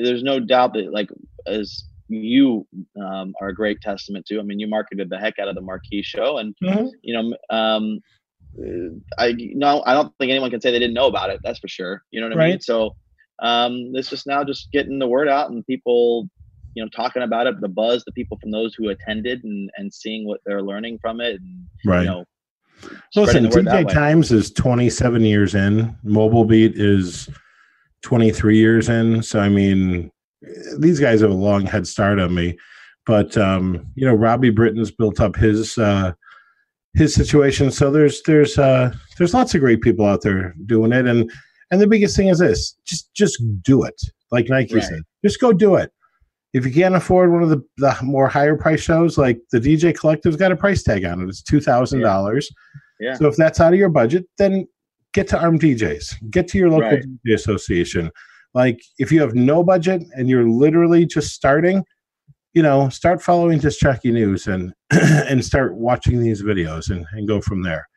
there's 0.04 0.24
no 0.24 0.40
doubt 0.40 0.74
that 0.74 0.92
like 0.92 1.10
as 1.46 1.86
you 2.10 2.66
um, 3.02 3.34
are 3.42 3.50
a 3.50 3.56
great 3.56 3.82
testament 3.82 4.26
to 4.26 4.40
i 4.40 4.42
mean 4.42 4.60
you 4.60 4.68
marketed 4.68 5.10
the 5.10 5.18
heck 5.18 5.40
out 5.40 5.50
of 5.50 5.56
the 5.56 5.62
marquee 5.62 6.02
show 6.04 6.38
and 6.38 6.56
Mhm. 6.64 6.90
you 7.02 7.14
know 7.14 7.38
um 7.56 8.00
i 9.18 9.34
no 9.54 9.84
i 9.86 9.94
don't 9.94 10.14
think 10.20 10.32
anyone 10.32 10.50
can 10.50 10.62
say 10.62 10.72
they 10.72 10.80
didn't 10.80 10.94
know 10.94 11.08
about 11.08 11.30
it 11.30 11.40
that's 11.44 11.60
for 11.60 11.68
sure 11.68 12.04
you 12.12 12.20
know 12.20 12.28
what 12.28 12.38
i 12.38 12.46
mean 12.46 12.54
Right. 12.54 12.64
so 12.64 12.96
um 13.42 13.92
it's 13.94 14.10
just 14.10 14.26
now 14.26 14.44
just 14.44 14.72
getting 14.72 15.00
the 15.00 15.08
word 15.08 15.28
out 15.28 15.52
and 15.52 15.66
people 15.68 16.28
you 16.74 16.84
know 16.84 16.90
talking 16.96 17.22
about 17.22 17.46
it 17.48 17.60
the 17.62 17.68
buzz 17.68 18.04
the 18.06 18.12
people 18.14 18.38
from 18.42 18.52
those 18.52 18.74
who 18.76 18.90
attended 18.90 19.44
and 19.44 19.70
and 19.78 19.94
seeing 19.94 20.26
what 20.28 20.42
they're 20.46 20.64
learning 20.64 20.98
from 21.02 21.22
it 21.22 21.36
and 21.42 21.68
Right. 21.86 22.02
you 22.02 22.10
know 22.10 22.26
Listen, 23.16 23.50
spreading 23.50 23.66
the 23.66 23.86
DJ. 23.86 23.92
Times 23.92 24.32
is 24.32 24.52
27 24.52 25.24
years 25.24 25.56
in. 25.56 25.98
Mobile 26.04 26.46
Beat 26.46 26.76
is 26.76 27.28
23 28.04 28.58
years 28.58 28.90
in. 28.90 29.24
So 29.24 29.40
I 29.40 29.50
mean, 29.50 30.12
these 30.78 31.00
guys 31.00 31.22
have 31.22 31.32
a 31.32 31.34
long 31.34 31.66
head 31.66 31.88
start 31.88 32.20
on 32.20 32.36
me. 32.36 32.58
But 33.06 33.36
um, 33.38 33.88
you 33.96 34.06
know, 34.06 34.14
Robbie 34.14 34.50
Britton's 34.52 34.92
built 34.92 35.20
up 35.20 35.36
his 35.36 35.78
uh 35.78 36.14
his 36.96 37.14
situation. 37.14 37.72
So 37.72 37.92
there's 37.92 38.22
there's 38.24 38.58
uh 38.58 38.92
there's 39.18 39.34
lots 39.34 39.54
of 39.56 39.62
great 39.62 39.82
people 39.82 40.06
out 40.06 40.22
there 40.22 40.54
doing 40.66 40.92
it. 40.92 41.06
And 41.08 41.32
and 41.72 41.82
the 41.82 41.88
biggest 41.88 42.16
thing 42.16 42.28
is 42.30 42.40
this 42.40 42.74
just 42.86 43.14
just 43.14 43.42
do 43.62 43.84
it. 43.84 44.00
Like 44.32 44.50
Nike 44.50 44.76
Right. 44.76 44.84
said. 44.84 45.02
Just 45.24 45.40
go 45.40 45.54
do 45.54 45.76
it. 45.76 45.92
If 46.54 46.66
you 46.66 46.72
can't 46.74 46.96
afford 46.96 47.32
one 47.32 47.44
of 47.44 47.50
the, 47.50 47.62
the 47.78 47.96
more 48.04 48.28
higher 48.28 48.56
price 48.56 48.82
shows, 48.82 49.18
like 49.18 49.40
the 49.52 49.60
DJ 49.60 49.96
Collective's 49.98 50.38
got 50.38 50.52
a 50.52 50.56
price 50.56 50.82
tag 50.82 51.06
on 51.06 51.22
it. 51.22 51.30
It's 51.30 51.42
two 51.44 51.60
thousand 51.62 52.02
dollars. 52.02 52.50
Yeah. 53.00 53.14
So 53.16 53.28
if 53.28 53.36
that's 53.36 53.60
out 53.60 53.74
of 53.74 53.80
your 53.80 53.90
budget, 53.90 54.26
then 54.38 54.68
get 55.14 55.28
to 55.30 55.40
Arm 55.40 55.60
DJs. 55.60 56.30
Get 56.32 56.48
to 56.50 56.58
your 56.58 56.70
local 56.70 56.90
Right. 56.90 57.04
DJ 57.26 57.36
association. 57.36 58.12
Like 58.54 58.80
if 58.98 59.12
you 59.12 59.22
have 59.22 59.36
no 59.36 59.64
budget 59.64 60.02
and 60.16 60.28
you're 60.30 60.48
literally 60.50 61.06
just 61.06 61.32
starting, 61.34 61.84
you 62.54 62.62
know, 62.64 62.90
start 62.90 63.22
following 63.22 63.60
Disc 63.60 63.80
Jockey 63.80 64.12
News 64.12 64.48
and 64.48 64.74
and 64.92 65.44
start 65.44 65.76
watching 65.76 66.20
these 66.22 66.42
videos 66.42 66.90
and, 66.90 67.06
and 67.14 67.28
go 67.28 67.42
from 67.42 67.64
there. 67.64 67.88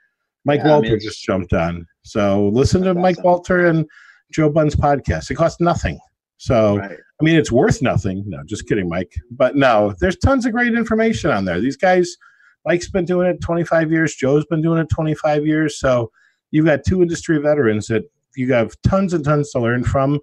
Mike 0.45 0.59
Yeah, 0.59 0.77
I 0.77 0.81
mean, 0.81 0.91
Walter 0.91 0.99
just 0.99 1.23
jumped 1.23 1.53
on. 1.53 1.87
So 2.03 2.49
listen 2.49 2.83
to 2.83 2.95
That's 2.95 3.03
Mike 3.03 3.17
awesome. 3.19 3.25
Walter 3.25 3.67
and 3.67 3.87
Joe 4.33 4.51
Bunn's 4.51 4.77
podcast. 4.77 5.31
It 5.31 5.35
costs 5.35 5.61
nothing. 5.61 5.99
So 6.39 6.79
right 6.79 6.99
I 7.21 7.25
mean, 7.25 7.37
it's 7.37 7.53
worth 7.53 7.83
nothing. 7.83 8.25
No, 8.27 8.43
just 8.47 8.67
kidding, 8.67 8.89
Mike. 8.89 9.13
But 9.31 9.55
no, 9.55 9.95
there's 10.01 10.17
tons 10.17 10.47
of 10.47 10.53
great 10.53 10.75
information 10.75 11.31
on 11.31 11.45
there. 11.45 11.61
These 11.61 11.77
guys, 11.77 12.17
Mike's 12.65 12.89
been 12.91 13.05
doing 13.05 13.29
it 13.29 13.43
25 13.43 13.93
years. 13.93 14.15
Joe's 14.15 14.47
been 14.47 14.63
doing 14.63 14.79
it 14.79 14.89
25 14.89 15.47
years. 15.47 15.79
So 15.79 16.11
you've 16.51 16.65
got 16.65 16.81
two 16.87 17.03
industry 17.03 17.39
veterans 17.39 17.89
that 17.89 18.05
you 18.37 18.53
have 18.55 18.75
tons 18.83 19.13
and 19.13 19.23
tons 19.23 19.51
to 19.51 19.61
learn 19.61 19.85
from, 19.85 20.19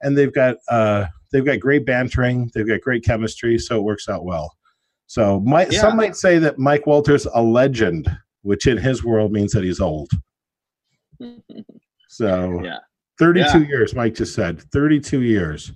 and 0.00 0.16
they've 0.16 0.32
got 0.32 0.56
uh, 0.70 1.06
they've 1.32 1.44
got 1.44 1.60
great 1.60 1.84
bantering. 1.86 2.50
They've 2.54 2.66
got 2.68 2.80
great 2.80 3.04
chemistry, 3.04 3.58
so 3.58 3.76
it 3.78 3.82
works 3.84 4.08
out 4.08 4.24
well. 4.24 4.52
So 5.06 5.40
Mike, 5.40 5.72
Yeah. 5.72 5.80
some 5.80 5.96
might 5.96 6.16
say 6.16 6.38
that 6.38 6.58
Mike 6.58 6.86
Walter's 6.86 7.26
a 7.34 7.42
legend, 7.42 8.08
which 8.42 8.66
in 8.66 8.76
his 8.78 9.02
world 9.04 9.32
means 9.32 9.52
that 9.52 9.64
he's 9.64 9.80
old. 9.80 10.10
So 12.08 12.60
yeah 12.64 12.78
32 13.18 13.62
Yeah. 13.62 13.66
years, 13.68 13.94
Mike 13.94 14.14
just 14.14 14.34
said 14.34 14.60
32 14.72 15.22
years. 15.22 15.72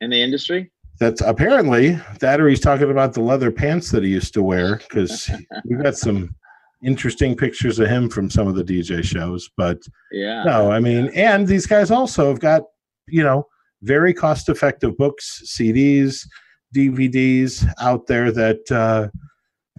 in 0.00 0.10
the 0.10 0.20
industry 0.22 0.70
That's 1.00 1.20
apparently 1.20 1.98
that, 2.20 2.40
or 2.40 2.48
he's 2.48 2.60
talking 2.60 2.90
about 2.90 3.12
the 3.14 3.20
leather 3.20 3.50
pants 3.50 3.90
that 3.90 4.02
he 4.02 4.10
used 4.10 4.32
to 4.34 4.42
wear 4.42 4.76
because 4.76 5.30
we've 5.64 5.82
got 5.82 5.96
some 5.96 6.34
interesting 6.82 7.34
pictures 7.36 7.78
of 7.78 7.88
him 7.88 8.08
from 8.10 8.30
some 8.30 8.46
of 8.48 8.54
the 8.54 8.64
DJ 8.64 9.02
shows. 9.02 9.48
But 9.56 9.78
yeah 10.12 10.44
no, 10.44 10.70
I 10.70 10.80
mean, 10.80 11.10
and 11.14 11.46
these 11.46 11.66
guys 11.66 11.90
also 11.90 12.28
have 12.28 12.40
got, 12.40 12.62
you 13.08 13.22
know, 13.22 13.46
very 13.84 14.12
cost 14.14 14.48
effective 14.48 14.96
books, 14.96 15.42
CDs, 15.46 16.26
DVDs 16.74 17.66
out 17.80 18.06
there 18.06 18.32
that, 18.32 18.70
uh, 18.70 19.08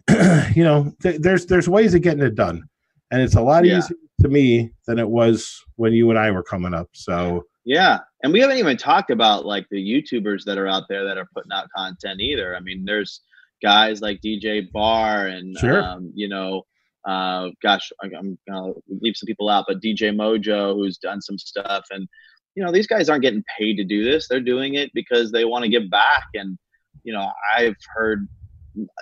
you 0.56 0.64
know, 0.64 0.94
th- 1.02 1.22
there's, 1.22 1.46
there's 1.46 1.68
ways 1.68 1.94
of 1.94 2.02
getting 2.02 2.24
it 2.24 2.36
done. 2.36 2.64
And 3.12 3.22
it's 3.22 3.36
a 3.36 3.42
lot 3.42 3.66
Yeah. 3.66 3.80
easier 3.80 3.98
to 4.22 4.30
me 4.30 4.72
than 4.88 5.00
it 5.00 5.10
was 5.10 5.54
when 5.76 5.94
you 5.94 6.10
and 6.10 6.18
I 6.20 6.32
were 6.32 6.44
coming 6.44 6.74
up. 6.74 6.90
So, 6.94 7.44
Yeah, 7.66 8.00
and 8.24 8.32
we 8.32 8.40
haven't 8.40 8.58
even 8.58 8.78
talked 8.78 9.12
about 9.12 9.46
like 9.46 9.66
the 9.70 9.78
YouTubers 9.78 10.44
that 10.46 10.58
are 10.58 10.68
out 10.68 10.84
there 10.90 11.04
that 11.06 11.18
are 11.18 11.28
putting 11.34 11.52
out 11.52 11.68
content 11.76 12.22
either. 12.22 12.56
I 12.56 12.60
mean, 12.60 12.86
there's 12.86 13.22
guys 13.62 14.02
like 14.02 14.22
DJ 14.22 14.72
Bar 14.72 15.28
and 15.28 15.58
Sure. 15.58 15.84
um, 15.84 16.12
you 16.16 16.28
know, 16.30 16.64
uh, 17.06 17.50
gosh, 17.62 17.92
I- 18.04 18.10
I'm 18.18 18.38
gonna 18.50 18.74
leave 19.02 19.16
some 19.16 19.28
people 19.28 19.50
out, 19.50 19.66
but 19.68 19.82
DJ 19.82 20.12
Mojo 20.12 20.76
who's 20.76 20.98
done 20.98 21.22
some 21.22 21.38
stuff, 21.38 21.86
and 21.92 22.08
you 22.56 22.64
know, 22.64 22.72
these 22.72 22.88
guys 22.88 23.10
aren't 23.10 23.22
getting 23.24 23.44
paid 23.58 23.76
to 23.78 23.84
do 23.84 24.04
this. 24.04 24.28
They're 24.28 24.40
doing 24.40 24.76
it 24.76 24.90
because 24.94 25.32
they 25.32 25.46
want 25.46 25.64
to 25.64 25.70
give 25.70 25.90
back. 25.90 26.24
And 26.34 26.58
you 27.04 27.14
know, 27.14 27.30
I've 27.56 27.76
heard 27.96 28.28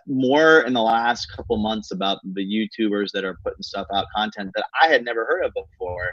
more 0.08 0.62
in 0.62 0.74
the 0.74 0.82
last 0.82 1.28
couple 1.36 1.58
months 1.58 1.92
about 1.92 2.20
the 2.34 2.46
YouTubers 2.46 3.12
that 3.14 3.24
are 3.24 3.38
putting 3.44 3.64
stuff 3.64 3.88
out, 3.94 4.06
content 4.16 4.52
that 4.56 4.66
I 4.82 4.88
had 4.88 5.04
never 5.04 5.26
heard 5.26 5.46
of 5.46 5.52
before 5.54 6.06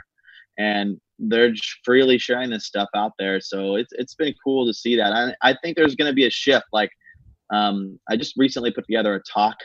and 0.57 0.99
they're 1.19 1.53
freely 1.85 2.17
sharing 2.17 2.49
this 2.49 2.65
stuff 2.65 2.89
out 2.95 3.13
there. 3.19 3.39
So 3.39 3.75
it's 3.75 3.93
it's 3.93 4.15
been 4.15 4.33
cool 4.43 4.65
to 4.65 4.73
see 4.73 4.95
that. 4.97 5.13
I, 5.13 5.51
I 5.51 5.55
think 5.61 5.77
there's 5.77 5.95
going 5.95 6.09
to 6.09 6.15
be 6.15 6.25
a 6.25 6.29
shift. 6.31 6.65
Like, 6.73 6.91
um, 7.53 7.99
I 8.09 8.17
just 8.17 8.33
recently 8.37 8.71
put 8.71 8.85
together 8.85 9.15
a 9.15 9.21
talk 9.31 9.55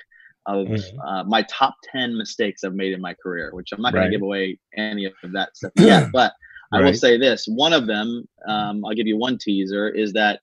of 0.47 0.68
Mhm. 0.68 0.83
uh, 1.05 1.24
my 1.24 1.43
top 1.51 1.74
ten 1.91 2.16
mistakes 2.16 2.62
I've 2.62 2.74
made 2.74 2.93
in 2.93 3.01
my 3.01 3.14
career, 3.14 3.51
which 3.53 3.72
I'm 3.72 3.83
not 3.83 3.93
going 3.95 4.03
Right. 4.03 4.09
to 4.11 4.16
give 4.16 4.22
away 4.22 4.59
any 4.77 5.07
of 5.07 5.12
that 5.33 5.57
stuff 5.57 5.72
yet. 5.77 6.11
But 6.12 6.33
I 6.73 6.81
will 6.81 6.95
say 6.95 7.19
this: 7.19 7.47
one 7.47 7.73
of 7.73 7.87
them, 7.87 8.29
um, 8.47 8.85
I'll 8.85 8.95
give 8.95 9.07
you 9.07 9.17
one 9.17 9.39
teaser, 9.39 9.89
is 9.89 10.12
that, 10.14 10.41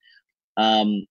um, 0.58 1.06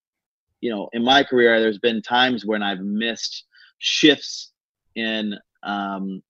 you 0.61 0.71
know, 0.71 0.89
in 0.93 1.05
my 1.05 1.23
career, 1.23 1.61
there's 1.61 1.79
been 1.79 2.03
times 2.03 2.45
when 2.45 2.63
I've 2.63 2.81
missed 2.81 3.45
shifts 3.79 4.53
in, 4.95 5.35
um, 5.63 6.23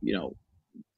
you 0.00 0.14
know, 0.14 0.36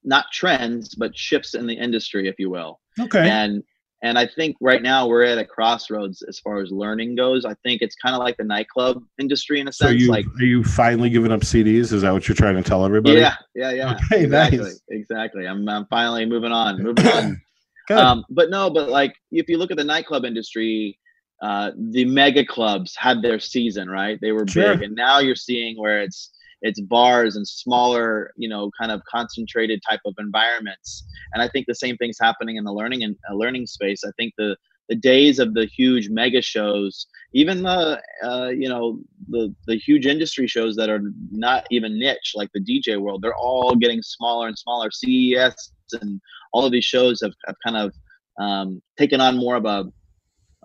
not 0.02 0.26
trends, 0.32 0.94
but 0.94 1.16
shifts 1.16 1.54
in 1.54 1.66
the 1.66 1.74
industry, 1.74 2.28
if 2.28 2.38
you 2.38 2.50
will. 2.50 2.80
okay. 3.00 3.28
And 3.28 3.62
and 4.04 4.18
I 4.18 4.26
think 4.26 4.54
right 4.60 4.82
now 4.82 5.06
we're 5.06 5.22
at 5.24 5.38
a 5.38 5.44
crossroads 5.46 6.20
as 6.28 6.38
far 6.38 6.60
as 6.60 6.70
learning 6.70 7.16
goes. 7.16 7.46
I 7.46 7.54
think 7.64 7.80
it's 7.80 7.96
kind 7.96 8.14
of 8.14 8.20
like 8.20 8.36
the 8.36 8.44
nightclub 8.44 9.02
industry 9.18 9.60
in 9.60 9.66
a 9.66 9.72
So 9.72 9.86
sense. 9.86 10.00
you 10.02 10.10
like 10.10 10.26
are 10.38 10.44
you 10.44 10.62
finally 10.62 11.08
giving 11.08 11.32
up 11.32 11.40
CDs? 11.40 11.90
Is 11.92 12.02
that 12.02 12.12
what 12.12 12.28
you're 12.28 12.36
trying 12.36 12.56
to 12.56 12.62
tell 12.62 12.84
everybody? 12.84 13.18
yeah, 13.18 13.34
yeah, 13.54 13.70
yeah. 13.72 13.94
Okay, 14.12 14.24
exactly, 14.24 14.58
nice. 14.58 14.80
exactly. 14.90 15.46
I'm 15.48 15.66
I'm 15.68 15.86
finally 15.86 16.26
moving 16.26 16.52
on, 16.52 16.82
moving 16.82 17.06
on. 17.08 17.40
Um, 17.90 18.24
but 18.30 18.48
no, 18.48 18.70
but 18.70 18.88
like 18.88 19.14
if 19.30 19.46
you 19.50 19.58
look 19.58 19.70
at 19.70 19.76
the 19.76 19.84
nightclub 19.84 20.24
industry, 20.24 20.98
uh, 21.42 21.70
the 21.76 22.06
mega 22.06 22.42
clubs 22.42 22.96
had 22.96 23.20
their 23.20 23.38
season, 23.38 23.90
right? 23.90 24.18
They 24.22 24.32
were 24.32 24.46
Sure. 24.48 24.72
big, 24.72 24.82
and 24.84 24.94
now 24.94 25.18
you're 25.18 25.36
seeing 25.36 25.76
where 25.78 26.00
it's 26.00 26.30
it's 26.62 26.80
bars 26.80 27.36
and 27.36 27.46
smaller, 27.46 28.32
you 28.36 28.48
know, 28.48 28.70
kind 28.78 28.90
of 28.90 29.02
concentrated 29.04 29.82
type 29.88 30.00
of 30.04 30.14
environments. 30.18 31.04
And 31.32 31.42
I 31.42 31.48
think 31.48 31.66
the 31.66 31.74
same 31.74 31.96
thing's 31.96 32.18
happening 32.20 32.56
in 32.56 32.64
the 32.64 32.72
learning 32.72 33.02
and 33.02 33.16
uh, 33.30 33.34
learning 33.34 33.66
space. 33.66 34.02
I 34.04 34.10
think 34.16 34.34
the 34.38 34.56
the 34.88 34.94
days 34.94 35.38
of 35.38 35.54
the 35.54 35.64
huge 35.64 36.10
mega 36.10 36.42
shows, 36.42 37.06
even 37.32 37.62
the 37.62 38.00
uh, 38.22 38.48
you 38.48 38.68
know 38.68 39.00
the 39.28 39.54
the 39.66 39.76
huge 39.76 40.06
industry 40.06 40.46
shows 40.46 40.76
that 40.76 40.90
are 40.90 41.00
not 41.30 41.66
even 41.70 41.98
niche 41.98 42.32
like 42.34 42.50
the 42.52 42.60
DJ 42.60 43.00
world, 43.00 43.22
they're 43.22 43.36
all 43.36 43.74
getting 43.76 44.02
smaller 44.02 44.46
and 44.46 44.58
smaller. 44.58 44.90
CES 44.90 45.72
and 46.00 46.20
all 46.52 46.64
of 46.64 46.72
these 46.72 46.84
shows 46.84 47.20
have, 47.22 47.32
have 47.46 47.56
kind 47.64 47.76
of 47.76 47.94
um, 48.40 48.82
taken 48.98 49.20
on 49.20 49.36
more 49.36 49.56
of 49.56 49.64
a 49.64 49.84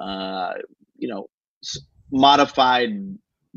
uh, 0.02 0.54
you 0.98 1.08
know 1.08 1.28
modified 2.12 2.90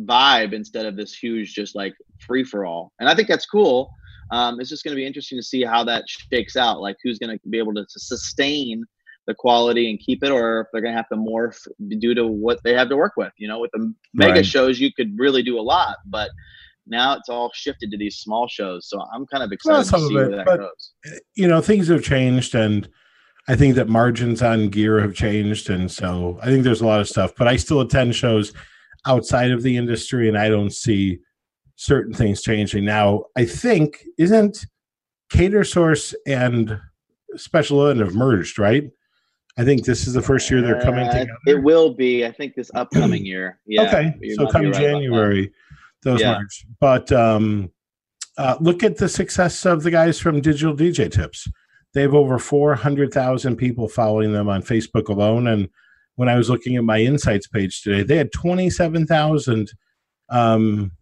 vibe 0.01 0.53
instead 0.53 0.86
of 0.86 0.97
this 0.97 1.14
huge 1.14 1.53
just 1.55 1.74
like 1.74 1.93
free 2.18 2.43
for 2.45 2.64
all 2.64 2.93
and 2.99 3.09
i 3.09 3.14
think 3.14 3.28
that's 3.28 3.47
cool. 3.47 3.90
Um, 4.30 4.61
it's 4.61 4.70
just 4.70 4.82
going 4.82 4.93
to 4.93 4.97
be 4.97 5.05
interesting 5.07 5.38
to 5.38 5.43
see 5.43 5.62
how 5.62 5.84
that 5.84 6.05
shakes 6.09 6.57
out 6.57 6.80
like 6.80 6.97
who's 7.05 7.18
going 7.18 7.36
to 7.38 7.49
be 7.51 7.59
able 7.59 7.74
to 7.74 7.84
sustain 7.88 8.82
the 9.26 9.34
quality 9.34 9.90
and 9.90 9.99
keep 10.01 10.24
it 10.24 10.30
or 10.30 10.62
if 10.62 10.68
they're 10.72 10.80
going 10.80 10.95
to 10.95 10.97
have 10.97 11.09
to 11.11 11.16
morph 11.16 11.59
due 11.99 12.14
to 12.14 12.26
what 12.26 12.59
they 12.64 12.72
have 12.72 12.88
to 12.88 12.97
work 12.97 13.12
with. 13.18 13.30
You 13.36 13.47
know 13.49 13.59
with 13.59 13.70
the 13.74 13.93
mega 14.14 14.36
Right. 14.36 14.47
shows 14.47 14.80
you 14.80 14.90
could 14.95 15.12
really 15.18 15.43
do 15.43 15.59
a 15.59 15.61
lot 15.61 15.97
but 16.07 16.30
now 16.86 17.14
it's 17.14 17.28
all 17.28 17.51
shifted 17.53 17.90
to 17.90 17.99
these 17.99 18.16
small 18.16 18.49
shows. 18.49 18.88
So 18.88 19.03
i'm 19.14 19.26
kind 19.26 19.45
of 19.45 19.53
excited 19.53 19.74
Well, 19.93 20.01
to 20.01 20.09
see 20.09 20.14
it, 20.14 20.14
where 20.14 20.36
that 20.36 20.47
but- 20.47 20.61
goes. 20.61 20.93
you 21.34 21.47
know 21.47 21.61
things 21.61 21.88
have 21.88 22.03
changed 22.03 22.55
and 22.55 22.88
i 23.49 23.55
think 23.55 23.74
that 23.74 23.88
margins 23.88 24.40
on 24.40 24.70
gear 24.70 24.99
have 25.01 25.14
changed 25.14 25.68
and 25.68 25.90
so 25.90 26.38
i 26.43 26.47
think 26.47 26.64
there's 26.64 26.80
a 26.80 26.86
lot 26.86 27.01
of 27.01 27.09
stuff 27.09 27.34
but 27.36 27.47
i 27.49 27.57
still 27.57 27.80
attend 27.82 28.14
shows 28.14 28.53
outside 29.07 29.50
of 29.50 29.62
the 29.62 29.76
industry 29.76 30.28
and 30.28 30.38
i 30.38 30.48
don't 30.48 30.72
see 30.72 31.18
certain 31.76 32.12
things 32.12 32.42
changing 32.42 32.84
now 32.84 33.24
i 33.36 33.44
think 33.44 34.05
isn't 34.18 34.66
Catersource 35.32 36.14
and 36.26 36.78
special 37.36 37.86
ed 37.86 37.96
have 37.96 38.14
merged 38.14 38.59
right 38.59 38.90
i 39.57 39.64
think 39.64 39.84
this 39.84 40.07
is 40.07 40.12
the 40.12 40.22
first 40.22 40.50
year 40.50 40.61
they're 40.61 40.82
coming 40.82 41.09
Uh, 41.09 41.24
it 41.46 41.62
will 41.62 41.94
be 41.94 42.24
i 42.26 42.30
think 42.30 42.55
this 42.55 42.70
upcoming 42.74 43.24
year 43.32 43.59
yeah 43.66 43.82
okay 43.82 44.14
so 44.36 44.46
come 44.46 44.66
right 44.66 44.74
january 44.74 45.50
those 46.03 46.20
Yeah. 46.20 46.38
merge 46.38 46.66
but 46.80 47.11
um 47.12 47.70
uh, 48.38 48.57
look 48.61 48.82
at 48.82 48.96
the 48.96 49.09
success 49.09 49.66
of 49.66 49.82
the 49.82 49.90
guys 49.90 50.18
from 50.18 50.40
Digital 50.40 50.74
DJ 50.74 51.12
Tips. 51.12 51.46
They 51.92 52.00
have 52.00 52.14
over 52.14 52.38
400,000 52.38 53.57
people 53.57 53.88
following 53.88 54.32
them 54.32 54.48
on 54.48 54.62
Facebook 54.62 55.09
alone. 55.09 55.48
And 55.48 55.68
when 56.23 56.29
I 56.29 56.37
was 56.37 56.49
looking 56.49 56.77
at 56.77 56.85
my 56.85 57.01
insights 57.01 57.49
page 57.49 57.83
today, 57.83 58.05
they 58.05 58.16
had 58.16 58.31
27,000 58.31 59.73
um, 60.31 60.93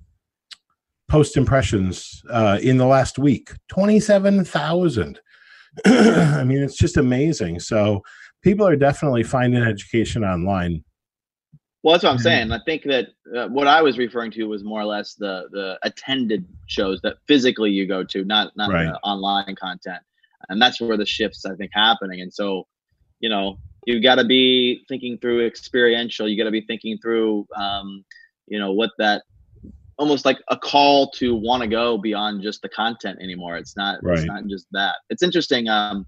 post 1.10 1.36
impressions 1.36 2.22
uh, 2.30 2.58
in 2.62 2.78
the 2.78 2.86
last 2.86 3.18
week. 3.18 3.50
27,000. 3.68 5.20
I 5.84 6.42
mean, 6.42 6.62
it's 6.62 6.78
just 6.78 6.96
amazing. 6.96 7.60
So 7.60 8.00
people 8.40 8.66
are 8.66 8.76
definitely 8.76 9.22
finding 9.22 9.62
education 9.62 10.24
online. 10.24 10.82
Well, 11.82 11.92
that's 11.92 12.04
what 12.04 12.14
I'm 12.14 12.18
saying. 12.18 12.50
I 12.50 12.60
think 12.64 12.84
that 12.84 13.08
uh, 13.36 13.48
what 13.48 13.66
I 13.66 13.82
was 13.82 13.98
referring 13.98 14.30
to 14.30 14.44
was 14.44 14.64
more 14.64 14.80
or 14.80 14.86
less 14.86 15.16
the 15.16 15.48
the 15.50 15.78
attended 15.82 16.46
shows 16.66 17.02
that 17.02 17.16
physically 17.28 17.70
you 17.72 17.86
go 17.86 18.04
to, 18.04 18.24
not 18.24 18.56
not 18.56 18.72
Right. 18.72 18.86
the 18.86 18.98
online 19.00 19.54
content, 19.54 20.00
and 20.48 20.62
that's 20.62 20.80
where 20.80 20.96
the 20.96 21.04
shifts 21.04 21.44
I 21.44 21.54
think 21.56 21.72
happening. 21.74 22.22
And 22.22 22.32
so, 22.32 22.66
you 23.18 23.28
know, 23.28 23.58
you 23.86 24.00
got 24.02 24.16
to 24.16 24.24
be 24.24 24.84
thinking 24.88 25.18
through 25.18 25.46
experiential. 25.46 26.28
You 26.28 26.36
got 26.36 26.44
to 26.44 26.50
be 26.50 26.60
thinking 26.62 26.98
through, 27.02 27.46
um, 27.56 28.04
you 28.46 28.58
know, 28.58 28.72
what 28.72 28.90
that 28.98 29.22
almost 29.98 30.24
like 30.24 30.38
a 30.48 30.56
call 30.56 31.10
to 31.10 31.34
want 31.34 31.62
to 31.62 31.68
go 31.68 31.98
beyond 31.98 32.42
just 32.42 32.62
the 32.62 32.68
content 32.68 33.18
anymore. 33.22 33.56
It's 33.56 33.76
not. 33.76 33.98
Right. 34.02 34.18
It's 34.18 34.26
not 34.26 34.46
just 34.46 34.66
that. 34.72 34.96
It's 35.10 35.22
interesting. 35.22 35.68
Um, 35.68 36.06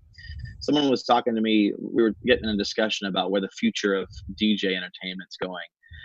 someone 0.61 0.89
was 0.91 1.05
talking 1.05 1.35
to 1.35 1.41
me. 1.41 1.73
We 1.79 2.03
were 2.03 2.15
getting 2.25 2.49
a 2.49 2.57
discussion 2.57 3.07
about 3.07 3.31
where 3.31 3.41
the 3.41 3.51
future 3.59 3.95
of 3.95 4.09
DJ 4.41 4.77
entertainment's 4.77 5.37
going 5.37 5.65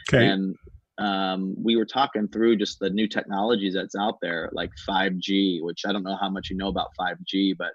Okay. 0.09 0.27
and 0.27 0.55
um, 0.99 1.55
we 1.61 1.75
were 1.75 1.85
talking 1.85 2.27
through 2.27 2.55
just 2.57 2.79
the 2.79 2.89
new 2.89 3.07
technologies 3.07 3.73
that's 3.73 3.95
out 3.95 4.15
there 4.21 4.49
like 4.53 4.71
5g 4.89 5.61
which 5.61 5.83
i 5.85 5.91
don't 5.91 6.03
know 6.03 6.17
how 6.19 6.29
much 6.29 6.49
you 6.49 6.57
know 6.57 6.69
about 6.69 6.89
5g 6.99 7.55
but 7.57 7.71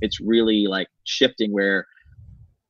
it's 0.00 0.20
really 0.20 0.66
like 0.66 0.88
shifting 1.04 1.52
where 1.52 1.86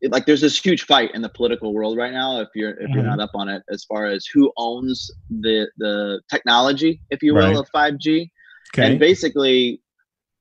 it, 0.00 0.12
like 0.12 0.26
there's 0.26 0.40
this 0.40 0.58
huge 0.58 0.84
fight 0.84 1.10
in 1.14 1.22
the 1.22 1.28
political 1.28 1.74
world 1.74 1.96
right 1.96 2.12
now 2.12 2.40
if 2.40 2.48
you're 2.54 2.70
if 2.80 2.90
you're 2.90 3.02
Mhm. 3.02 3.16
not 3.16 3.20
up 3.20 3.30
on 3.34 3.48
it 3.48 3.62
as 3.70 3.84
far 3.84 4.06
as 4.06 4.26
who 4.26 4.52
owns 4.56 5.10
the 5.28 5.68
the 5.78 6.20
technology 6.30 7.00
if 7.10 7.22
you 7.22 7.34
will 7.34 7.40
Right. 7.40 7.56
of 7.56 7.68
5g 7.74 8.30
okay. 8.74 8.86
and 8.90 8.98
basically 9.00 9.80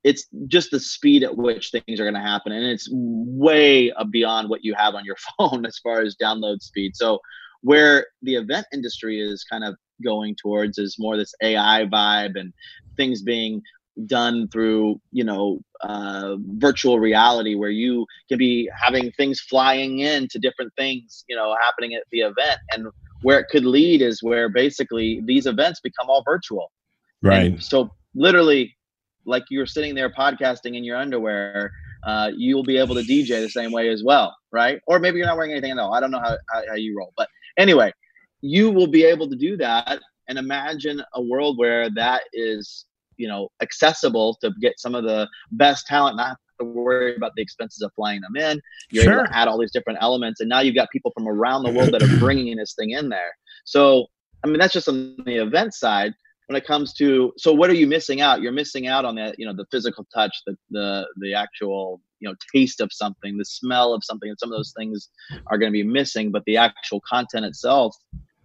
it's 0.04 0.28
just 0.48 0.72
the 0.72 0.80
speed 0.80 1.24
at 1.24 1.36
which 1.36 1.72
things 1.72 2.00
are 2.00 2.04
going 2.04 2.14
to 2.14 2.20
happen 2.20 2.52
and 2.52 2.66
it's 2.66 2.88
way 2.92 3.92
beyond 4.12 4.50
what 4.50 4.64
you 4.64 4.74
have 4.76 4.94
on 4.96 5.04
your 5.06 5.18
phone 5.38 5.66
as 5.66 5.78
far 5.80 6.02
as 6.02 6.16
download 6.16 6.62
speed 6.62 6.96
so 6.96 7.20
where 7.62 8.06
the 8.22 8.36
event 8.36 8.66
industry 8.72 9.20
is 9.20 9.44
kind 9.44 9.64
of 9.64 9.76
going 10.04 10.36
towards 10.40 10.78
is 10.78 10.98
more 11.00 11.18
this 11.18 11.34
ai 11.42 11.84
vibe 11.86 12.40
and 12.40 12.54
things 12.96 13.24
being 13.24 13.60
done 14.06 14.48
through 14.50 15.00
you 15.12 15.24
know 15.24 15.60
uh, 15.82 16.36
virtual 16.58 17.00
reality 17.00 17.56
where 17.56 17.70
you 17.70 18.06
can 18.30 18.38
be 18.38 18.70
having 18.74 19.12
things 19.14 19.40
flying 19.40 20.00
in 20.00 20.28
to 20.28 20.38
different 20.38 20.72
things 20.78 21.26
you 21.28 21.36
know 21.36 21.56
happening 21.66 21.96
at 21.96 22.04
the 22.12 22.20
event 22.20 22.60
and 22.74 22.88
where 23.24 23.40
it 23.40 23.48
could 23.50 23.66
lead 23.66 24.02
is 24.02 24.22
where 24.22 24.48
basically 24.50 25.22
these 25.26 25.48
events 25.48 25.80
become 25.80 26.08
all 26.10 26.22
virtual 26.24 26.72
right. 27.24 27.48
and 27.48 27.64
so 27.64 27.92
literally, 28.18 28.76
like 29.26 29.44
you're 29.50 29.66
sitting 29.66 29.96
there 29.96 30.10
podcasting 30.10 30.76
in 30.76 30.84
your 30.84 30.98
underwear, 30.98 31.72
uh, 32.04 32.32
you'll 32.36 32.64
be 32.64 32.78
able 32.78 32.96
to 32.96 33.02
DJ 33.02 33.42
the 33.42 33.50
same 33.50 33.72
way 33.72 33.90
as 33.90 34.04
well, 34.04 34.36
right? 34.52 34.82
Or 34.88 35.00
maybe 35.00 35.18
you're 35.18 35.28
not 35.28 35.38
wearing 35.38 35.52
anything 35.52 35.72
at 35.72 35.78
all. 35.78 35.94
I 35.94 36.00
don't 36.00 36.12
know 36.12 36.20
how, 36.20 36.38
how, 36.52 36.62
how 36.70 36.76
you 36.76 36.98
roll, 36.98 37.14
but 37.16 37.30
anyway, 37.58 37.94
you 38.42 38.72
will 38.72 38.88
be 38.88 39.04
able 39.04 39.30
to 39.30 39.36
do 39.36 39.56
that 39.58 40.00
and 40.28 40.38
imagine 40.38 41.02
a 41.14 41.22
world 41.22 41.58
where 41.58 41.90
that 41.92 42.24
is, 42.34 42.86
you 43.18 43.28
know, 43.28 43.50
accessible 43.62 44.38
to 44.42 44.52
get 44.62 44.80
some 44.80 44.96
of 44.96 45.04
the 45.04 45.28
best 45.52 45.88
talent, 45.88 46.18
not 46.18 46.30
have 46.30 46.38
to 46.60 46.66
worry 46.66 47.16
about 47.16 47.34
the 47.36 47.42
expenses 47.42 47.82
of 47.82 47.92
flying 47.96 48.22
them 48.22 48.36
in. 48.36 48.62
You're 48.92 49.12
able 49.12 49.26
to 49.26 49.36
add 49.38 49.48
all 49.48 49.60
these 49.60 49.72
different 49.72 50.00
elements, 50.02 50.40
and 50.40 50.50
now 50.50 50.60
you've 50.60 50.76
got 50.76 50.90
people 50.92 51.12
from 51.12 51.28
around 51.28 51.64
the 51.64 51.72
world 51.72 51.94
that 51.94 52.02
are 52.02 52.08
bringing 52.20 52.56
this 52.58 52.74
thing 52.74 52.92
in 52.92 53.10
there. 53.10 53.36
So, 53.66 54.08
I 54.44 54.48
mean, 54.48 54.60
that's 54.60 54.74
just 54.74 54.88
on 54.88 55.18
the 55.26 55.38
event 55.38 55.74
side 55.74 56.14
when 56.48 56.56
it 56.56 56.66
comes 56.66 56.94
to 56.94 57.34
so 57.38 57.52
what 57.52 57.70
are 57.70 57.74
you 57.74 57.86
missing 57.86 58.22
out 58.22 58.42
you're 58.42 58.54
missing 58.54 58.88
out 58.88 59.04
on 59.04 59.16
that 59.16 59.36
you 59.38 59.46
know 59.46 59.54
the 59.54 59.66
physical 59.70 60.08
touch 60.14 60.34
the 60.46 60.56
the 60.70 61.06
the 61.18 61.34
actual 61.34 62.00
you 62.22 62.30
know 62.30 62.34
taste 62.56 62.80
of 62.80 62.90
something 62.94 63.38
the 63.38 63.44
smell 63.44 63.94
of 63.94 64.02
something 64.02 64.30
and 64.30 64.40
some 64.40 64.50
of 64.50 64.58
those 64.58 64.74
things 64.78 65.10
are 65.48 65.58
going 65.58 65.70
to 65.70 65.74
be 65.74 65.84
missing 65.84 66.32
but 66.32 66.42
the 66.46 66.56
actual 66.56 67.02
content 67.02 67.46
itself 67.46 67.94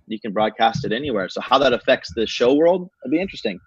you 0.08 0.18
can 0.18 0.32
broadcast 0.32 0.84
it 0.84 0.90
anywhere 0.92 1.28
so 1.28 1.40
how 1.40 1.58
that 1.58 1.72
affects 1.72 2.12
the 2.16 2.26
show 2.26 2.54
world 2.54 2.90
would 3.04 3.12
be 3.12 3.20
interesting 3.20 3.60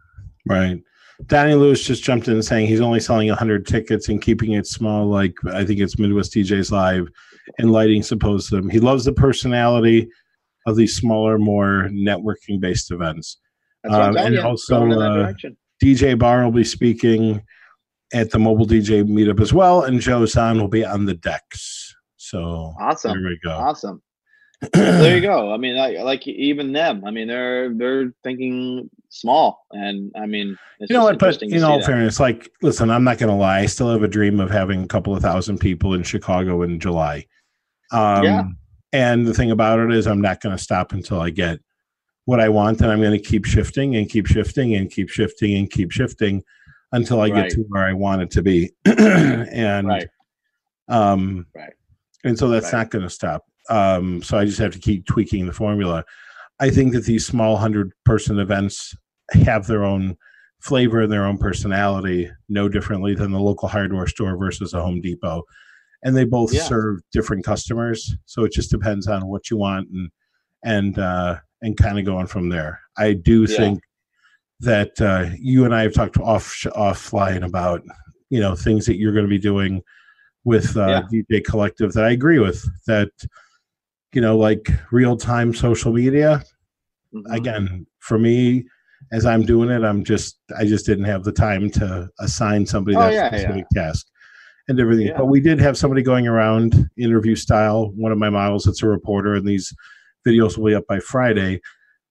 Right. 0.46 0.82
Danny 1.28 1.54
Lewis 1.54 1.84
just 1.84 2.04
jumped 2.04 2.28
in 2.28 2.42
saying 2.44 2.68
he's 2.68 2.82
only 2.82 3.00
selling 3.00 3.30
100 3.30 3.66
tickets 3.66 4.10
and 4.10 4.22
keeping 4.22 4.54
it 4.54 4.68
small, 4.68 5.08
like 5.08 5.34
I 5.48 5.64
think 5.64 5.80
it's 5.80 5.98
Midwest 5.98 6.34
DJs 6.34 6.72
Live 6.72 7.08
and 7.58 7.72
lighting 7.72 8.04
supposed 8.04 8.52
them. 8.52 8.70
He 8.70 8.80
loves 8.80 9.06
the 9.06 9.14
personality 9.14 10.10
of 10.66 10.76
these 10.76 10.96
smaller, 10.96 11.38
more 11.38 11.90
networking 11.92 12.60
based 12.60 12.92
events. 12.92 13.38
that's 13.84 13.94
what 13.94 14.02
i'm 14.02 14.18
Um, 14.18 14.18
and 14.18 14.36
you 14.36 14.42
also, 14.42 14.80
going 14.80 14.92
in 14.92 15.00
that 15.00 15.36
uh, 15.46 15.50
DJ 15.84 16.18
Barr 16.18 16.44
will 16.44 16.52
be 16.52 16.64
speaking 16.64 17.42
at 18.14 18.32
the 18.32 18.40
mobile 18.40 18.66
DJ 18.66 19.04
meetup 19.04 19.40
as 19.40 19.54
well, 19.54 19.84
and 19.84 20.00
Joe 20.00 20.26
Zahn 20.26 20.60
will 20.60 20.68
be 20.68 20.86
on 20.86 21.06
the 21.06 21.14
decks. 21.14 21.96
So 22.18 22.74
awesome 22.80 23.12
there 23.22 23.30
we 23.30 23.40
go. 23.44 23.52
awesome 23.52 24.02
there 24.74 25.16
you 25.16 25.22
go 25.28 25.54
i 25.54 25.58
mean 25.58 25.78
I, 25.78 26.02
like 26.04 26.28
even 26.28 26.72
them 26.72 27.04
i 27.06 27.12
mean 27.12 27.28
they're 27.28 27.74
they're 27.74 28.14
thinking 28.24 28.90
small 29.10 29.66
and 29.72 30.12
i 30.16 30.26
mean 30.26 30.58
it's 30.80 30.90
you 30.90 30.98
know 30.98 31.04
what? 31.04 31.20
But 31.20 31.42
in 31.42 31.64
all 31.64 31.80
that. 31.80 31.86
fairness, 31.86 32.20
like, 32.20 32.52
listen, 32.62 32.90
I'm 32.90 33.06
not 33.06 33.18
going 33.18 33.30
to 33.30 33.36
lie. 33.36 33.60
I 33.60 33.66
still 33.66 33.90
have 33.90 34.04
a 34.04 34.10
dream 34.10 34.42
of 34.42 34.52
having 34.52 34.84
a 34.84 34.88
couple 34.88 35.16
of 35.16 35.22
thousand 35.22 35.60
people 35.60 35.94
in 35.94 36.04
Chicago 36.04 36.64
in 36.64 36.82
July. 36.82 37.26
Um, 37.92 38.24
Yeah. 38.26 38.44
And 38.92 39.26
the 39.26 39.34
thing 39.34 39.52
about 39.52 39.80
it 39.80 39.94
is, 39.94 40.06
I'm 40.06 40.20
not 40.20 40.42
going 40.42 40.56
to 40.56 40.62
stop 40.62 40.92
until 40.92 41.22
I 41.22 41.30
get 41.30 41.60
what 42.26 42.42
I 42.42 42.50
want, 42.50 42.82
and 42.82 42.92
I'm 42.92 43.00
going 43.00 43.18
to 43.18 43.26
keep 43.26 43.46
shifting 43.46 43.96
and 43.96 44.10
keep 44.10 44.28
shifting 44.28 44.76
and 44.76 44.92
keep 44.92 45.10
shifting 45.10 45.56
and 45.56 45.72
keep 45.72 45.92
shifting 45.92 46.44
until 46.92 47.22
I 47.22 47.30
Right. 47.30 47.50
get 47.50 47.52
to 47.52 47.62
where 47.70 47.84
I 47.84 47.94
want 47.94 48.22
it 48.24 48.32
to 48.32 48.42
be. 48.42 48.74
and 48.86 49.88
Right. 49.88 50.08
um, 50.90 51.46
Right. 51.56 51.74
and 52.26 52.38
so 52.38 52.50
that's 52.50 52.74
Right. 52.74 52.80
not 52.80 52.90
going 52.92 53.04
to 53.04 53.10
stop. 53.10 53.46
Um, 53.70 54.22
so 54.22 54.38
I 54.38 54.46
just 54.46 54.60
have 54.60 54.74
to 54.74 54.80
keep 54.80 55.06
tweaking 55.06 55.46
the 55.46 55.54
formula. 55.54 56.04
I 56.60 56.70
think 56.70 56.94
that 56.94 57.06
these 57.06 57.26
small 57.26 57.58
hundred 57.58 57.92
person 58.06 58.40
events 58.40 58.96
have 59.32 59.68
their 59.68 59.84
own 59.84 60.18
flavor 60.62 61.02
and 61.02 61.12
their 61.12 61.26
own 61.26 61.38
personality, 61.38 62.30
no 62.50 62.70
differently 62.70 63.14
than 63.16 63.32
the 63.32 63.40
local 63.40 63.68
hardware 63.68 64.08
store 64.08 64.38
versus 64.38 64.74
a 64.74 64.82
Home 64.82 65.02
Depot. 65.02 65.44
And 66.04 66.16
they 66.16 66.24
both 66.26 66.54
Yeah. 66.54 66.62
serve 66.62 67.00
different 67.12 67.44
customers. 67.44 68.16
So 68.26 68.44
it 68.44 68.52
just 68.52 68.72
depends 68.72 69.08
on 69.08 69.28
what 69.28 69.50
you 69.50 69.58
want 69.58 69.90
and 69.90 70.10
and 70.64 70.98
uh 70.98 71.38
and 71.62 71.78
kind 71.78 72.00
of 72.00 72.06
going 72.06 72.28
from 72.28 72.50
there. 72.50 72.80
I 72.98 73.14
do 73.14 73.42
Yeah. 73.42 73.58
think 73.58 73.80
that 74.62 75.00
uh 75.02 75.30
you 75.38 75.66
and 75.66 75.76
I 75.76 75.82
have 75.84 75.94
talked 75.94 76.18
off 76.20 76.66
offline 76.76 77.44
about 77.46 77.82
you 78.30 78.40
know 78.40 78.56
things 78.56 78.86
that 78.86 78.98
you're 78.98 79.14
going 79.14 79.26
to 79.26 79.30
be 79.30 79.38
doing 79.40 79.82
with 80.46 80.78
uh, 80.78 81.02
DJ 81.12 81.44
Collective 81.44 81.94
that 81.94 82.06
I 82.06 82.12
agree 82.12 82.38
with. 82.40 82.64
That 82.88 83.10
you 84.16 84.22
know, 84.22 84.38
like 84.38 84.72
real 84.92 85.18
time 85.18 85.54
social 85.54 85.92
media. 85.92 86.42
Mhm. 87.14 87.36
Again, 87.36 87.86
for 88.00 88.18
me, 88.18 88.66
as 89.12 89.26
I'm 89.26 89.44
doing 89.44 89.70
it, 89.70 89.84
I'm 89.84 90.04
just 90.04 90.40
I 90.58 90.66
just 90.66 90.86
didn't 90.86 91.04
have 91.04 91.24
the 91.24 91.34
time 91.34 91.70
to 91.72 92.10
assign 92.20 92.66
somebody 92.66 92.96
Oh, 92.96 93.02
that 93.02 93.14
yeah, 93.14 93.28
specific 93.28 93.66
task 93.74 94.08
and 94.70 94.80
everything. 94.80 95.08
Yeah. 95.08 95.18
But 95.18 95.26
we 95.26 95.42
did 95.42 95.60
have 95.60 95.78
somebody 95.78 96.02
going 96.02 96.28
around 96.28 96.90
interview 96.98 97.36
style. 97.36 97.92
One 97.92 98.14
of 98.14 98.18
my 98.18 98.30
models 98.30 98.64
that's 98.64 98.82
a 98.82 98.88
reporter, 98.88 99.36
and 99.36 99.46
these 99.46 99.72
videos 100.26 100.58
will 100.58 100.68
be 100.68 100.76
up 100.76 100.88
by 100.88 101.02
Friday, 101.02 101.62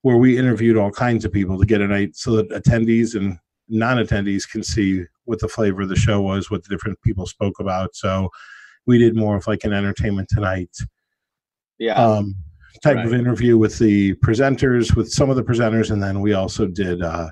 where 0.02 0.18
we 0.18 0.38
interviewed 0.38 0.76
all 0.76 0.90
kinds 0.90 1.24
of 1.24 1.32
people 1.32 1.59
to 1.59 1.66
get 1.66 1.80
a 1.80 1.88
night 1.88 2.14
so 2.14 2.36
that 2.36 2.50
attendees 2.50 3.16
and 3.16 3.38
non-attendees 3.68 4.48
can 4.48 4.62
see 4.62 5.05
what 5.24 5.40
the 5.40 5.48
flavor 5.48 5.82
of 5.82 5.88
the 5.88 5.96
show 5.96 6.20
was, 6.20 6.50
what 6.50 6.62
the 6.62 6.68
different 6.68 7.00
people 7.00 7.26
spoke 7.26 7.59
about. 7.59 7.96
So 7.96 8.28
we 8.84 8.98
did 8.98 9.16
more 9.16 9.36
of 9.36 9.46
like 9.46 9.64
an 9.64 9.72
entertainment 9.72 10.28
tonight 10.28 10.68
yeah 11.79 11.95
um, 11.95 12.35
type 12.83 13.05
of 13.05 13.14
interview 13.14 13.57
with 13.57 13.79
the 13.79 14.14
presenters, 14.16 14.95
with 14.95 15.11
some 15.11 15.31
of 15.31 15.37
the 15.37 15.43
presenters, 15.43 15.91
and 15.91 16.03
then 16.03 16.20
we 16.20 16.35
also 16.35 16.66
did 16.66 17.03
uh, 17.03 17.29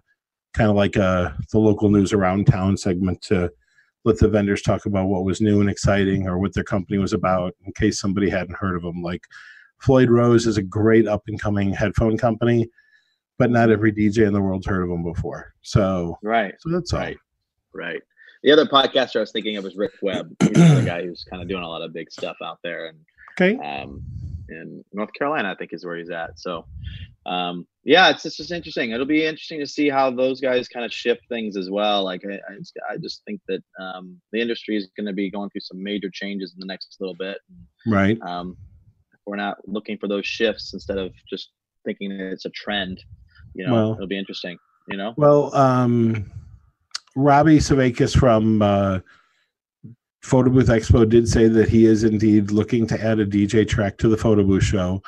kind 0.55 0.70
of 0.70 0.76
like 0.76 0.97
a 0.97 1.36
the 1.53 1.59
local 1.59 1.90
news 1.90 2.12
around 2.12 2.47
town 2.47 2.76
segment 2.76 3.20
to 3.22 3.51
let 4.05 4.18
the 4.18 4.28
vendors 4.28 4.62
talk 4.62 4.86
about 4.86 5.07
what 5.07 5.24
was 5.24 5.40
new 5.40 5.61
and 5.61 5.70
exciting 5.70 6.26
or 6.26 6.38
what 6.38 6.53
their 6.55 6.64
company 6.64 6.99
was 6.99 7.12
about, 7.12 7.55
in 7.66 7.72
case 7.72 8.01
somebody 8.01 8.28
hadn't 8.28 8.57
heard 8.57 8.76
of 8.76 8.82
them. 8.82 9.03
Like 9.03 9.22
Floyd 9.78 10.11
Rose 10.11 10.47
is 10.47 10.57
a 10.57 10.62
great 10.62 11.07
up 11.07 11.22
and 11.28 11.40
coming 11.40 11.72
headphone 11.72 12.16
company, 12.16 12.68
but 13.38 13.51
not 13.51 13.70
every 13.70 13.93
DJ 13.93 14.26
in 14.26 14.32
the 14.32 14.40
world's 14.40 14.66
heard 14.66 14.82
of 14.82 14.88
them 14.88 15.05
before. 15.05 15.53
So, 15.62 16.18
right 16.22 16.55
so 16.61 16.70
that's 16.70 16.93
all. 16.93 17.01
Right. 17.01 17.16
Right. 17.74 18.03
The 18.43 18.51
other 18.51 18.66
podcaster 18.66 19.16
I 19.16 19.20
was 19.20 19.32
thinking 19.32 19.57
of 19.57 19.64
was 19.64 19.76
Rick 19.76 19.93
Webb. 20.03 20.34
He's 20.40 20.51
the 20.51 20.82
guy 20.86 21.03
who's 21.03 21.24
kind 21.30 21.40
of 21.43 21.49
doing 21.49 21.62
a 21.62 21.68
lot 21.68 21.82
of 21.82 21.93
big 21.93 22.11
stuff 22.11 22.36
out 22.43 22.59
there, 22.64 22.86
and 22.86 22.99
Okay. 23.40 23.57
um, 23.64 24.03
in 24.53 24.84
North 24.92 25.12
Carolina, 25.12 25.50
I 25.50 25.55
think 25.55 25.72
is 25.72 25.84
where 25.84 25.96
he's 25.96 26.11
at. 26.11 26.38
So, 26.38 26.66
um, 27.26 27.66
yeah, 27.84 28.11
it's, 28.11 28.24
it's 28.24 28.36
just 28.36 28.53
interesting. 28.53 28.90
It'll 28.90 29.07
be 29.07 29.24
interesting 29.24 29.61
to 29.61 29.66
see 29.66 29.88
how 29.88 30.11
those 30.11 30.40
guys 30.40 30.68
kind 30.68 30.84
of 30.84 30.92
shift 30.92 31.22
things 31.28 31.57
as 31.57 31.70
well. 31.70 32.05
Like 32.05 32.22
I, 32.24 32.34
I, 32.34 32.59
just, 32.59 32.78
I 32.90 32.96
just 32.96 33.22
think 33.24 33.40
that 33.48 33.62
um, 33.80 34.20
the 34.32 34.40
industry 34.40 34.76
is 34.76 34.88
going 34.96 35.07
to 35.07 35.12
be 35.12 35.30
going 35.30 35.50
through 35.50 35.62
some 35.62 35.82
major 35.82 36.11
changes 36.12 36.53
in 36.55 36.61
the 36.61 36.66
next 36.66 36.96
little 37.00 37.16
bit. 37.16 37.38
Right. 37.86 38.18
Um, 38.22 38.57
if 39.12 39.20
we're 39.26 39.36
not 39.36 39.57
looking 39.66 39.98
for 39.98 40.09
those 40.09 40.26
shifts 40.26 40.72
instead 40.74 40.98
of 40.98 41.12
just 41.28 41.50
thinking 41.84 42.11
that 42.11 42.30
it's 42.32 42.44
a 42.44 42.50
trend, 42.50 43.03
you 43.55 43.66
know, 43.66 43.72
Well- 43.72 43.92
it'll 43.94 44.07
be 44.07 44.18
interesting. 44.18 44.59
You 44.88 44.96
know, 44.96 45.14
Well, 45.16 45.55
um, 45.55 46.28
Robbie 47.14 47.59
Savakis 47.59 48.18
from 48.18 48.62
uh, 48.62 48.98
Photo 50.22 50.50
Booth 50.50 50.68
Expo 50.68 51.08
did 51.08 51.28
say 51.28 51.48
that 51.48 51.68
he 51.68 51.86
is 51.86 52.04
indeed 52.04 52.50
looking 52.50 52.86
to 52.86 53.04
add 53.04 53.18
a 53.18 53.26
DJ 53.26 53.66
track 53.66 53.98
to 53.98 54.08
the 54.08 54.16
Photo 54.16 54.44
Booth 54.44 54.62
show, 54.62 55.02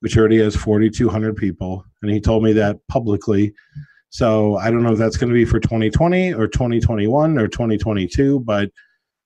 which 0.00 0.16
already 0.16 0.38
has 0.38 0.54
4,200 0.56 1.36
people. 1.36 1.84
And 2.02 2.10
he 2.10 2.20
told 2.20 2.44
me 2.44 2.52
that 2.54 2.78
publicly. 2.88 3.52
So 4.10 4.56
I 4.56 4.70
don't 4.70 4.82
know 4.82 4.92
if 4.92 4.98
that's 4.98 5.16
going 5.16 5.30
to 5.30 5.34
be 5.34 5.44
for 5.44 5.60
2020 5.60 6.34
or 6.34 6.46
2021 6.46 7.38
or 7.38 7.48
2022, 7.48 8.40
but 8.40 8.70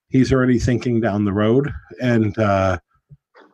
he's 0.09 0.33
already 0.33 0.59
thinking 0.59 0.99
down 0.99 1.25
the 1.25 1.33
road. 1.33 1.71
And 2.01 2.37
uh, 2.39 2.79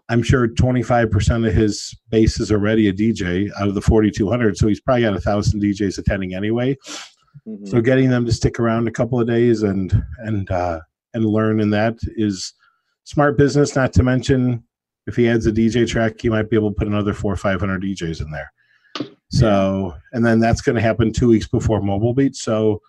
I'm 0.10 0.24
sure 0.24 0.48
25% 0.48 1.48
of 1.48 1.54
his 1.54 1.96
base 2.10 2.40
is 2.40 2.52
already 2.52 2.88
a 2.88 2.94
DJ 2.94 3.50
out 3.60 3.68
of 3.68 3.76
the 3.76 3.82
4,200. 3.82 4.58
So 4.58 4.68
he's 4.68 4.82
probably 4.82 5.04
got 5.04 5.16
a 5.16 5.22
thousand 5.22 5.62
DJs 5.62 5.98
attending 5.98 6.36
anyway. 6.36 6.78
Mhm. 7.48 7.68
So 7.68 7.82
getting 7.82 8.10
them 8.10 8.26
to 8.26 8.32
stick 8.32 8.60
around 8.60 8.88
a 8.88 8.92
couple 8.92 9.20
of 9.20 9.28
days 9.28 9.64
and 9.64 10.04
and 10.20 10.52
uh, 10.52 10.82
and 11.14 11.26
learn 11.26 11.60
in 11.60 11.70
that 11.72 11.98
is 12.16 12.54
smart 13.04 13.38
business. 13.38 13.76
Not 13.76 13.94
to 13.94 14.04
mention, 14.04 14.64
if 15.08 15.16
he 15.16 15.28
adds 15.30 15.46
a 15.48 15.52
DJ 15.52 15.88
track, 15.88 16.20
he 16.22 16.30
might 16.30 16.50
be 16.50 16.56
able 16.56 16.70
to 16.72 16.76
put 16.76 16.88
another 16.88 17.14
four 17.14 17.34
or 17.34 17.38
five 17.38 17.60
hundred 17.60 17.84
DJs 17.84 18.22
in 18.22 18.32
there. 18.32 18.52
So 19.30 19.94
and 20.14 20.26
then 20.26 20.40
that's 20.40 20.62
going 20.62 20.76
to 20.76 20.82
happen 20.82 21.12
two 21.14 21.30
weeks 21.30 21.48
before 21.48 21.82
Mobile 21.82 22.14
Beat. 22.14 22.36
So 22.36 22.82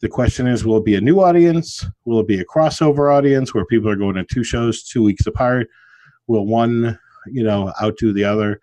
the 0.00 0.08
question 0.08 0.46
is, 0.46 0.64
will 0.64 0.78
it 0.78 0.84
be 0.84 0.96
a 0.96 1.00
new 1.00 1.20
audience? 1.20 1.86
Will 2.04 2.20
it 2.20 2.26
be 2.28 2.40
a 2.40 2.44
crossover 2.44 3.14
audience 3.14 3.54
where 3.54 3.64
people 3.64 3.88
are 3.88 3.96
going 3.96 4.16
to 4.16 4.24
two 4.24 4.44
shows 4.44 4.82
two 4.82 5.02
weeks 5.02 5.26
apart? 5.26 5.68
Will 6.26 6.46
one, 6.46 6.98
you 7.28 7.44
know, 7.44 7.72
outdo 7.80 8.12
the 8.12 8.24
other? 8.24 8.60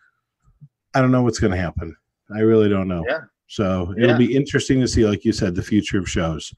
I 0.94 1.00
don't 1.02 1.12
know 1.12 1.24
what's 1.24 1.40
going 1.40 1.52
to 1.52 1.58
happen. 1.58 1.96
I 2.36 2.40
really 2.42 2.68
don't 2.70 2.88
know. 2.88 3.04
Yeah. 3.08 3.22
So 3.48 3.94
it'll 3.98 4.12
Yeah. 4.12 4.18
be 4.18 4.36
interesting 4.36 4.82
to 4.82 4.88
see, 4.88 5.06
like 5.06 5.24
you 5.26 5.32
said, 5.32 5.56
the 5.56 5.64
future 5.64 5.98
of 6.00 6.10
shows. 6.10 6.54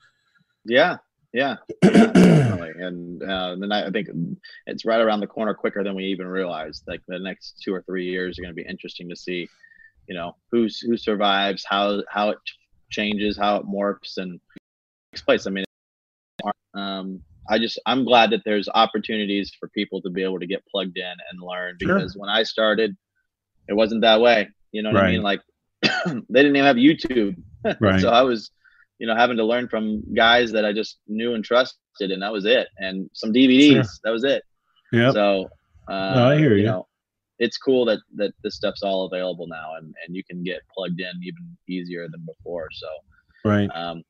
Yeah, 0.65 0.97
yeah, 1.33 1.55
definitely. 1.81 2.71
And 2.77 3.23
uh, 3.23 3.55
then 3.59 3.71
I, 3.71 3.89
think 3.89 4.09
it's 4.67 4.85
right 4.85 5.01
around 5.01 5.19
the 5.19 5.27
corner 5.27 5.53
quicker 5.53 5.83
than 5.83 5.95
we 5.95 6.05
even 6.05 6.27
realized. 6.27 6.83
Like 6.87 7.01
the 7.07 7.19
next 7.19 7.61
two 7.63 7.73
or 7.73 7.81
three 7.81 8.05
years 8.05 8.37
are 8.37 8.43
going 8.43 8.55
to 8.55 8.61
be 8.61 8.67
interesting 8.67 9.09
to 9.09 9.15
see, 9.15 9.49
you 10.07 10.15
know, 10.15 10.35
who's 10.51 10.79
who 10.79 10.95
survives, 10.95 11.65
how 11.67 12.03
how 12.09 12.29
it 12.29 12.37
changes, 12.91 13.37
how 13.37 13.57
it 13.57 13.65
morphs, 13.65 14.17
and 14.17 14.39
takes 15.11 15.23
place. 15.23 15.47
I 15.47 15.49
mean, 15.49 15.65
um, 16.75 17.21
I 17.49 17.57
just 17.57 17.79
I'm 17.85 18.05
glad 18.05 18.29
that 18.29 18.41
there's 18.45 18.69
opportunities 18.73 19.51
for 19.59 19.67
people 19.69 20.01
to 20.01 20.09
be 20.09 20.23
able 20.23 20.39
to 20.39 20.47
get 20.47 20.65
plugged 20.67 20.97
in 20.97 21.13
and 21.31 21.41
learn 21.41 21.77
Sure. 21.81 21.95
because 21.95 22.15
when 22.15 22.29
I 22.29 22.43
started, 22.43 22.95
it 23.67 23.73
wasn't 23.73 24.01
that 24.01 24.21
way. 24.21 24.49
You 24.71 24.83
know 24.83 24.91
what 24.91 25.03
I 25.03 25.11
mean? 25.11 25.23
Like 25.23 25.41
they 25.81 26.43
didn't 26.43 26.55
even 26.55 26.65
have 26.65 26.77
YouTube. 26.77 27.37
Right. 27.79 28.01
So 28.01 28.09
I 28.09 28.23
was, 28.23 28.51
you 29.03 29.07
know, 29.07 29.15
having 29.17 29.35
to 29.35 29.43
learn 29.43 29.67
from 29.67 30.01
guys 30.15 30.53
that 30.53 30.63
I 30.63 30.71
just 30.71 30.99
knew 31.09 31.33
and 31.33 31.43
trusted, 31.43 32.09
and 32.11 32.21
that 32.21 32.31
was 32.31 32.45
it. 32.45 32.69
And 32.77 33.09
some 33.13 33.33
DVDs, 33.33 33.73
Sure. 33.73 33.83
that 34.05 34.11
was 34.11 34.23
it. 34.23 34.41
Yeah. 34.93 35.11
So, 35.11 35.49
uh, 35.89 36.13
No, 36.15 36.29
I 36.29 36.37
hear 36.37 36.55
you. 36.55 36.63
know, 36.63 36.87
it's 37.37 37.57
cool 37.57 37.83
that 37.83 37.99
that 38.15 38.31
this 38.45 38.55
stuff's 38.55 38.81
all 38.81 39.05
available 39.05 39.45
now, 39.47 39.75
and 39.77 39.93
and 40.07 40.15
you 40.15 40.23
can 40.23 40.41
get 40.41 40.61
plugged 40.73 41.01
in 41.01 41.11
even 41.21 41.43
easier 41.67 42.07
than 42.07 42.23
before. 42.25 42.69
So, 42.71 42.87
right. 43.43 43.69
um, 43.75 44.03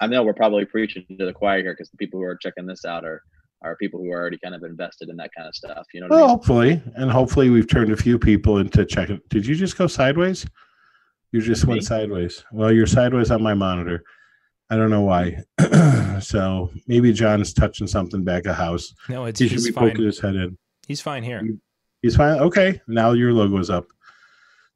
I 0.00 0.08
know 0.08 0.24
we're 0.24 0.34
probably 0.34 0.64
preaching 0.64 1.04
to 1.16 1.26
the 1.26 1.32
choir 1.32 1.60
here 1.62 1.72
because 1.74 1.90
the 1.90 1.96
people 1.98 2.18
who 2.18 2.26
are 2.26 2.34
checking 2.36 2.66
this 2.66 2.84
out 2.84 3.04
are 3.04 3.22
are 3.62 3.76
people 3.76 4.00
who 4.00 4.10
are 4.10 4.18
already 4.20 4.38
kind 4.42 4.56
of 4.56 4.64
invested 4.64 5.10
in 5.10 5.16
that 5.18 5.30
kind 5.36 5.46
of 5.46 5.54
stuff. 5.54 5.86
You 5.94 6.00
know 6.00 6.08
Well, 6.10 6.18
I 6.18 6.22
mean? 6.22 6.28
hopefully, 6.30 6.82
and 6.96 7.08
hopefully, 7.08 7.50
we've 7.50 7.68
turned 7.70 7.92
a 7.92 7.96
few 7.96 8.18
people 8.18 8.58
into 8.58 8.84
checking. 8.84 9.20
Did 9.28 9.46
you 9.46 9.54
just 9.54 9.78
go 9.78 9.86
sideways? 9.86 10.44
You 11.30 11.40
just 11.40 11.64
went 11.66 11.84
sideways. 11.84 12.44
Well, 12.50 12.72
you're 12.72 12.88
sideways 12.88 13.30
on 13.30 13.40
my 13.40 13.54
monitor. 13.54 14.02
I 14.70 14.76
don't 14.76 14.90
know 14.90 15.00
why. 15.02 15.42
so 16.20 16.70
maybe 16.86 17.12
John's 17.12 17.52
touching 17.52 17.86
something 17.86 18.22
back 18.22 18.46
a 18.46 18.54
house. 18.54 18.94
No, 19.08 19.24
it's 19.24 19.40
He 19.40 19.48
should 19.48 19.56
he's 19.56 19.66
be 19.66 19.72
fine. 19.72 19.90
poking 19.90 20.04
his 20.06 20.20
head 20.20 20.36
in. 20.36 20.56
He's 20.86 21.00
fine 21.00 21.22
here. 21.24 21.42
He's 22.02 22.16
fine. 22.16 22.38
Okay, 22.40 22.80
now 22.86 23.12
your 23.12 23.32
logo's 23.32 23.68
up. 23.70 23.86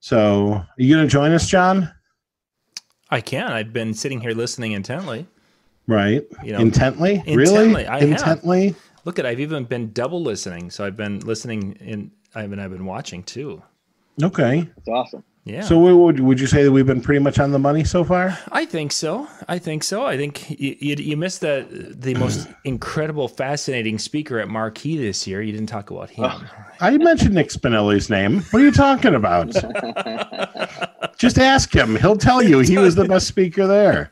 So, 0.01 0.53
are 0.55 0.69
you 0.77 0.95
gonna 0.95 1.09
join 1.09 1.33
us, 1.33 1.49
John? 1.49 1.91
I 3.11 3.21
can. 3.21 3.53
I've 3.53 3.73
been 3.73 3.95
sitting 3.95 4.21
here 4.21 4.33
listening 4.33 4.73
intently. 4.73 5.27
Right. 5.87 6.23
You 6.43 6.53
know, 6.53 6.59
intently? 6.59 7.15
intently, 7.27 7.37
Really? 7.37 7.87
I 7.87 8.01
have. 8.01 8.11
intently? 8.11 8.75
look 9.05 9.19
at 9.19 9.27
I've 9.27 9.41
even 9.41 9.65
been 9.65 9.93
double 9.93 10.23
listening. 10.23 10.71
So 10.71 10.85
I've 10.85 10.97
been 10.97 11.21
listening 11.21 11.73
in. 11.81 12.11
I've 12.35 12.51
been 12.51 12.59
I've 12.59 12.71
been 12.73 12.87
watching 12.87 13.23
too. 13.23 13.63
Okay. 14.23 14.69
It's 14.77 14.89
awesome. 14.89 15.23
Yeah. 15.45 15.61
So, 15.61 15.79
what 15.79 15.95
would 15.97 16.21
would 16.21 16.41
you 16.41 16.47
say 16.47 16.65
that 16.65 16.73
we've 16.73 16.87
been 16.87 17.03
pretty 17.03 17.19
much 17.19 17.39
on 17.39 17.51
the 17.51 17.59
money 17.59 17.85
so 17.85 18.03
far? 18.03 18.39
I 18.51 18.65
think 18.65 18.93
so. 18.93 19.29
I 19.47 19.59
think 19.59 19.85
so. 19.85 20.07
I 20.07 20.17
think 20.17 20.59
you, 20.59 20.75
you, 20.81 20.97
you 20.97 21.17
missed 21.19 21.43
the 21.43 21.67
the 21.71 22.15
most 22.15 22.49
incredible, 22.65 23.29
fascinating 23.29 23.99
speaker 23.99 24.39
at 24.39 24.49
Marquee 24.49 24.97
this 24.97 25.27
year. 25.27 25.43
You 25.43 25.53
didn't 25.53 25.69
talk 25.69 25.91
about 25.91 26.09
him. 26.09 26.31
I 26.81 26.97
mentioned 26.97 27.35
Nick 27.35 27.51
Spinelli's 27.51 28.09
name. 28.09 28.41
What 28.51 28.63
are 28.63 28.65
you 28.65 28.73
talking 28.73 29.15
about? 29.15 29.53
Just 31.19 31.39
ask 31.39 31.75
him. 31.75 31.97
He'll 31.97 32.17
tell 32.17 32.43
you 32.43 32.61
he 32.61 32.79
was 32.79 32.95
the 32.95 33.05
best 33.05 33.29
speaker 33.29 33.67
there. 33.67 34.11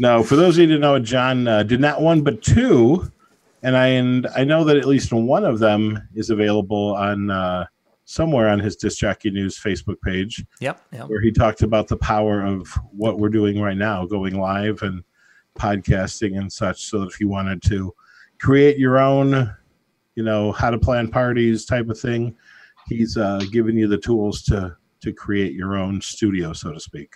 No, 0.00 0.24
for 0.24 0.34
those 0.34 0.58
of 0.58 0.62
you 0.62 0.66
who 0.66 0.72
don't 0.74 0.80
know, 0.80 0.98
John 0.98 1.46
uh, 1.46 1.62
did 1.62 1.80
not 1.80 2.02
one 2.02 2.22
but 2.22 2.42
two, 2.42 3.08
and 3.62 3.76
I 3.76 3.86
and 3.86 4.26
I 4.36 4.42
know 4.42 4.64
that 4.64 4.76
at 4.76 4.86
least 4.86 5.12
one 5.12 5.44
of 5.44 5.60
them 5.60 6.08
is 6.16 6.30
available 6.30 6.96
on 6.96 7.30
uh, 7.30 7.66
somewhere 8.04 8.48
on 8.48 8.58
his 8.58 8.76
Disc 8.76 8.98
Jockey 8.98 9.30
News 9.30 9.58
Facebook 9.58 10.00
page, 10.02 10.44
Yep. 10.60 10.80
Yep. 10.92 11.08
where 11.08 11.20
he 11.20 11.32
talked 11.32 11.62
about 11.62 11.88
the 11.88 11.96
power 11.96 12.44
of 12.44 12.68
what 12.90 13.18
we're 13.18 13.28
doing 13.30 13.60
right 13.60 13.76
now, 13.76 14.04
going 14.04 14.38
live 14.38 14.82
and 14.82 15.02
podcasting 15.58 16.38
and 16.38 16.52
such. 16.52 16.84
So 16.84 17.00
that 17.00 17.08
if 17.08 17.20
you 17.20 17.28
wanted 17.28 17.62
to 17.62 17.94
create 18.40 18.78
your 18.78 18.98
own, 18.98 19.54
you 20.16 20.22
know, 20.22 20.52
how 20.52 20.70
to 20.70 20.78
plan 20.78 21.08
parties 21.08 21.64
type 21.64 21.88
of 21.88 21.98
thing, 21.98 22.36
he's 22.88 23.16
uh, 23.16 23.40
giving 23.50 23.76
you 23.76 23.88
the 23.88 23.98
tools 23.98 24.42
to 24.44 24.76
to 25.00 25.12
create 25.12 25.52
your 25.52 25.76
own 25.76 26.00
studio, 26.00 26.52
so 26.54 26.72
to 26.72 26.80
speak. 26.80 27.14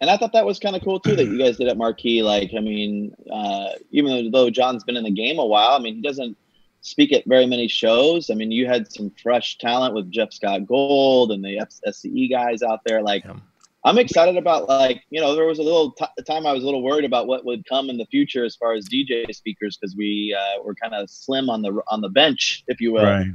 And 0.00 0.10
I 0.10 0.16
thought 0.16 0.32
that 0.32 0.44
was 0.44 0.58
kind 0.58 0.74
of 0.74 0.82
cool 0.82 0.98
too 0.98 1.14
that 1.14 1.26
you 1.26 1.38
guys 1.38 1.56
did 1.56 1.68
at 1.68 1.76
Marquee. 1.76 2.22
Like, 2.22 2.50
I 2.56 2.60
mean, 2.60 3.14
uh, 3.30 3.70
even 3.90 4.30
though 4.32 4.50
John's 4.50 4.82
been 4.82 4.96
in 4.96 5.04
the 5.04 5.10
game 5.10 5.38
a 5.38 5.44
while, 5.46 5.76
I 5.76 5.78
mean, 5.78 5.96
he 5.96 6.00
doesn't 6.00 6.36
speak 6.82 7.12
at 7.12 7.24
very 7.26 7.46
many 7.46 7.68
shows. 7.68 8.30
I 8.30 8.34
mean, 8.34 8.50
you 8.50 8.66
had 8.66 8.90
some 8.92 9.10
fresh 9.22 9.58
talent 9.58 9.94
with 9.94 10.10
Jeff 10.10 10.32
Scott 10.32 10.66
Gold 10.66 11.32
and 11.32 11.44
the 11.44 11.60
SCE 11.86 12.30
guys 12.30 12.62
out 12.62 12.80
there. 12.86 13.02
Like, 13.02 13.24
Yeah. 13.24 13.36
I'm 13.82 13.96
excited 13.96 14.36
about 14.36 14.68
like 14.68 15.02
you 15.08 15.22
know 15.22 15.34
there 15.34 15.46
was 15.46 15.58
a 15.58 15.62
little 15.62 15.92
t- 15.92 16.04
time 16.26 16.44
I 16.46 16.52
was 16.52 16.62
a 16.62 16.66
little 16.66 16.82
worried 16.82 17.06
about 17.06 17.26
what 17.26 17.46
would 17.46 17.64
come 17.66 17.88
in 17.88 17.96
the 17.96 18.04
future 18.06 18.44
as 18.44 18.54
far 18.54 18.74
as 18.74 18.86
DJ 18.90 19.34
speakers 19.34 19.78
because 19.80 19.96
we 19.96 20.36
uh, 20.38 20.62
were 20.62 20.74
kind 20.74 20.92
of 20.94 21.08
slim 21.08 21.48
on 21.48 21.62
the 21.62 21.80
on 21.88 22.02
the 22.02 22.10
bench, 22.10 22.62
if 22.68 22.78
you 22.78 22.92
will. 22.92 23.04
Right. 23.04 23.26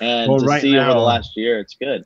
And 0.00 0.30
Well, 0.30 0.40
to 0.40 0.46
right 0.46 0.62
see 0.62 0.74
over 0.78 0.86
now- 0.86 0.94
the 0.94 1.00
last 1.00 1.36
year, 1.36 1.58
it's 1.60 1.74
good. 1.78 2.04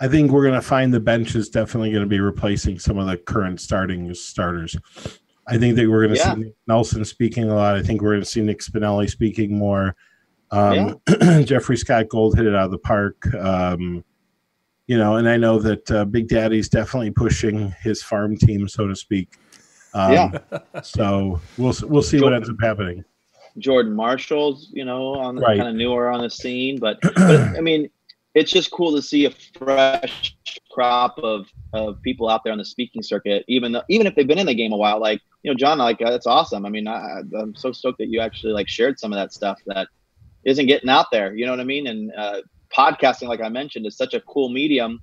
I 0.00 0.08
think 0.08 0.32
we're 0.32 0.42
going 0.42 0.60
to 0.60 0.60
find 0.60 0.92
the 0.92 0.98
bench 1.00 1.36
is 1.36 1.48
definitely 1.48 1.90
going 1.90 2.02
to 2.02 2.08
be 2.08 2.18
replacing 2.20 2.80
some 2.80 2.98
of 2.98 3.06
the 3.06 3.16
current 3.16 3.60
starting 3.60 4.12
starters. 4.12 4.76
I 5.46 5.56
think 5.56 5.76
that 5.76 5.88
we're 5.88 6.02
going 6.04 6.18
to 6.18 6.20
Yeah. 6.20 6.34
see 6.34 6.52
Nelson 6.66 7.04
speaking 7.04 7.44
a 7.44 7.54
lot. 7.54 7.76
I 7.76 7.82
think 7.82 8.02
we're 8.02 8.10
going 8.10 8.22
to 8.22 8.28
see 8.28 8.42
Nick 8.42 8.58
Spinelli 8.58 9.08
speaking 9.08 9.56
more. 9.56 9.94
Um, 10.50 11.00
Jeffrey 11.44 11.76
Scott 11.76 12.08
Gold 12.08 12.36
hit 12.36 12.46
it 12.46 12.54
out 12.54 12.66
of 12.66 12.70
the 12.70 12.78
park. 12.78 13.32
Um, 13.34 14.04
you 14.86 14.96
know, 14.96 15.16
and 15.16 15.28
I 15.28 15.36
know 15.36 15.58
that 15.58 15.90
uh, 15.90 16.04
Big 16.04 16.28
Daddy's 16.28 16.68
definitely 16.68 17.10
pushing 17.10 17.74
his 17.82 18.02
farm 18.02 18.36
team, 18.36 18.68
so 18.68 18.86
to 18.86 18.94
speak. 18.94 19.38
Um, 19.94 20.12
Yeah. 20.12 20.38
So 20.82 21.40
we'll 21.56 21.74
we'll 21.82 22.02
see 22.02 22.20
what 22.20 22.32
ends 22.32 22.48
up 22.48 22.56
happening. 22.60 23.04
Jordan 23.58 23.94
Marshall's, 23.94 24.70
you 24.72 24.84
know, 24.84 25.14
on 25.14 25.36
Right. 25.36 25.56
kind 25.56 25.68
of 25.68 25.74
newer 25.74 26.10
on 26.10 26.20
the 26.20 26.30
scene, 26.30 26.78
but, 26.78 26.98
but 27.02 27.40
I 27.56 27.60
mean, 27.60 27.88
it's 28.34 28.52
just 28.52 28.70
cool 28.70 28.94
to 28.94 29.00
see 29.00 29.24
a 29.24 29.30
fresh 29.58 30.36
crop 30.70 31.18
of 31.18 31.46
of 31.72 32.00
people 32.02 32.28
out 32.28 32.44
there 32.44 32.52
on 32.52 32.58
the 32.58 32.64
speaking 32.64 33.02
circuit, 33.02 33.44
even 33.48 33.72
though 33.72 33.82
even 33.88 34.06
if 34.06 34.14
they've 34.14 34.26
been 34.26 34.38
in 34.38 34.46
the 34.46 34.54
game 34.54 34.72
a 34.72 34.76
while. 34.76 35.00
Like 35.00 35.22
you 35.42 35.50
know, 35.50 35.56
John, 35.56 35.78
like 35.78 36.00
uh, 36.02 36.10
that's 36.10 36.26
awesome. 36.26 36.66
I 36.66 36.68
mean, 36.68 36.86
I, 36.86 37.22
I'm 37.40 37.54
so 37.54 37.72
stoked 37.72 37.98
that 37.98 38.08
you 38.08 38.20
actually 38.20 38.52
like 38.52 38.68
shared 38.68 39.00
some 39.00 39.12
of 39.12 39.16
that 39.16 39.32
stuff 39.32 39.58
that 39.66 39.88
isn't 40.46 40.66
getting 40.66 40.88
out 40.90 41.06
there. 41.12 41.34
You 41.36 41.46
know 41.46 41.52
what 41.52 41.60
I 41.60 41.64
mean? 41.64 41.86
And 41.88 42.12
uh, 42.16 42.40
podcasting, 42.76 43.28
like 43.28 43.42
I 43.42 43.48
mentioned, 43.50 43.86
is 43.86 43.96
such 43.96 44.14
a 44.14 44.20
cool 44.22 44.50
medium. 44.50 45.00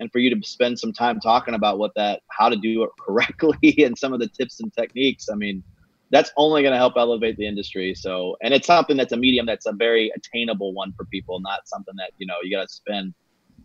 And 0.00 0.10
for 0.12 0.18
you 0.18 0.34
to 0.34 0.48
spend 0.48 0.78
some 0.78 0.92
time 0.92 1.20
talking 1.20 1.54
about 1.54 1.78
what 1.78 1.92
that, 1.96 2.22
how 2.30 2.48
to 2.50 2.56
do 2.56 2.82
it 2.84 2.90
correctly, 3.00 3.58
and 3.78 3.96
some 3.96 4.12
of 4.12 4.20
the 4.20 4.28
tips 4.28 4.60
and 4.60 4.72
techniques. 4.72 5.26
I 5.30 5.36
mean, 5.36 5.62
that's 6.10 6.32
only 6.36 6.62
going 6.62 6.72
to 6.72 6.78
help 6.78 6.94
elevate 6.96 7.36
the 7.36 7.46
industry. 7.46 7.94
So, 7.94 8.36
and 8.42 8.54
it's 8.54 8.66
something 8.66 8.96
that's 8.96 9.12
a 9.12 9.16
medium 9.16 9.46
that's 9.46 9.66
a 9.66 9.72
very 9.72 10.12
attainable 10.16 10.74
one 10.74 10.92
for 10.96 11.06
people, 11.06 11.40
not 11.40 11.60
something 11.66 11.94
that 11.98 12.12
you 12.18 12.26
know 12.26 12.34
you 12.42 12.56
got 12.56 12.62
to 12.62 12.68
spend 12.68 13.14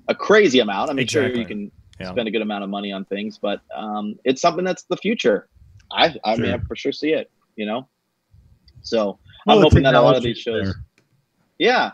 a 0.10 0.16
crazy 0.16 0.60
amount. 0.60 0.92
I 0.92 0.94
mean, 0.94 1.08
sure 1.08 1.28
you 1.28 1.46
can 1.46 1.72
Yeah. 2.00 2.10
spend 2.12 2.28
a 2.28 2.32
good 2.32 2.42
amount 2.42 2.64
of 2.64 2.70
money 2.70 2.92
on 2.92 3.06
things, 3.06 3.40
but 3.42 3.62
um, 3.76 4.16
it's 4.26 4.42
something 4.42 4.66
that's 4.66 4.84
the 4.90 4.98
future. 4.98 5.48
I 5.92 6.14
I 6.26 6.36
mean, 6.36 6.54
I 6.54 6.60
for 6.68 6.76
sure 6.76 6.92
see 6.92 7.14
it. 7.14 7.32
You 7.56 7.66
know, 7.66 7.88
so 8.82 9.20
Well, 9.46 9.58
I'm 9.58 9.64
hoping 9.64 9.84
that 9.84 9.96
a 9.96 10.02
lot 10.02 10.16
of 10.18 10.24
these 10.24 10.38
shows. 10.38 10.66
there. 10.66 10.85
Yeah. 11.58 11.92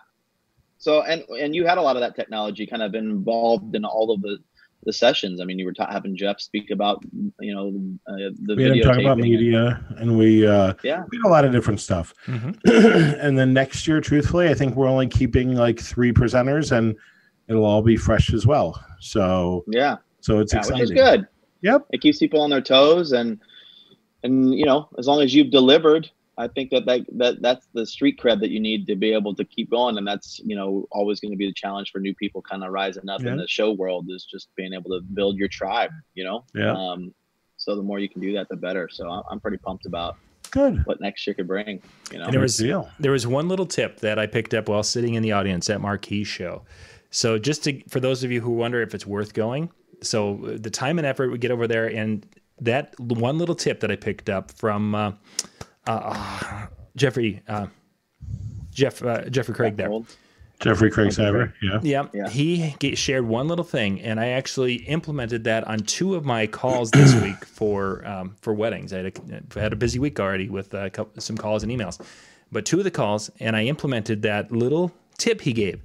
So 0.78 1.02
and 1.04 1.24
and 1.40 1.56
you 1.56 1.66
had 1.66 1.78
a 1.78 1.82
lot 1.82 1.96
of 1.96 2.02
that 2.02 2.16
technology 2.16 2.66
kind 2.66 2.82
of 2.82 2.96
involved 2.96 3.76
in 3.76 3.86
all 3.86 4.12
of 4.12 4.22
the 4.22 4.38
the 4.84 4.92
sessions. 4.92 5.40
I 5.40 5.46
mean, 5.46 5.60
you 5.60 5.66
were 5.66 5.74
ta- 5.74 5.92
having 5.92 6.16
Jeff 6.18 6.40
speak 6.42 6.72
about 6.72 7.04
you 7.40 7.54
know 7.54 7.68
uh, 8.12 8.32
the 8.42 8.56
We 8.56 8.64
had 8.64 8.72
him 8.72 8.78
video 8.80 8.84
talk 8.86 9.00
about 9.00 9.18
media, 9.20 9.86
and 9.98 10.18
we 10.18 10.48
uh, 10.48 10.74
Yeah. 10.84 11.04
we 11.12 11.18
had 11.18 11.28
a 11.28 11.30
lot 11.30 11.46
of 11.46 11.52
different 11.52 11.80
stuff. 11.80 12.16
Mhm. 12.26 12.58
and 13.22 13.38
then 13.38 13.54
next 13.54 13.88
year, 13.88 14.02
truthfully, 14.02 14.50
I 14.50 14.56
think 14.56 14.76
we're 14.76 14.88
only 14.88 15.08
keeping 15.08 15.56
like 15.56 15.80
three 15.80 16.12
presenters, 16.12 16.72
and 16.76 16.96
it'll 17.48 17.66
all 17.66 17.84
be 17.84 17.96
fresh 17.96 18.34
as 18.34 18.48
well. 18.48 18.84
So 19.00 19.64
Yeah, 19.68 19.98
so 20.22 20.40
it's 20.40 20.52
yeah 20.54 20.66
which 20.66 20.82
is 20.82 20.90
good. 20.92 21.28
Yep. 21.62 21.86
It 21.92 22.02
keeps 22.02 22.18
people 22.18 22.42
on 22.42 22.50
their 22.50 22.62
toes, 22.62 23.12
and 23.12 23.40
and 24.24 24.56
you 24.56 24.66
know, 24.66 24.90
as 24.98 25.06
long 25.06 25.22
as 25.22 25.36
you've 25.36 25.52
delivered, 25.52 26.10
I 26.38 26.48
think 26.48 26.70
that 26.72 26.86
that, 26.86 27.02
that 27.18 27.42
that's 27.42 27.68
the 27.74 27.86
street 27.86 28.20
cred 28.20 28.40
that 28.40 28.50
you 28.50 28.60
need 28.60 28.88
to 28.88 28.96
be 28.96 29.14
able 29.14 29.36
to 29.36 29.44
keep 29.46 29.70
going, 29.70 29.98
and 29.98 30.08
that's 30.08 30.40
you 30.44 30.56
know 30.56 30.88
always 30.92 31.20
going 31.20 31.32
to 31.32 31.38
be 31.38 31.46
the 31.48 31.54
challenge 31.54 31.92
for 31.92 32.00
new 32.00 32.16
people 32.16 32.42
kind 32.42 32.64
of 32.64 32.72
rising 32.72 33.10
up 33.10 33.22
Yeah. 33.22 33.32
in 33.34 33.38
the 33.38 33.48
show 33.48 33.72
world 33.72 34.08
is 34.10 34.26
just 34.26 34.48
being 34.56 34.74
able 34.74 34.90
to 34.92 35.02
build 35.14 35.38
your 35.38 35.50
tribe. 35.50 35.92
You 36.16 36.24
know. 36.24 36.46
Yeah. 36.56 36.72
Um, 36.74 37.14
so 37.58 37.76
the 37.76 37.84
more 37.84 38.00
you 38.00 38.10
can 38.10 38.22
do 38.22 38.34
that, 38.34 38.48
the 38.50 38.56
better. 38.56 38.90
So 38.92 39.08
I'm- 39.10 39.24
I'm 39.30 39.40
pretty 39.40 39.58
pumped 39.58 39.86
about 39.86 40.18
Good. 40.50 40.84
what 40.88 41.00
next 41.00 41.28
year 41.28 41.34
could 41.36 41.48
bring. 41.48 41.82
You 42.12 42.18
know. 42.18 42.24
And 42.26 42.34
there 42.34 42.40
was 42.42 42.58
deal. 42.58 42.90
there 43.00 43.12
was 43.12 43.28
one 43.28 43.48
little 43.48 43.68
tip 43.68 44.00
that 44.00 44.18
I 44.18 44.26
picked 44.26 44.54
up 44.54 44.68
while 44.70 44.84
sitting 44.84 45.14
in 45.16 45.22
the 45.24 45.34
audience 45.34 45.70
at 45.70 45.80
Marquee 45.82 46.24
show. 46.24 46.64
So 47.12 47.38
just 47.38 47.64
to 47.66 47.82
for 47.90 48.00
those 48.00 48.24
of 48.24 48.32
you 48.32 48.40
who 48.42 48.52
wonder 48.52 48.82
if 48.82 48.96
it's 48.96 49.06
worth 49.06 49.34
going, 49.34 49.70
so 50.02 50.44
uh, 50.46 50.58
the 50.60 50.70
time 50.72 50.98
and 50.98 51.06
effort 51.06 51.30
we 51.30 51.38
get 51.38 51.52
over 51.52 51.68
there, 51.68 51.88
and 51.88 52.26
that 52.62 52.98
one 53.00 53.38
little 53.38 53.54
tip 53.56 53.82
that 53.82 53.92
I 53.92 53.96
picked 53.98 54.30
up 54.30 54.52
from 54.52 54.96
uh, 54.96 55.12
uh, 55.88 56.68
Jeffrey 56.96 57.42
uh, 57.48 57.68
Jeff 58.74 59.04
uh, 59.04 59.24
Jeffrey 59.30 59.54
Craig 59.56 59.78
there. 59.78 59.90
Jeffrey 60.60 60.92
Craig 60.92 61.12
Saber. 61.12 61.56
Yeah. 61.60 61.80
Yeah, 61.82 62.04
Yeah. 62.14 62.30
he 62.30 62.76
g- 62.80 62.94
shared 62.94 63.26
one 63.26 63.48
little 63.48 63.66
thing, 63.66 64.00
and 64.02 64.20
I 64.20 64.28
actually 64.28 64.76
implemented 64.76 65.46
that 65.46 65.66
on 65.68 65.80
two 65.80 66.14
of 66.14 66.24
my 66.24 66.46
calls 66.46 66.92
this 66.92 67.16
week 67.24 67.44
for 67.46 68.06
um, 68.08 68.36
for 68.42 68.54
weddings. 68.54 68.94
I 68.94 68.98
had 68.98 69.06
a, 69.08 69.42
I 69.56 69.60
had 69.60 69.74
a 69.74 69.76
busy 69.76 69.98
week 69.98 70.20
already 70.20 70.50
with 70.50 70.74
uh, 70.76 70.90
cou- 70.92 71.10
some 71.18 71.36
calls 71.36 71.64
and 71.64 71.72
emails, 71.72 72.00
but 72.52 72.64
two 72.66 72.78
of 72.78 72.84
the 72.84 72.92
calls, 72.92 73.32
and 73.40 73.56
I 73.56 73.64
implemented 73.66 74.22
that 74.22 74.52
little 74.52 74.92
tip 75.18 75.42
he 75.42 75.52
gave, 75.52 75.82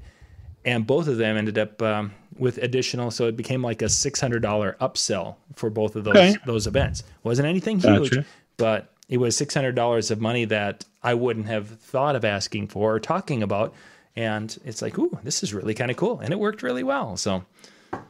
and 0.66 0.86
both 0.86 1.08
of 1.08 1.16
them 1.16 1.38
ended 1.38 1.56
up 1.56 1.80
um, 1.80 2.12
with 2.38 2.58
additional. 2.58 3.10
So 3.10 3.28
it 3.28 3.36
became 3.36 3.62
like 3.62 3.80
a 3.80 3.88
six 3.88 4.20
hundred 4.20 4.42
dollar 4.42 4.76
upsell 4.82 5.36
for 5.54 5.70
both 5.70 5.96
of 5.96 6.04
those 6.04 6.16
Okay. 6.16 6.36
those 6.44 6.66
events. 6.66 7.02
wasn't 7.22 7.48
anything 7.48 7.78
huge, 7.80 8.10
Gotcha. 8.10 8.26
but 8.58 8.92
it 9.08 9.18
was 9.18 9.36
six 9.36 9.54
hundred 9.54 9.74
dollars 9.74 10.10
of 10.10 10.20
money 10.20 10.44
that 10.46 10.84
I 11.02 11.14
wouldn't 11.14 11.46
have 11.46 11.68
thought 11.68 12.16
of 12.16 12.24
asking 12.24 12.68
for 12.68 12.94
or 12.94 13.00
talking 13.00 13.42
about. 13.42 13.74
And 14.16 14.56
it's 14.64 14.80
like, 14.80 14.98
ooh, 14.98 15.18
this 15.24 15.42
is 15.42 15.52
really 15.52 15.74
kind 15.74 15.90
of 15.90 15.96
cool, 15.96 16.20
and 16.20 16.32
it 16.32 16.38
worked 16.38 16.62
really 16.62 16.82
well. 16.82 17.16
So 17.18 17.44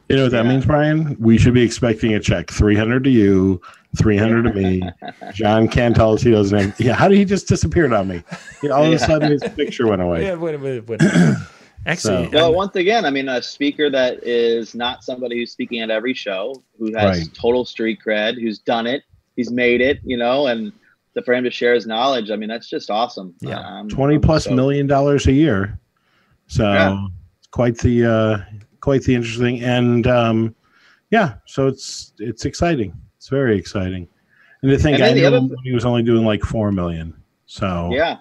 You 0.09 0.17
know 0.17 0.23
what 0.25 0.33
that 0.33 0.45
Yeah. 0.45 0.51
means, 0.53 0.65
Brian? 0.65 1.17
We 1.19 1.37
should 1.37 1.53
be 1.55 1.63
expecting 1.63 2.15
a 2.15 2.21
check: 2.21 2.51
three 2.51 2.77
hundred 2.77 3.03
to 3.05 3.11
you, 3.11 3.61
three 3.99 4.17
hundred 4.17 4.45
to 4.45 4.53
me. 4.55 4.83
John 5.35 5.67
can't 5.69 5.95
tell 5.97 6.13
us 6.13 6.23
he 6.23 6.31
doesn't. 6.31 6.59
Have, 6.59 6.81
yeah. 6.81 6.95
How 6.95 7.09
did 7.09 7.19
he 7.19 7.25
just 7.25 7.49
disappeared 7.49 7.93
on 7.93 8.07
me? 8.09 8.23
Yeah, 8.63 8.71
all 8.71 8.85
of 8.85 8.93
a 8.93 8.99
sudden, 8.99 9.33
his 9.33 9.43
picture 9.43 9.87
went 9.89 10.01
away. 10.01 10.23
yeah, 10.27 10.35
wait, 10.37 10.61
wait, 10.61 10.87
wait. 10.89 11.01
actually, 11.87 12.27
So- 12.27 12.31
Well, 12.33 12.45
I'm- 12.47 12.55
once 12.55 12.77
again, 12.77 13.05
I 13.05 13.11
mean, 13.11 13.29
a 13.29 13.43
speaker 13.43 13.91
that 13.91 14.23
is 14.25 14.75
not 14.77 15.03
somebody 15.05 15.39
who's 15.41 15.51
speaking 15.53 15.81
at 15.81 15.91
every 15.91 16.15
show, 16.15 16.63
who 16.79 16.95
has 16.97 17.19
Right. 17.19 17.35
total 17.35 17.65
street 17.65 17.99
cred, 18.05 18.41
who's 18.41 18.59
done 18.61 18.87
it, 18.87 19.03
he's 19.35 19.51
made 19.51 19.81
it, 19.81 19.99
you 20.05 20.17
know, 20.17 20.47
and 20.47 20.73
to, 21.17 21.23
for 21.23 21.35
him 21.35 21.45
to 21.45 21.51
share 21.51 21.75
his 21.75 21.87
knowledge, 21.87 22.31
I 22.31 22.37
mean, 22.37 22.49
that's 22.49 22.69
just 22.69 22.91
awesome. 22.91 23.35
Yeah. 23.41 23.59
Um, 23.59 23.89
Twenty 23.89 24.17
I'm 24.17 24.21
plus 24.21 24.45
so- 24.45 24.55
million 24.55 24.87
dollars 24.87 25.27
a 25.27 25.33
year. 25.33 25.79
So 26.47 26.65
Yeah. 26.73 27.07
it's 27.39 27.49
quite 27.49 27.77
the 27.79 28.05
uh, 28.05 28.39
quite 28.81 29.03
the 29.03 29.15
interesting 29.15 29.63
and 29.63 30.07
um, 30.07 30.55
yeah. 31.11 31.35
So 31.47 31.67
it's 31.67 32.13
it's 32.19 32.45
exciting. 32.45 32.95
It's 33.17 33.29
very 33.29 33.59
exciting. 33.59 34.07
And 34.63 34.71
to 34.71 34.79
think 34.79 34.95
And 34.95 35.03
I 35.05 35.07
then 35.09 35.15
the 35.17 35.21
knew 35.23 35.27
other 35.27 35.37
him 35.39 35.49
when 35.49 35.59
he 35.65 35.73
was 35.73 35.85
only 35.85 36.03
doing 36.03 36.25
like 36.25 36.43
four 36.43 36.71
million. 36.73 37.15
So 37.47 37.91
Yeah, 37.93 38.19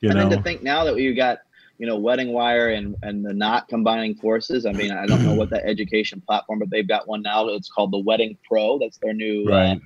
you 0.00 0.10
and 0.10 0.18
know, 0.18 0.28
then 0.28 0.38
to 0.38 0.44
think 0.44 0.62
now 0.62 0.84
that 0.84 0.96
you 0.98 1.14
got, 1.14 1.38
you 1.78 1.86
know, 1.86 1.98
WeddingWire 1.98 2.76
and 2.76 2.94
and 3.02 3.24
the 3.24 3.32
Knot 3.32 3.68
combining 3.68 4.14
forces. 4.14 4.66
I 4.66 4.72
mean, 4.72 4.92
I 4.92 5.06
don't 5.06 5.22
know 5.24 5.34
what 5.34 5.50
that 5.54 5.64
education 5.64 6.22
platform, 6.26 6.58
but 6.58 6.70
they've 6.70 6.86
got 6.86 7.08
one 7.08 7.22
now. 7.22 7.48
It's 7.48 7.68
called 7.70 7.90
the 7.92 7.98
Wedding 7.98 8.36
Pro. 8.46 8.78
That's 8.78 8.98
their 8.98 9.12
new 9.14 9.46
uh, 9.48 9.50
right. 9.50 9.76
uh, 9.76 9.80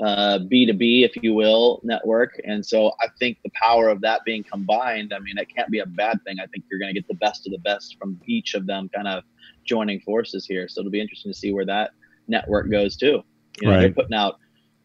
B2B, 0.00 1.04
if 1.04 1.16
you 1.22 1.34
will, 1.34 1.80
network. 1.82 2.38
And 2.44 2.64
so 2.64 2.92
I 3.00 3.06
think 3.18 3.38
the 3.42 3.50
power 3.60 3.88
of 3.88 4.00
that 4.02 4.22
being 4.24 4.44
combined, 4.44 5.12
I 5.14 5.18
mean, 5.18 5.38
it 5.38 5.48
can't 5.54 5.70
be 5.70 5.78
a 5.78 5.86
bad 5.86 6.22
thing. 6.24 6.38
I 6.40 6.46
think 6.46 6.64
you're 6.70 6.78
going 6.80 6.94
to 6.94 7.00
get 7.00 7.08
the 7.08 7.14
best 7.14 7.46
of 7.46 7.52
the 7.52 7.58
best 7.58 7.96
from 7.98 8.20
each 8.26 8.54
of 8.54 8.66
them 8.66 8.90
kind 8.94 9.08
of 9.08 9.24
joining 9.64 10.00
forces 10.00 10.46
here. 10.46 10.68
So 10.68 10.80
it'll 10.80 10.90
be 10.92 11.00
interesting 11.00 11.32
to 11.32 11.38
see 11.38 11.52
where 11.52 11.66
that 11.66 11.92
network 12.28 12.70
goes 12.70 12.96
too. 12.96 13.22
You 13.60 13.68
know, 13.68 13.80
they're 13.80 13.92
putting 13.92 14.14
out, 14.14 14.38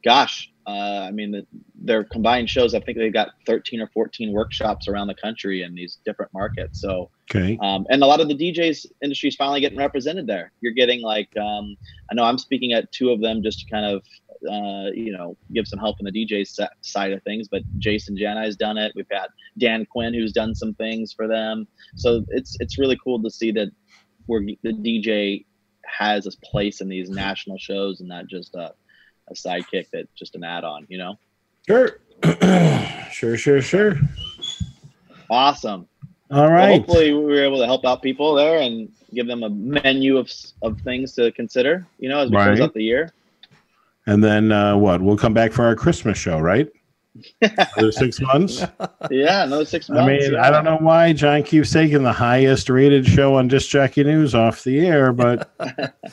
gosh, 0.04 0.50
uh, 0.66 1.06
I 1.08 1.12
mean, 1.12 1.32
the, 1.32 1.46
their 1.76 2.04
combined 2.04 2.50
shows, 2.50 2.74
I 2.74 2.80
think 2.80 2.98
they've 2.98 3.12
got 3.12 3.30
13 3.46 3.82
or 3.82 3.88
14 3.88 4.32
workshops 4.32 4.88
around 4.88 5.08
the 5.08 5.16
country 5.16 5.64
in 5.64 5.76
these 5.76 6.00
different 6.06 6.32
markets. 6.34 6.80
So, 6.80 7.10
Okay. 7.34 7.58
um, 7.62 7.86
and 7.90 8.04
a 8.04 8.06
lot 8.06 8.20
of 8.20 8.28
the 8.28 8.36
DJs 8.36 8.86
industry 9.02 9.30
is 9.30 9.36
finally 9.36 9.62
getting 9.62 9.78
represented 9.78 10.28
there. 10.28 10.52
You're 10.60 10.74
getting 10.74 11.02
like, 11.02 11.30
um, 11.38 11.78
I 12.12 12.16
know 12.16 12.24
I'm 12.24 12.38
speaking 12.38 12.74
at 12.74 12.92
two 12.92 13.10
of 13.10 13.22
them 13.22 13.42
just 13.42 13.62
to 13.62 13.66
kind 13.72 13.86
of, 13.86 14.04
uh, 14.52 14.92
you 14.94 15.14
know, 15.14 15.38
give 15.54 15.66
some 15.66 15.80
help 15.80 15.96
on 16.02 16.06
the 16.06 16.12
DJ 16.12 16.46
side 16.82 17.14
of 17.14 17.24
things. 17.24 17.48
But 17.48 17.62
Jason 17.78 18.18
Jana 18.18 18.42
has 18.42 18.58
done 18.58 18.78
it. 18.78 18.92
We've 18.96 19.06
had 19.10 19.28
Dan 19.58 19.86
Quinn 19.86 20.14
who's 20.14 20.34
done 20.34 20.54
some 20.54 20.74
things 20.74 21.14
for 21.14 21.28
them. 21.28 21.68
So 21.96 22.26
it's 22.30 22.58
it's 22.60 22.78
really 22.78 22.98
cool 23.02 23.22
to 23.24 23.30
see 23.30 23.52
that 23.52 23.70
where 24.26 24.42
the 24.42 24.74
DJ 24.74 25.46
has 25.86 26.28
a 26.28 26.32
place 26.44 26.82
in 26.82 26.90
these 26.90 27.10
national 27.10 27.58
shows 27.60 28.02
and 28.02 28.10
not 28.10 28.28
just 28.28 28.56
a, 28.56 28.74
a 29.30 29.34
sidekick 29.34 29.86
that 29.94 30.14
just 30.16 30.36
an 30.36 30.44
add-on. 30.44 30.86
You 30.90 30.98
know, 30.98 31.18
Sure. 31.66 32.00
sure. 33.12 33.38
Sure. 33.38 33.62
Sure. 33.62 34.00
awesome. 35.30 35.88
All 36.32 36.50
Well, 36.50 36.78
hopefully, 36.80 37.14
we 37.14 37.24
were 37.24 37.44
able 37.44 37.60
to 37.60 37.66
help 37.66 37.86
out 37.86 38.02
people 38.02 38.34
there 38.34 38.60
and 38.62 38.90
give 39.14 39.28
them 39.28 39.44
a 39.44 39.50
menu 39.50 40.18
of 40.18 40.32
of 40.62 40.80
things 40.82 41.14
to 41.16 41.32
consider. 41.34 41.86
You 42.00 42.10
know, 42.10 42.20
as 42.20 42.30
we 42.30 42.38
close 42.38 42.62
out 42.62 42.74
the 42.74 42.84
year. 42.84 43.14
And 44.08 44.24
then 44.24 44.52
uh, 44.52 44.78
what? 44.78 45.02
We'll 45.02 45.18
come 45.18 45.34
back 45.34 45.52
for 45.52 45.66
our 45.66 45.76
Christmas 45.76 46.18
show, 46.18 46.40
right? 46.40 46.68
Another 47.42 47.92
six 47.92 48.22
months. 48.22 48.64
Yeah, 49.10 49.44
another 49.44 49.66
six 49.66 49.90
months. 49.90 50.02
I 50.02 50.08
mean, 50.08 50.34
yeah. 50.34 50.48
I 50.48 50.50
don't 50.50 50.64
know 50.64 50.78
why 50.78 51.12
John 51.12 51.44
keeps 51.44 51.72
taking 51.72 52.04
the 52.04 52.14
highest 52.14 52.70
rated 52.70 53.06
show 53.06 53.36
on 53.36 53.50
Disc 53.50 53.70
Jockey 53.70 54.06
News 54.06 54.34
off 54.34 54.64
the 54.64 54.80
air, 54.80 55.12
but 55.12 55.52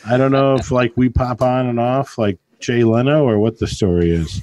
I 0.07 0.17
don't 0.17 0.33
know 0.33 0.57
if 0.57 0.73
like 0.73 0.93
we 0.97 1.09
pop 1.09 1.41
on 1.41 1.67
and 1.67 1.79
off 1.79 2.19
like 2.19 2.39
Jay 2.59 2.83
Leno 2.83 3.25
or 3.25 3.39
what 3.39 3.59
the 3.59 3.69
story 3.69 4.11
is. 4.11 4.43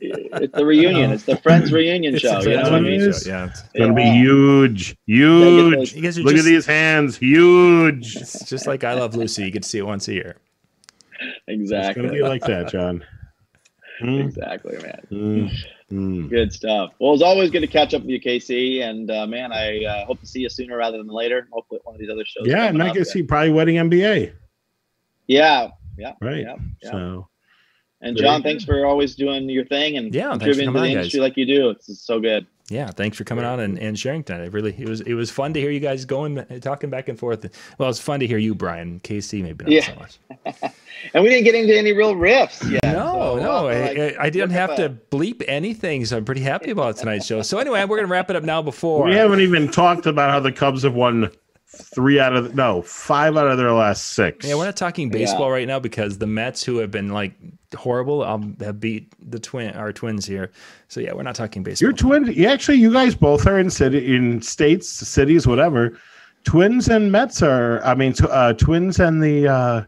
It's 0.00 0.54
the 0.54 0.64
reunion. 0.64 1.12
It's 1.12 1.24
the 1.24 1.36
Friends 1.38 1.72
reunion 1.72 2.14
It's 2.14 2.22
show. 2.22 2.38
a 2.38 2.42
You 2.42 2.56
know 2.56 2.62
what 2.64 2.72
I 2.74 2.80
mean? 2.80 3.00
is. 3.00 3.26
Yeah, 3.26 3.46
it's, 3.46 3.60
It's 3.60 3.72
gonna 3.78 3.94
be 3.94 4.02
huge, 4.02 4.88
Gotta 4.90 4.96
get 5.06 5.76
those- 5.76 5.92
huge. 5.92 5.94
you 5.94 6.02
guys 6.02 6.18
Look 6.18 6.34
just, 6.34 6.46
at 6.46 6.50
these 6.50 6.66
hands, 6.66 7.16
huge. 7.16 8.16
It's 8.16 8.34
It's 8.42 8.50
just 8.50 8.66
like 8.66 8.84
I 8.84 8.94
Love 8.94 9.14
Lucy. 9.16 9.44
You 9.44 9.50
get 9.50 9.62
to 9.64 9.68
see 9.68 9.78
it 9.78 9.86
once 9.86 10.08
a 10.08 10.12
year. 10.14 10.36
Exactly. 11.48 12.02
It's 12.04 12.10
gonna 12.12 12.12
be 12.12 12.22
like 12.28 12.42
that, 12.42 12.68
John. 12.68 13.02
Mm, 14.02 14.26
exactly, 14.26 14.76
man. 14.82 15.00
mm, 15.10 15.50
mm. 15.90 16.28
Good 16.28 16.52
stuff. 16.52 16.92
Well, 16.98 17.14
it's 17.14 17.22
always 17.22 17.50
good 17.50 17.60
to 17.62 17.66
catch 17.66 17.94
up 17.94 18.02
with 18.02 18.10
you, 18.10 18.20
Casey. 18.20 18.82
And 18.82 19.10
uh, 19.10 19.26
man, 19.26 19.52
I 19.52 19.82
uh, 19.84 20.04
hope 20.04 20.20
to 20.20 20.26
see 20.26 20.40
you 20.40 20.50
sooner 20.50 20.76
rather 20.76 20.98
than 20.98 21.06
later. 21.08 21.48
Hopefully, 21.50 21.80
one 21.84 21.94
of 21.94 22.00
these 22.00 22.10
other 22.10 22.24
shows. 22.26 22.46
Yeah, 22.46 22.56
and 22.56 22.60
I'm 22.62 22.66
coming 22.72 22.78
not 22.78 22.88
up. 22.88 22.94
gonna 22.96 23.04
see 23.06 23.22
probably 23.22 23.52
wedding 23.52 23.76
MBA, 23.76 24.32
Yeah, 25.28 25.68
yeah, 25.96 26.12
right? 26.20 26.42
yeah. 26.42 26.56
yeah. 26.82 26.90
So 26.90 27.28
And 28.06 28.16
John, 28.16 28.42
thanks 28.42 28.64
for 28.64 28.86
always 28.86 29.14
doing 29.14 29.48
your 29.48 29.64
thing 29.64 29.96
and 29.96 30.14
Yeah, 30.14 30.30
thanks 30.30 30.44
for 30.44 30.50
contributing 30.62 30.66
to 30.66 30.72
the 30.72 30.78
on, 30.78 30.84
guys. 30.86 30.94
industry 30.96 31.20
like 31.20 31.36
you 31.36 31.46
do. 31.46 31.70
It's 31.70 32.00
so 32.00 32.20
good. 32.20 32.46
Yeah, 32.68 32.90
thanks 32.90 33.16
for 33.16 33.22
coming 33.22 33.44
on 33.44 33.60
and, 33.60 33.78
and 33.78 33.96
sharing 33.96 34.24
tonight. 34.24 34.42
It 34.44 34.52
really 34.52 34.74
it 34.76 34.88
was 34.88 35.00
it 35.02 35.14
was 35.14 35.30
fun 35.30 35.54
to 35.54 35.60
hear 35.60 35.70
you 35.70 35.78
guys 35.78 36.04
going 36.04 36.44
talking 36.60 36.90
back 36.90 37.08
and 37.08 37.16
forth. 37.16 37.46
Well, 37.78 37.88
it's 37.88 38.00
fun 38.00 38.18
to 38.20 38.26
hear 38.26 38.38
you, 38.38 38.56
Brian. 38.56 38.98
Casey 39.00 39.40
maybe 39.40 39.64
not 39.64 39.72
Yeah. 39.72 39.86
so 39.86 39.94
much. 39.94 40.72
And 41.14 41.22
we 41.22 41.28
didn't 41.28 41.44
get 41.44 41.54
into 41.54 41.76
any 41.76 41.92
real 41.92 42.14
riffs 42.14 42.68
yet. 42.70 42.82
No, 42.82 43.36
so 43.36 43.42
no, 43.42 43.64
we'll 43.64 43.68
I, 43.68 43.80
like, 43.80 43.98
I, 44.18 44.24
I 44.24 44.30
didn't 44.30 44.50
have 44.50 44.70
up 44.70 44.76
to 44.76 44.88
bleep 45.10 45.44
anything, 45.46 46.04
so 46.06 46.16
I'm 46.16 46.24
pretty 46.24 46.40
happy 46.40 46.70
about 46.70 46.96
tonight's 46.96 47.26
show. 47.26 47.42
So 47.42 47.58
anyway, 47.58 47.84
we're 47.84 47.98
gonna 47.98 48.08
wrap 48.08 48.30
it 48.30 48.36
up 48.36 48.42
now. 48.42 48.62
Before 48.62 49.04
we 49.04 49.12
haven't 49.14 49.40
even 49.40 49.70
talked 49.70 50.06
about 50.06 50.30
how 50.30 50.40
the 50.40 50.50
Cubs 50.52 50.82
have 50.84 50.94
won 50.94 51.30
three 51.68 52.18
out 52.20 52.34
of 52.34 52.48
the, 52.48 52.54
no 52.54 52.80
five 52.82 53.36
out 53.36 53.48
of 53.48 53.58
their 53.58 53.72
last 53.72 54.10
six. 54.14 54.46
Yeah, 54.46 54.54
we're 54.54 54.64
not 54.64 54.76
talking 54.76 55.08
baseball 55.10 55.50
right 55.50 55.66
now 55.66 55.78
because 55.80 56.18
the 56.18 56.26
Mets, 56.26 56.62
who 56.62 56.78
have 56.78 56.90
been 56.90 57.08
like 57.08 57.34
horrible, 57.76 58.22
um, 58.22 58.56
have 58.60 58.80
beat 58.80 59.12
the 59.30 59.38
twin 59.38 59.74
our 59.74 59.92
twins 59.92 60.24
here. 60.26 60.50
So 60.88 61.00
yeah, 61.00 61.12
we're 61.12 61.22
not 61.24 61.34
talking 61.34 61.62
baseball. 61.62 61.88
Your 61.88 61.96
twin, 61.96 62.26
you 62.32 62.46
actually, 62.46 62.78
you 62.78 62.92
guys 62.92 63.14
both 63.14 63.46
are 63.46 63.58
in 63.58 63.68
city 63.70 64.14
in 64.14 64.40
states, 64.40 64.88
cities, 64.88 65.46
whatever. 65.46 65.98
Twins 66.44 66.88
and 66.88 67.10
Mets 67.10 67.42
are. 67.42 67.82
I 67.84 67.94
mean, 67.94 68.12
tw- 68.12 68.24
uh, 68.30 68.52
Twins 68.52 69.00
and 69.00 69.20
the 69.22 69.48
uh, 69.48 69.84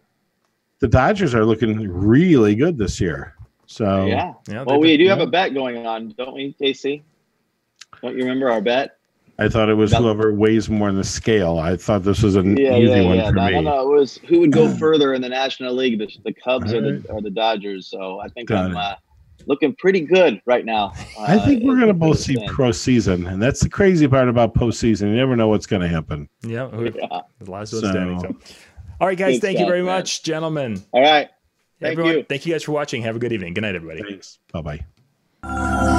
the 0.80 0.88
Dodgers 0.88 1.34
are 1.34 1.44
looking 1.44 1.88
really 1.88 2.54
good 2.56 2.76
this 2.78 3.00
year. 3.00 3.34
So 3.66 4.06
Yeah. 4.06 4.32
Yeah, 4.48 4.62
Well, 4.64 4.80
we 4.80 4.96
been- 4.96 5.06
do 5.06 5.08
have 5.10 5.20
a 5.20 5.26
bet 5.26 5.54
going 5.54 5.86
on, 5.86 6.14
don't 6.18 6.34
we, 6.34 6.52
Casey? 6.54 7.04
Don't 8.02 8.14
you 8.16 8.22
remember 8.22 8.50
our 8.50 8.60
bet? 8.60 8.97
I 9.40 9.48
thought 9.48 9.68
it 9.68 9.74
was 9.74 9.92
That- 9.92 10.02
whoever 10.02 10.32
weighs 10.34 10.68
more 10.68 10.88
in 10.88 10.96
the 10.96 11.04
scale. 11.04 11.58
I 11.58 11.76
thought 11.76 12.02
this 12.02 12.22
was 12.22 12.34
an 12.36 12.56
Yeah, 12.56 12.76
easy 12.76 12.90
yeah, 12.92 13.02
one 13.02 13.16
yeah. 13.18 13.28
for 13.28 13.34
No, 13.34 13.46
me. 13.46 13.52
no, 13.52 13.60
no. 13.60 13.92
It 13.92 13.98
was 14.00 14.18
who 14.28 14.40
would 14.40 14.52
go 14.52 14.68
further 14.78 15.14
in 15.14 15.22
the 15.22 15.28
National 15.28 15.74
League, 15.74 15.98
the, 15.98 16.08
the 16.24 16.32
Cubs 16.32 16.72
or 16.72 16.80
the 16.80 17.04
or 17.08 17.22
the 17.22 17.30
Dodgers. 17.30 17.86
So 17.86 18.18
I 18.20 18.28
think 18.28 18.48
Got 18.48 18.66
I'm 18.72 18.76
uh, 18.76 18.94
looking 19.46 19.74
pretty 19.76 20.00
good 20.00 20.42
right 20.44 20.64
now. 20.64 20.92
I 21.20 21.38
think 21.38 21.62
uh, 21.62 21.66
we're 21.66 21.76
going 21.76 21.86
to 21.88 21.94
both 21.94 22.18
see 22.18 22.34
stands. 22.34 22.52
postseason, 22.52 23.30
and 23.32 23.40
that's 23.40 23.60
the 23.60 23.68
crazy 23.68 24.08
part 24.08 24.28
about 24.28 24.54
postseason. 24.54 25.02
You 25.10 25.16
never 25.16 25.36
know 25.36 25.46
what's 25.48 25.66
going 25.66 25.82
to 25.82 25.88
happen. 25.88 26.28
Yeah, 26.42 26.68
who- 26.68 26.86
Yeah. 26.86 27.20
the 27.38 27.50
last 27.50 27.72
one 27.72 27.82
So- 27.82 27.90
standing. 27.90 28.18
So. 28.20 28.36
All 29.00 29.06
right, 29.06 29.16
guys, 29.16 29.34
Good 29.36 29.42
thank 29.42 29.58
you 29.60 29.66
very 29.66 29.82
man. 29.84 29.98
much, 29.98 30.24
gentlemen. 30.24 30.82
All 30.90 31.00
right. 31.00 31.28
Thank 31.80 31.92
Everyone, 31.92 32.14
you. 32.16 32.22
thank 32.28 32.44
you 32.44 32.52
guys 32.52 32.64
for 32.64 32.72
watching. 32.72 33.02
Have 33.02 33.14
a 33.14 33.20
good 33.20 33.32
evening. 33.32 33.54
Good 33.54 33.60
night, 33.60 33.76
everybody. 33.76 34.02
Thanks. 34.02 34.40
Bye 34.52 34.80
bye. 35.42 35.97